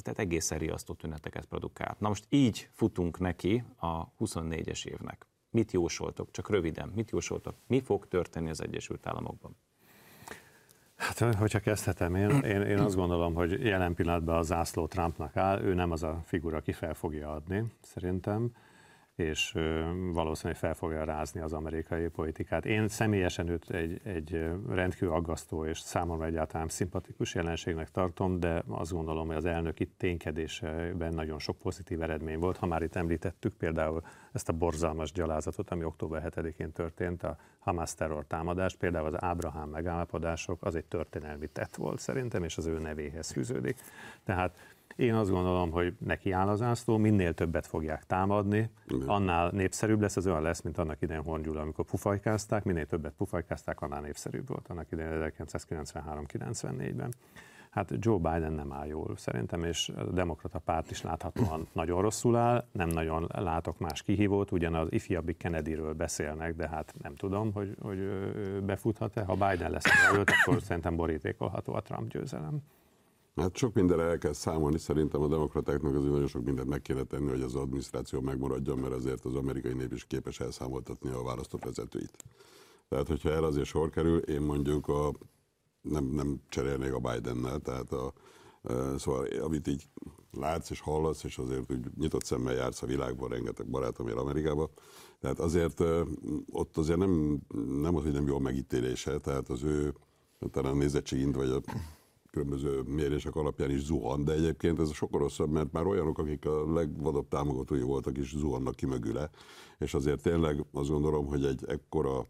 tehát 0.01 0.19
egészen 0.19 0.59
riasztó 0.59 0.95
tüneteket 0.95 1.45
produkál. 1.45 1.97
Na 1.99 2.09
most 2.09 2.27
így 2.29 2.69
futunk 2.73 3.19
neki 3.19 3.65
a 3.77 4.15
24-es 4.15 4.87
évnek. 4.87 5.27
Mit 5.55 5.73
jósoltok? 5.73 6.31
Csak 6.31 6.51
röviden, 6.51 6.93
mit 6.95 7.11
jósoltok? 7.11 7.55
Mi 7.67 7.81
fog 7.81 8.09
történni 8.09 8.51
az 8.51 8.63
Egyesült 8.63 9.07
Államokban? 9.07 9.57
Hát, 10.97 11.19
hogyha 11.19 11.59
kezdhetem 11.59 12.15
én, 12.15 12.31
én, 12.31 12.63
én 12.63 12.79
azt 12.79 12.95
gondolom, 12.95 13.35
hogy 13.35 13.65
jelen 13.65 13.95
pillanatban 13.95 14.37
a 14.37 14.43
zászló 14.43 14.87
Trumpnak 14.87 15.37
áll, 15.37 15.61
ő 15.61 15.75
nem 15.75 15.91
az 15.91 16.03
a 16.03 16.21
figura, 16.25 16.57
aki 16.57 16.73
fel 16.73 16.95
fogja 16.95 17.33
adni, 17.33 17.65
szerintem, 17.81 18.55
és 19.17 19.55
valószínűleg 20.13 20.59
fel 20.59 20.75
fogja 20.75 21.05
rázni 21.05 21.41
az 21.41 21.53
amerikai 21.53 22.09
politikát. 22.09 22.67
Én 22.67 22.89
személyesen 22.89 23.49
őt 23.49 23.71
egy, 23.71 24.01
egy 24.05 24.51
rendkívül 24.69 25.15
aggasztó 25.15 25.65
és 25.65 25.79
számomra 25.79 26.27
egyáltalán 26.27 26.69
szimpatikus 26.69 27.35
jelenségnek 27.35 27.91
tartom, 27.91 28.41
de 28.41 28.63
azt 28.69 28.93
gondolom, 28.93 29.27
hogy 29.27 29.37
az 29.37 29.45
elnök 29.45 29.81
itt 29.81 30.03
nagyon 31.11 31.39
sok 31.39 31.59
pozitív 31.59 32.03
eredmény 32.03 32.39
volt. 32.39 32.57
Ha 32.57 32.67
már 32.67 32.83
itt 32.83 32.95
említettük 32.95 33.55
például 33.55 34.03
ezt 34.33 34.49
a 34.49 34.53
borzalmas 34.53 35.13
gyalázatot, 35.13 35.71
ami 35.71 35.85
október 35.85 36.33
7-én 36.37 36.73
történt, 36.73 37.23
a 37.23 37.37
Hamas 37.59 37.95
terror 37.95 38.25
támadást, 38.27 38.77
például 38.77 39.07
az 39.07 39.23
Ábrahám 39.23 39.69
megállapodások, 39.69 40.65
az 40.65 40.75
egy 40.75 40.85
történelmi 40.85 41.47
tett 41.47 41.75
volt 41.75 41.99
szerintem, 41.99 42.45
és 42.45 42.57
az 42.57 42.67
ő 42.67 42.79
nevéhez 42.79 43.31
fűződik. 43.31 43.81
Tehát 44.25 44.74
én 44.97 45.15
azt 45.15 45.31
gondolom, 45.31 45.71
hogy 45.71 45.97
neki 45.99 46.31
áll 46.31 46.49
az 46.49 46.63
ászló, 46.63 46.97
minél 46.97 47.35
többet 47.35 47.67
fogják 47.67 48.05
támadni, 48.07 48.71
annál 49.07 49.51
népszerűbb 49.51 50.01
lesz, 50.01 50.17
az 50.17 50.27
olyan 50.27 50.43
lesz, 50.43 50.61
mint 50.61 50.79
annak 50.79 51.03
idején 51.03 51.23
Horn 51.23 51.43
Gyula, 51.43 51.61
amikor 51.61 51.85
pufajkázták, 51.85 52.65
minél 52.65 52.87
többet 52.87 53.13
pufajkázták, 53.13 53.81
annál 53.81 54.01
népszerűbb 54.01 54.49
volt 54.49 54.69
annak 54.69 54.87
idején 54.91 55.33
1993-94-ben. 55.39 57.15
Hát 57.71 57.93
Joe 57.99 58.17
Biden 58.17 58.53
nem 58.53 58.73
áll 58.73 58.87
jól 58.87 59.17
szerintem, 59.17 59.65
és 59.65 59.89
a 59.89 60.05
demokrata 60.05 60.59
párt 60.59 60.91
is 60.91 61.03
láthatóan 61.03 61.69
nagyon 61.73 62.03
rosszul 62.03 62.37
áll, 62.37 62.65
nem 62.73 62.89
nagyon 62.89 63.29
látok 63.35 63.79
más 63.79 64.03
kihívót, 64.03 64.53
ugyan 64.53 64.75
az 64.75 64.87
ifjabbik 64.91 65.37
Kennedyről 65.37 65.93
beszélnek, 65.93 66.57
de 66.57 66.69
hát 66.69 66.95
nem 67.03 67.15
tudom, 67.15 67.53
hogy, 67.53 67.77
hogy 67.81 67.99
befuthat-e. 68.65 69.23
Ha 69.23 69.33
Biden 69.33 69.71
lesz 69.71 70.07
jelölt, 70.09 70.31
akkor 70.31 70.63
szerintem 70.63 70.97
borítékolható 70.97 71.75
a 71.75 71.81
Trump 71.81 72.09
győzelem. 72.09 72.63
Hát 73.37 73.57
sok 73.57 73.75
mindenre 73.75 74.03
el 74.03 74.19
kell 74.19 74.33
számolni, 74.33 74.79
szerintem 74.79 75.23
a 75.23 75.29
demokratáknak 75.29 75.95
azért 75.95 76.13
nagyon 76.13 76.27
sok 76.27 76.45
mindent 76.45 76.69
meg 76.69 76.83
kéne 76.83 77.03
tenni, 77.03 77.31
hogy 77.31 77.41
az 77.43 77.55
adminisztráció 77.55 78.21
megmaradjon, 78.21 78.79
mert 78.79 78.93
azért 78.93 79.25
az 79.25 79.35
amerikai 79.35 79.73
nép 79.73 79.93
is 79.93 80.05
képes 80.05 80.41
elszámoltatni 80.41 81.11
a 81.11 81.23
választott 81.23 81.65
vezetőit. 81.65 82.25
Tehát, 82.89 83.09
hogyha 83.09 83.31
el 83.31 83.45
azért 83.45 83.67
sor 83.67 83.91
kerül, 83.91 84.19
én 84.19 84.41
mondjuk 84.41 84.89
a, 84.89 85.13
nem, 85.81 86.05
nem 86.05 86.41
cserélnék 86.49 86.93
a 86.93 86.99
Bidennel, 86.99 87.59
tehát 87.59 87.93
a, 87.93 88.13
e, 88.63 88.99
szóval 88.99 89.27
amit 89.27 89.67
így 89.67 89.89
látsz 90.33 90.71
és 90.71 90.81
hallasz, 90.81 91.25
és 91.25 91.39
azért 91.39 91.73
úgy 91.73 91.87
nyitott 91.99 92.25
szemmel 92.25 92.55
jársz 92.55 92.83
a 92.83 92.87
világban, 92.87 93.29
rengeteg 93.29 93.67
barátom 93.67 94.09
él 94.09 94.19
Amerikába, 94.19 94.71
tehát 95.21 95.39
azért 95.39 95.81
e, 95.81 96.03
ott 96.51 96.77
azért 96.77 96.99
nem, 96.99 97.39
nem 97.81 97.97
az, 97.97 98.03
hogy 98.03 98.13
nem 98.13 98.27
jó 98.27 98.39
megítélése, 98.39 99.19
tehát 99.19 99.49
az 99.49 99.63
ő 99.63 99.95
talán 100.51 100.73
a 100.73 100.77
nézettségint, 100.77 101.35
vagy 101.35 101.51
a 101.51 101.61
különböző 102.35 102.83
mérések 102.87 103.37
alapján 103.37 103.71
is 103.71 103.83
zuhan, 103.83 104.25
de 104.25 104.33
egyébként 104.33 104.81
ez 104.81 104.93
sokkal 104.93 105.21
rosszabb, 105.21 105.51
mert 105.51 105.73
már 105.73 105.87
olyanok, 105.87 106.19
akik 106.19 106.47
a 106.47 106.73
legvadabb 106.73 107.29
támogatói 107.29 107.81
voltak 107.81 108.19
is 108.19 108.37
zuhannak 108.37 108.75
ki 108.75 108.87
mögüle, 108.87 109.31
és 109.79 109.95
azért 109.95 110.23
tényleg 110.23 110.65
azt 110.73 110.89
gondolom, 110.89 111.27
hogy 111.27 111.45
egy 111.45 111.65
ekkora 111.67 112.27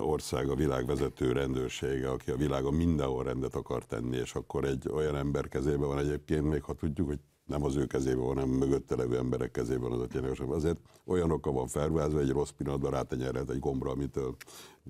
ország, 0.00 0.48
a 0.48 0.54
világ 0.54 0.86
vezető 0.86 1.32
rendőrsége, 1.32 2.10
aki 2.10 2.30
a 2.30 2.36
világon 2.36 2.74
mindenhol 2.74 3.24
rendet 3.24 3.54
akar 3.54 3.84
tenni, 3.84 4.16
és 4.16 4.34
akkor 4.34 4.64
egy 4.64 4.88
olyan 4.88 5.16
ember 5.16 5.48
kezében 5.48 5.88
van 5.88 5.98
egyébként, 5.98 6.48
még 6.48 6.62
ha 6.62 6.72
tudjuk, 6.72 7.06
hogy 7.06 7.20
nem 7.46 7.64
az 7.64 7.76
ő 7.76 7.86
kezében 7.86 8.24
hanem 8.24 8.48
mögötte 8.48 8.96
levő 8.96 9.16
emberek 9.16 9.50
kezében 9.50 9.92
az 9.92 10.00
a 10.00 10.06
tényleges. 10.06 10.38
Azért 10.38 10.80
olyanokkal 11.04 11.52
van 11.52 11.66
felvázva, 11.66 12.20
egy 12.20 12.30
rossz 12.30 12.50
pillanatban 12.50 12.90
rátenyerhet 12.90 13.50
egy 13.50 13.58
gombra, 13.58 13.90
amitől 13.90 14.36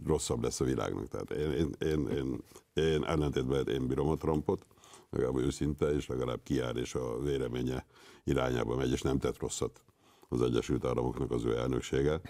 rosszabb 0.07 0.43
lesz 0.43 0.61
a 0.61 0.65
világnak. 0.65 1.09
Tehát 1.09 1.31
én, 1.31 1.51
én, 1.51 1.75
én, 1.79 2.09
én, 2.09 2.43
én 2.75 3.05
ellentétben 3.05 3.69
én 3.69 3.87
bírom 3.87 4.09
a 4.09 4.17
Trumpot, 4.17 4.67
legalább 5.11 5.37
őszinte, 5.37 5.93
és 5.93 6.07
legalább 6.07 6.41
kiáll, 6.43 6.77
és 6.77 6.95
a 6.95 7.19
véleménye 7.19 7.87
irányába 8.25 8.77
megy, 8.77 8.93
és 8.93 9.03
nem 9.03 9.19
tett 9.19 9.39
rosszat 9.39 9.83
az 10.29 10.43
Egyesült 10.43 10.85
Államoknak 10.85 11.31
az 11.31 11.45
ő 11.45 11.57
elnöksége. 11.57 12.21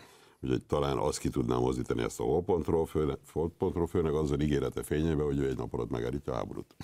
Úgyhogy 0.41 0.63
talán 0.63 0.99
azt 0.99 1.19
ki 1.19 1.29
tudnám 1.29 1.59
mozdítani 1.59 2.03
ezt 2.03 2.21
a 2.21 2.23
holpontról 2.23 2.87
főnek, 2.87 3.19
holpontról 3.33 3.87
főnek 3.87 4.13
azzal 4.13 4.41
ígérete 4.41 4.83
fényében, 4.83 5.25
hogy 5.25 5.39
ő 5.39 5.49
egy 5.49 5.57
nap 5.57 5.75
alatt 5.75 5.91
megállítja 5.91 6.33
a 6.33 6.37
háborút. 6.37 6.75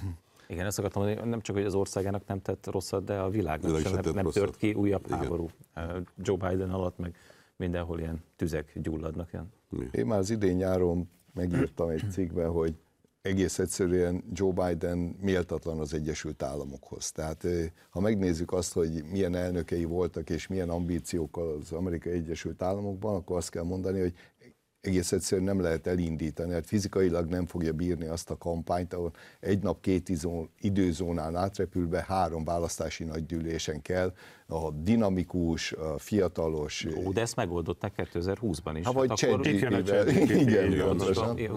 Igen, 0.52 0.66
ezt 0.66 0.78
akartam 0.78 1.02
mondani, 1.02 1.28
nem 1.28 1.40
csak, 1.40 1.56
hogy 1.56 1.64
az 1.64 1.74
országának 1.74 2.26
nem 2.26 2.40
tett 2.40 2.66
rosszat, 2.66 3.04
de 3.04 3.18
a 3.18 3.30
világnak 3.30 3.66
Világ 3.66 3.82
sem 3.82 3.92
se 3.92 4.00
nem, 4.00 4.14
nem 4.14 4.30
tört 4.30 4.56
ki 4.56 4.72
újabb 4.72 5.06
Igen. 5.06 5.18
háború. 5.18 5.50
Joe 6.16 6.36
Biden 6.36 6.70
alatt 6.70 6.98
meg 6.98 7.16
mindenhol 7.56 7.98
ilyen 7.98 8.24
tüzek 8.36 8.72
gyulladnak. 8.74 9.32
Ilyen. 9.32 9.52
Én 9.90 10.06
már 10.06 10.18
az 10.18 10.30
idén 10.30 10.56
nyáron 10.56 11.10
megírtam 11.34 11.88
egy 11.88 12.04
cikkben, 12.10 12.50
hogy 12.50 12.74
egész 13.22 13.58
egyszerűen 13.58 14.24
Joe 14.32 14.52
Biden 14.52 14.98
méltatlan 15.20 15.78
az 15.78 15.94
Egyesült 15.94 16.42
Államokhoz. 16.42 17.12
Tehát 17.12 17.44
eh, 17.44 17.70
ha 17.90 18.00
megnézzük 18.00 18.52
azt, 18.52 18.72
hogy 18.72 19.04
milyen 19.10 19.34
elnökei 19.34 19.84
voltak 19.84 20.30
és 20.30 20.46
milyen 20.46 20.68
ambíciókkal 20.70 21.56
az 21.60 21.72
Amerikai 21.72 22.12
Egyesült 22.12 22.62
Államokban, 22.62 23.14
akkor 23.14 23.36
azt 23.36 23.50
kell 23.50 23.62
mondani, 23.62 24.00
hogy 24.00 24.14
egész 24.82 25.12
egyszerűen 25.12 25.46
nem 25.46 25.60
lehet 25.60 25.86
elindítani, 25.86 26.50
mert 26.50 26.66
fizikailag 26.66 27.28
nem 27.28 27.46
fogja 27.46 27.72
bírni 27.72 28.06
azt 28.06 28.30
a 28.30 28.36
kampányt, 28.38 28.94
ahol 28.94 29.10
egy 29.40 29.62
nap 29.62 29.80
két 29.80 30.10
időzónán 30.60 31.36
átrepülve 31.36 32.04
három 32.08 32.44
választási 32.44 33.04
nagygyűlésen 33.04 33.82
kell 33.82 34.12
a 34.46 34.70
dinamikus, 34.70 35.72
a 35.72 35.98
fiatalos, 35.98 36.86
Ó, 37.06 37.12
de 37.12 37.20
ezt 37.20 37.36
megoldották 37.36 37.92
2020-ban 37.96 38.74
is. 38.78 38.84
ha 38.86 38.92
vagy 38.92 39.10
akkor- 39.10 39.46
Itt 39.46 39.60
jön 39.60 39.72
a 39.72 39.82
ChatGPT-vel. 39.82 40.04
ChatGPT, 40.04 40.40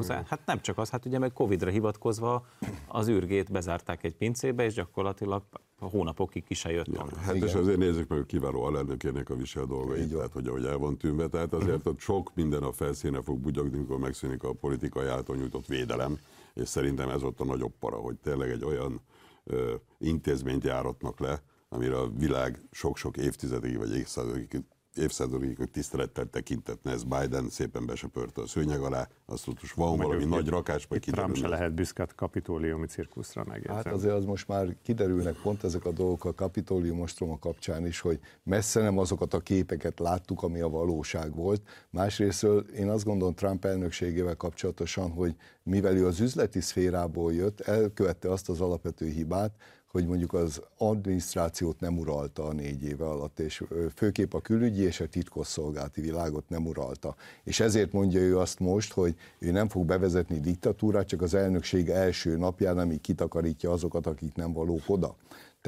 Igen. 0.03 0.26
Hát 0.26 0.39
nem 0.45 0.61
csak 0.61 0.78
az, 0.78 0.89
hát 0.89 1.05
ugye 1.05 1.19
meg 1.19 1.34
Covid-ra 1.34 1.69
hivatkozva 1.71 2.45
az 2.88 3.07
űrgét 3.09 3.51
bezárták 3.51 4.03
egy 4.03 4.15
pincébe, 4.15 4.63
és 4.63 4.73
gyakorlatilag 4.73 5.43
hónapokig 5.80 6.43
ki 6.43 6.53
se 6.53 6.71
jött. 6.71 6.88
onnan. 6.88 7.15
Hát 7.15 7.36
és 7.36 7.53
azért 7.53 7.78
nézzük 7.78 8.07
meg, 8.07 8.17
hogy 8.17 8.28
kiváló 8.28 8.63
alelnökének 8.63 9.30
a 9.30 9.36
visel 9.36 9.65
dolgait, 9.65 10.03
Így 10.03 10.11
tehát 10.11 10.32
hogy 10.32 10.47
ahogy 10.47 10.65
el 10.65 10.78
van 10.78 10.97
tűnve, 10.97 11.28
tehát 11.28 11.53
azért 11.53 11.88
ott 11.88 11.99
sok 11.99 12.32
minden 12.36 12.63
a 12.63 12.71
felszíne 12.71 13.21
fog 13.21 13.39
bugyogni, 13.39 13.78
amikor 13.78 13.99
megszűnik 13.99 14.43
a 14.43 14.53
politikai 14.53 15.07
által 15.07 15.36
nyújtott 15.36 15.65
védelem, 15.65 16.19
és 16.53 16.67
szerintem 16.67 17.09
ez 17.09 17.23
ott 17.23 17.39
a 17.39 17.45
nagyobb 17.45 17.73
para, 17.80 17.95
hogy 17.95 18.15
tényleg 18.15 18.49
egy 18.49 18.63
olyan 18.63 19.01
ö, 19.43 19.73
intézményt 19.97 20.63
járatnak 20.63 21.19
le, 21.19 21.41
amire 21.69 21.97
a 21.97 22.09
világ 22.09 22.67
sok-sok 22.71 23.17
évtizedig 23.17 23.78
vagy 23.78 23.95
évszázadokig 23.95 24.63
évszázadokig 24.97 25.57
tisztelettel 25.71 26.25
tekintetne, 26.25 26.91
ez 26.91 27.03
Biden 27.03 27.49
szépen 27.49 27.85
besöpörte 27.85 28.41
a 28.41 28.47
szőnyeg 28.47 28.81
alá, 28.81 29.07
azt 29.25 29.47
most 29.47 29.73
van 29.73 29.97
valami 29.97 30.15
Meg 30.15 30.27
nagy 30.27 30.47
rakás, 30.47 30.85
vagy 30.85 31.07
itt 31.07 31.13
Trump 31.13 31.27
se 31.27 31.33
kiderül. 31.33 31.57
lehet 31.57 31.73
büszke 31.73 32.03
a 32.03 32.07
kapitóliumi 32.15 32.85
cirkuszra 32.85 33.43
megjegyzem. 33.43 33.75
Hát 33.75 33.93
azért 33.93 34.13
az 34.13 34.25
most 34.25 34.47
már 34.47 34.75
kiderülnek 34.83 35.35
pont 35.41 35.63
ezek 35.63 35.85
a 35.85 35.91
dolgok 35.91 36.25
a 36.25 36.33
kapitólium 36.33 37.01
ostroma 37.01 37.39
kapcsán 37.39 37.85
is, 37.85 37.99
hogy 37.99 38.19
messze 38.43 38.81
nem 38.81 38.97
azokat 38.97 39.33
a 39.33 39.39
képeket 39.39 39.99
láttuk, 39.99 40.43
ami 40.43 40.59
a 40.59 40.69
valóság 40.69 41.35
volt. 41.35 41.61
Másrésztről 41.89 42.59
én 42.59 42.89
azt 42.89 43.05
gondolom 43.05 43.33
Trump 43.33 43.65
elnökségével 43.65 44.35
kapcsolatosan, 44.35 45.11
hogy 45.11 45.35
mivel 45.63 45.97
ő 45.97 46.05
az 46.05 46.19
üzleti 46.19 46.61
szférából 46.61 47.33
jött, 47.33 47.59
elkövette 47.59 48.31
azt 48.31 48.49
az 48.49 48.61
alapvető 48.61 49.07
hibát, 49.09 49.51
hogy 49.95 50.07
mondjuk 50.07 50.33
az 50.33 50.61
adminisztrációt 50.77 51.79
nem 51.79 51.97
uralta 51.97 52.43
a 52.43 52.53
négy 52.53 52.83
éve 52.83 53.05
alatt, 53.05 53.39
és 53.39 53.63
főképp 53.95 54.33
a 54.33 54.41
külügyi 54.41 54.81
és 54.81 54.99
a 54.99 55.07
titkosszolgálati 55.07 56.01
világot 56.01 56.49
nem 56.49 56.65
uralta. 56.65 57.15
És 57.43 57.59
ezért 57.59 57.91
mondja 57.91 58.19
ő 58.19 58.37
azt 58.37 58.59
most, 58.59 58.93
hogy 58.93 59.15
ő 59.39 59.51
nem 59.51 59.67
fog 59.67 59.85
bevezetni 59.85 60.39
diktatúrát, 60.39 61.07
csak 61.07 61.21
az 61.21 61.33
elnökség 61.33 61.89
első 61.89 62.37
napján, 62.37 62.77
amíg 62.77 63.01
kitakarítja 63.01 63.71
azokat, 63.71 64.07
akik 64.07 64.35
nem 64.35 64.53
valók 64.53 64.83
oda. 64.87 65.15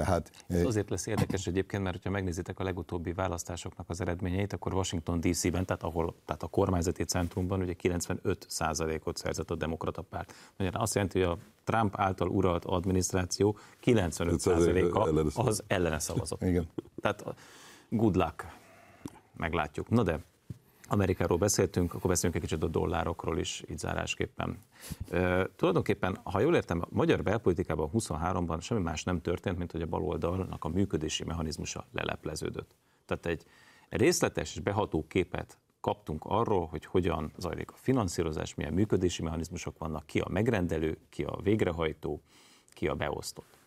Tehát 0.04 0.32
Ez 0.48 0.64
azért 0.66 0.89
lesz 0.89 1.06
érdekes 1.06 1.48
egyébként, 1.48 1.84
mert 1.84 2.04
ha 2.04 2.10
megnézitek 2.10 2.60
a 2.60 2.64
legutóbbi 2.64 3.14
választásoknak 3.14 3.89
az 3.89 4.02
eredményeit, 4.02 4.54
akkor 4.54 4.74
Washington 4.74 5.20
DC-ben, 5.20 5.66
tehát, 5.66 5.84
ahol, 5.84 6.16
tehát 6.26 6.43
a 6.43 6.48
kormányzati 6.48 7.04
centrumban 7.04 7.62
ugye 7.62 7.74
95%-ot 7.82 9.18
szerzett 9.18 9.52
a 9.52 9.56
demokrata 9.56 10.02
párt. 10.02 10.34
Magyarán 10.58 10.82
azt 10.82 10.93
jelenti, 10.93 11.20
hogy 11.20 11.28
a 11.30 11.38
Trump 11.64 12.00
által 12.00 12.28
uralt 12.28 12.66
adminisztráció 12.66 13.58
95%-a 13.86 15.08
ellene 15.08 15.30
az 15.36 15.64
ellene 15.68 16.00
szavazott. 16.00 16.41
Igen. 16.41 16.68
Tehát 17.02 17.22
a- 17.22 17.34
Good 17.89 18.16
luck. 18.16 18.45
Meglátjuk. 19.38 19.89
Na 19.89 20.04
de 20.04 20.20
Amerikáról 20.88 21.38
beszéltünk, 21.38 21.94
akkor 21.94 22.10
beszélünk 22.10 22.36
egy 22.36 22.42
kicsit 22.42 22.64
a 22.64 22.68
dollárokról 22.68 23.40
is, 23.40 23.64
így 23.70 23.78
zárásképpen. 23.78 24.58
E, 25.12 25.48
tulajdonképpen, 25.56 26.18
ha 26.24 26.40
jól 26.40 26.56
értem, 26.56 26.82
a 26.82 26.88
magyar 26.90 27.24
belpolitikában 27.24 27.90
23-ban 27.94 28.62
semmi 28.62 28.82
más 28.82 29.04
nem 29.04 29.22
történt, 29.22 29.58
mint 29.58 29.72
hogy 29.72 29.82
a 29.82 29.86
baloldalnak 29.86 30.64
a 30.64 30.68
működési 30.68 31.24
mechanizmusa 31.24 31.86
lelepleződött. 31.92 32.76
Tehát 33.06 33.26
egy 33.26 33.46
részletes 33.90 34.56
és 34.56 34.62
beható 34.62 35.06
képet 35.08 35.58
kaptunk 35.80 36.26
arról, 36.26 36.66
hogy 36.66 36.86
hogyan 36.86 37.32
zajlik 37.38 37.72
a 37.72 37.76
finanszírozás, 37.76 38.56
milyen 38.56 38.74
működési 38.74 39.22
mechanizmusok 39.22 39.78
vannak, 39.78 40.06
ki 40.06 40.20
a 40.20 40.30
megrendelő, 40.30 40.98
ki 41.10 41.24
a 41.24 41.40
végrehajtó, 41.44 42.22
ki 42.70 42.88
a 42.88 42.96
beosztott. 42.96 43.58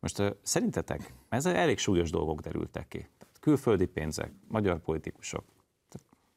Most 0.00 0.36
szerintetek 0.42 1.12
ez 1.28 1.46
elég 1.46 1.78
súlyos 1.78 2.10
dolgok 2.10 2.40
derültek 2.40 2.88
ki. 2.88 2.98
Tehát 2.98 3.36
külföldi 3.40 3.86
pénzek, 3.86 4.32
magyar 4.48 4.78
politikusok, 4.78 5.44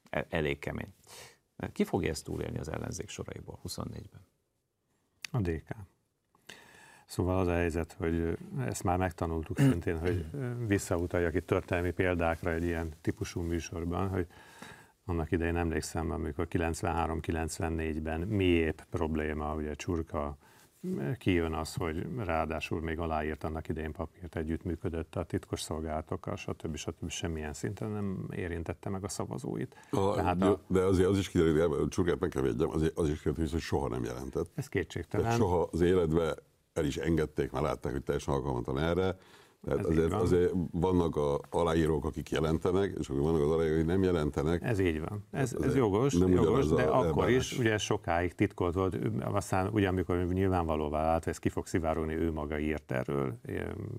elég 0.10 0.60
kemény. 0.60 0.94
Ki 1.72 1.84
fogja 1.84 2.10
ezt 2.10 2.24
túlélni 2.24 2.60
az 2.60 2.72
ellenzék 2.72 3.10
soraiból 3.10 3.60
24-ben? 3.68 4.26
A 5.32 5.40
DK. 5.40 5.76
Szóval 7.06 7.40
az 7.40 7.48
a 7.48 7.54
helyzet, 7.54 7.94
hogy 7.94 8.38
ezt 8.60 8.84
már 8.84 8.98
megtanultuk 8.98 9.60
szintén, 9.70 10.00
hogy 10.00 10.26
visszautaljak 10.68 11.36
itt 11.36 11.48
történelmi 11.48 11.92
példákra 11.92 12.52
egy 12.52 12.64
ilyen 12.64 12.94
típusú 13.02 13.42
műsorban, 13.42 14.10
hogy 14.10 14.28
annak 15.06 15.32
idején 15.32 15.56
emlékszem, 15.56 16.12
amikor 16.12 16.48
93-94-ben 16.50 18.20
mi 18.20 18.44
épp 18.44 18.80
probléma, 18.90 19.56
ugye 19.56 19.74
Csurka 19.74 20.38
kijön 21.18 21.54
az, 21.54 21.74
hogy 21.74 22.06
ráadásul 22.18 22.82
még 22.82 23.00
aláírt 23.00 23.44
annak 23.44 23.68
idején 23.70 23.92
papírt, 23.92 24.36
együttműködött 24.36 25.16
a 25.16 25.24
titkos 25.24 25.62
szolgálatokkal, 25.62 26.36
stb. 26.36 26.76
stb. 26.76 27.10
semmilyen 27.10 27.54
szinten 27.54 27.92
nem 27.92 28.28
érintette 28.36 28.90
meg 28.90 29.04
a 29.04 29.08
szavazóit. 29.08 29.76
A, 29.90 30.14
Tehát 30.16 30.42
a, 30.42 30.60
de 30.68 30.80
azért 30.80 31.10
az 31.10 31.18
is 31.18 31.30
kiderült, 31.30 31.92
Csurkát 31.92 32.20
meg 32.20 32.30
kell 32.30 32.42
védjem, 32.42 32.70
azért 32.70 32.98
az 32.98 33.10
is 33.10 33.22
kiderült, 33.22 33.52
hogy 33.52 33.60
soha 33.60 33.88
nem 33.88 34.04
jelentett. 34.04 34.52
Ez 34.56 34.68
kétségtelen. 34.68 35.26
Tehát 35.26 35.40
soha 35.40 35.70
az 35.72 35.82
életben 35.82 36.36
el 36.74 36.86
is 36.86 36.98
engedték, 36.98 37.52
mert 37.52 37.66
látták, 37.66 37.92
hogy 37.92 38.04
teljesen 38.04 38.34
alkalmatlan 38.34 38.80
erre, 38.80 39.18
tehát 39.66 39.86
azért, 39.86 40.12
van. 40.12 40.20
azért 40.20 40.54
vannak 40.72 41.16
a 41.16 41.40
aláírók, 41.50 42.06
akik 42.06 42.30
jelentenek, 42.30 42.96
és 43.00 43.10
akkor 43.10 43.22
vannak 43.22 43.42
az 43.42 43.52
aláírók, 43.52 43.76
akik 43.76 43.88
nem 43.88 44.04
jelentenek. 44.04 44.64
Ez 44.64 44.80
így 44.80 45.00
van. 45.00 45.26
Ez, 45.32 45.56
ez 45.62 45.76
jogos, 45.76 46.14
nem 46.14 46.32
jogos 46.32 46.68
de 46.68 46.84
a, 46.84 47.00
akkor 47.00 47.30
is 47.30 47.58
ugye 47.58 47.78
sokáig 47.78 48.34
titkolt 48.34 48.74
volt, 48.74 48.98
aztán 49.22 49.68
ugye 49.68 49.88
amikor 49.88 50.28
nyilvánvalóvá 50.28 51.02
vált, 51.02 51.28
ez 51.28 51.38
ki 51.38 51.50
fog 51.50 51.66
szivárogni, 51.66 52.14
ő 52.14 52.32
maga 52.32 52.60
írt 52.60 52.92
erről, 52.92 53.34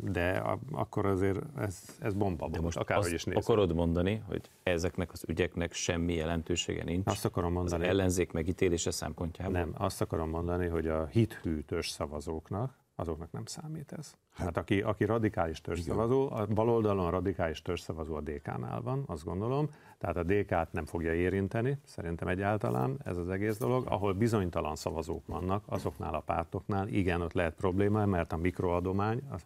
de 0.00 0.30
a, 0.30 0.58
akkor 0.72 1.06
azért 1.06 1.40
ez, 1.56 1.96
ez 1.98 2.14
bomba 2.14 2.48
volt, 2.48 2.62
most 2.62 2.76
akárhogy 2.76 3.12
is 3.12 3.24
nézve. 3.24 3.40
akarod 3.40 3.74
mondani, 3.74 4.22
hogy 4.26 4.50
ezeknek 4.62 5.12
az 5.12 5.24
ügyeknek 5.26 5.72
semmi 5.72 6.14
jelentősége 6.14 6.84
nincs? 6.84 7.06
Azt 7.06 7.24
akarom 7.24 7.52
mondani. 7.52 7.82
Az 7.82 7.88
ellenzék 7.88 8.32
megítélése 8.32 8.90
szempontjából? 8.90 9.52
Nem, 9.52 9.74
azt 9.78 10.00
akarom 10.00 10.30
mondani, 10.30 10.66
hogy 10.66 10.86
a 10.86 11.06
hithűtős 11.06 11.88
szavazóknak 11.88 12.78
azoknak 13.00 13.32
nem 13.32 13.44
számít 13.44 13.92
ez. 13.98 14.14
Hát, 14.40 14.56
aki, 14.56 14.80
aki 14.80 15.04
radikális 15.04 15.60
törzszavazó, 15.60 16.30
a 16.30 16.46
baloldalon 16.46 17.10
radikális 17.10 17.62
törzszavazó 17.62 18.14
a 18.14 18.20
DK-nál 18.20 18.80
van, 18.80 19.02
azt 19.06 19.24
gondolom, 19.24 19.68
tehát 19.98 20.16
a 20.16 20.22
DK-t 20.22 20.72
nem 20.72 20.84
fogja 20.84 21.14
érinteni, 21.14 21.78
szerintem 21.84 22.28
egyáltalán 22.28 23.00
ez 23.04 23.16
az 23.16 23.28
egész 23.28 23.58
dolog. 23.58 23.86
Ahol 23.88 24.12
bizonytalan 24.12 24.76
szavazók 24.76 25.26
vannak, 25.26 25.64
azoknál 25.66 26.14
a 26.14 26.20
pártoknál, 26.20 26.88
igen, 26.88 27.20
ott 27.20 27.32
lehet 27.32 27.54
probléma, 27.54 28.06
mert 28.06 28.32
a 28.32 28.36
mikroadomány, 28.36 29.22
a 29.30 29.36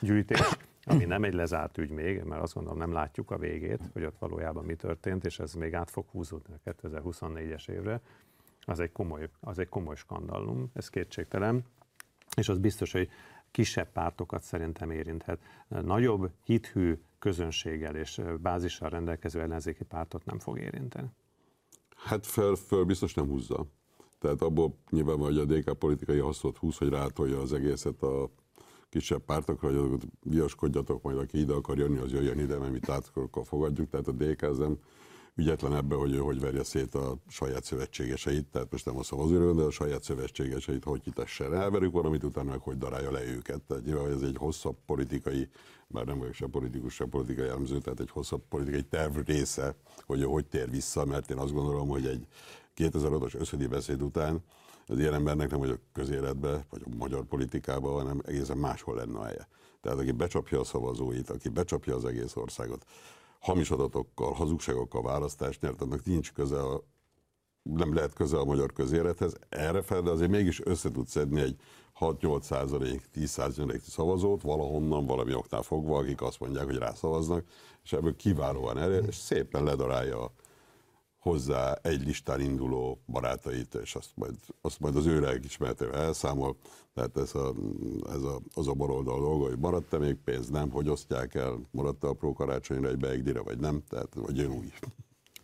gyűjtés, 0.00 0.56
ami 0.84 1.04
nem 1.04 1.24
egy 1.24 1.34
lezárt 1.34 1.78
ügy 1.78 1.90
még, 1.90 2.22
mert 2.22 2.42
azt 2.42 2.54
gondolom 2.54 2.78
nem 2.78 2.92
látjuk 2.92 3.30
a 3.30 3.38
végét, 3.38 3.80
hogy 3.92 4.04
ott 4.04 4.18
valójában 4.18 4.64
mi 4.64 4.74
történt, 4.74 5.24
és 5.24 5.38
ez 5.38 5.54
még 5.54 5.74
át 5.74 5.90
fog 5.90 6.04
húzódni 6.10 6.54
a 6.54 6.70
2024-es 6.70 7.68
évre, 7.68 8.00
az 8.66 8.80
egy 8.80 8.92
komoly, 8.92 9.28
az 9.40 9.58
egy 9.58 9.68
komoly 9.68 9.96
skandallum, 9.96 10.70
ez 10.74 10.88
kétségtelen. 10.88 11.64
És 12.36 12.48
az 12.48 12.58
biztos, 12.58 12.92
hogy 12.92 13.08
kisebb 13.50 13.92
pártokat 13.92 14.42
szerintem 14.42 14.90
érinthet. 14.90 15.40
Nagyobb 15.68 16.30
hithű 16.44 16.98
közönséggel 17.18 17.96
és 17.96 18.20
bázissal 18.40 18.88
rendelkező 18.88 19.40
ellenzéki 19.40 19.84
pártot 19.84 20.24
nem 20.24 20.38
fog 20.38 20.58
érinteni. 20.58 21.08
Hát 21.96 22.26
fel, 22.26 22.54
fel 22.54 22.82
biztos 22.82 23.14
nem 23.14 23.26
húzza. 23.26 23.66
Tehát 24.18 24.42
abból 24.42 24.78
nyilván 24.90 25.18
hogy 25.18 25.38
a 25.38 25.44
DK 25.44 25.78
politikai 25.78 26.18
hasznot 26.18 26.56
húz, 26.56 26.76
hogy 26.76 26.88
rátolja 26.88 27.40
az 27.40 27.52
egészet 27.52 28.02
a 28.02 28.30
kisebb 28.88 29.24
pártokra, 29.24 29.88
hogy 29.88 30.00
viaskodjatok, 30.22 31.02
majd 31.02 31.18
aki 31.18 31.38
ide 31.38 31.52
akar 31.52 31.78
jönni, 31.78 31.98
az 31.98 32.12
jöjjön 32.12 32.38
ide, 32.38 32.58
mert 32.58 32.72
mi 32.72 32.78
tártokkal 32.78 33.44
fogadjuk. 33.44 33.90
Tehát 33.90 34.08
a 34.08 34.12
DK 34.12 34.58
nem 34.58 34.78
ügyetlen 35.34 35.76
ebbe, 35.76 35.94
hogy 35.94 36.12
ő 36.12 36.18
hogy 36.18 36.40
verje 36.40 36.64
szét 36.64 36.94
a 36.94 37.16
saját 37.28 37.64
szövetségeseit, 37.64 38.46
tehát 38.46 38.70
most 38.70 38.84
nem 38.84 38.96
a 38.96 39.02
szavazóról, 39.02 39.54
de 39.54 39.62
a 39.62 39.70
saját 39.70 40.02
szövetségeseit 40.02 40.84
hogy 40.84 41.02
hitessen. 41.04 41.54
Elverjük 41.54 41.92
valamit, 41.92 42.24
utána 42.24 42.50
meg 42.50 42.60
hogy 42.60 42.78
darálja 42.78 43.10
le 43.10 43.24
őket. 43.24 43.60
Tehát 43.62 43.84
nyilván 43.84 44.12
ez 44.12 44.22
egy 44.22 44.36
hosszabb 44.36 44.76
politikai, 44.86 45.48
bár 45.86 46.04
nem 46.04 46.18
vagyok 46.18 46.34
se 46.34 46.46
politikus, 46.46 46.94
se 46.94 47.04
politikai 47.04 47.48
elemző, 47.48 47.78
tehát 47.78 48.00
egy 48.00 48.10
hosszabb 48.10 48.42
politikai 48.48 48.82
terv 48.82 49.18
része, 49.26 49.74
hogy 50.06 50.20
ő 50.20 50.24
hogy 50.24 50.46
tér 50.46 50.70
vissza, 50.70 51.04
mert 51.04 51.30
én 51.30 51.36
azt 51.36 51.52
gondolom, 51.52 51.88
hogy 51.88 52.06
egy 52.06 52.26
2006-os 52.76 53.40
összödi 53.40 53.66
beszéd 53.66 54.02
után 54.02 54.44
az 54.86 54.98
ilyen 54.98 55.14
embernek 55.14 55.50
nem 55.50 55.58
vagy 55.58 55.70
a 55.70 55.78
közéletbe, 55.92 56.66
vagy 56.70 56.82
a 56.84 56.96
magyar 56.96 57.24
politikában, 57.24 57.92
hanem 57.92 58.20
egészen 58.26 58.58
máshol 58.58 58.94
lenne 58.94 59.18
a 59.18 59.24
helye. 59.24 59.48
Tehát 59.80 59.98
aki 59.98 60.10
becsapja 60.10 60.60
a 60.60 60.64
szavazóit, 60.64 61.30
aki 61.30 61.48
becsapja 61.48 61.94
az 61.94 62.04
egész 62.04 62.36
országot, 62.36 62.84
hamis 63.40 63.70
adatokkal, 63.70 64.32
hazugságokkal 64.32 65.02
választást 65.02 65.60
nyert, 65.60 65.82
annak 65.82 66.04
nincs 66.04 66.32
köze 66.32 66.62
a 66.62 66.84
nem 67.62 67.94
lehet 67.94 68.12
köze 68.12 68.36
a 68.38 68.44
magyar 68.44 68.72
közélethez, 68.72 69.36
erre 69.48 69.82
fel, 69.82 70.00
de 70.02 70.10
azért 70.10 70.30
mégis 70.30 70.60
össze 70.64 70.90
tud 70.90 71.06
szedni 71.06 71.40
egy 71.40 71.56
6-8 72.00 72.40
százalék, 72.40 73.06
10 73.12 73.30
százalék 73.30 73.82
szavazót 73.82 74.42
valahonnan, 74.42 75.06
valami 75.06 75.34
oknál 75.34 75.62
fogva, 75.62 75.98
akik 75.98 76.22
azt 76.22 76.40
mondják, 76.40 76.64
hogy 76.64 76.76
rászavaznak, 76.76 77.44
és 77.84 77.92
ebből 77.92 78.16
kiválóan 78.16 78.78
elér, 78.78 79.04
és 79.06 79.14
szépen 79.14 79.64
ledarálja 79.64 80.22
a 80.22 80.32
hozzá 81.20 81.72
egy 81.82 82.06
listán 82.06 82.40
induló 82.40 83.02
barátait, 83.06 83.74
és 83.74 83.94
azt 83.94 84.10
majd, 84.14 84.34
azt 84.60 84.80
majd 84.80 84.96
az 84.96 85.06
ő 85.06 85.20
lelkismeretével 85.20 86.00
elszámol. 86.00 86.56
Tehát 86.94 87.16
ez, 87.16 87.34
a, 87.34 87.54
ez 88.08 88.22
a, 88.22 88.40
az 88.54 88.68
a 88.68 88.72
baloldal 88.72 89.20
dolga, 89.20 89.44
hogy 89.48 89.58
maradt-e 89.58 89.98
még 89.98 90.16
pénz, 90.24 90.48
nem, 90.48 90.70
hogy 90.70 90.88
osztják 90.88 91.34
el, 91.34 91.60
maradt-e 91.70 92.06
apró 92.06 92.32
karácsonyra 92.32 92.88
egy 92.88 92.98
beegdire, 92.98 93.40
vagy 93.40 93.58
nem, 93.58 93.82
tehát 93.88 94.14
vagy 94.14 94.36
jön 94.36 94.50
új. 94.50 94.72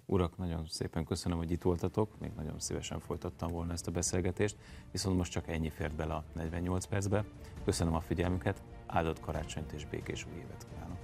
Urak, 0.09 0.37
nagyon 0.37 0.67
szépen 0.69 1.05
köszönöm, 1.05 1.39
hogy 1.39 1.51
itt 1.51 1.63
voltatok, 1.63 2.19
még 2.19 2.31
nagyon 2.37 2.59
szívesen 2.59 3.01
folytattam 3.01 3.53
volna 3.53 3.73
ezt 3.73 3.87
a 3.87 3.91
beszélgetést, 3.91 4.57
viszont 4.93 5.17
most 5.17 5.33
csak 5.33 5.49
ennyi 5.49 5.71
fért 5.71 5.95
bele 5.95 6.15
a 6.15 6.25
48 6.35 6.87
percbe. 6.87 7.25
Köszönöm 7.65 7.95
a 7.95 8.01
figyelmüket, 8.01 8.63
áldott 8.87 9.21
karácsonyt 9.21 9.73
és 9.73 9.87
békés 9.87 10.27
új 10.27 10.39
évet 10.39 10.67
kívánok! 10.71 10.99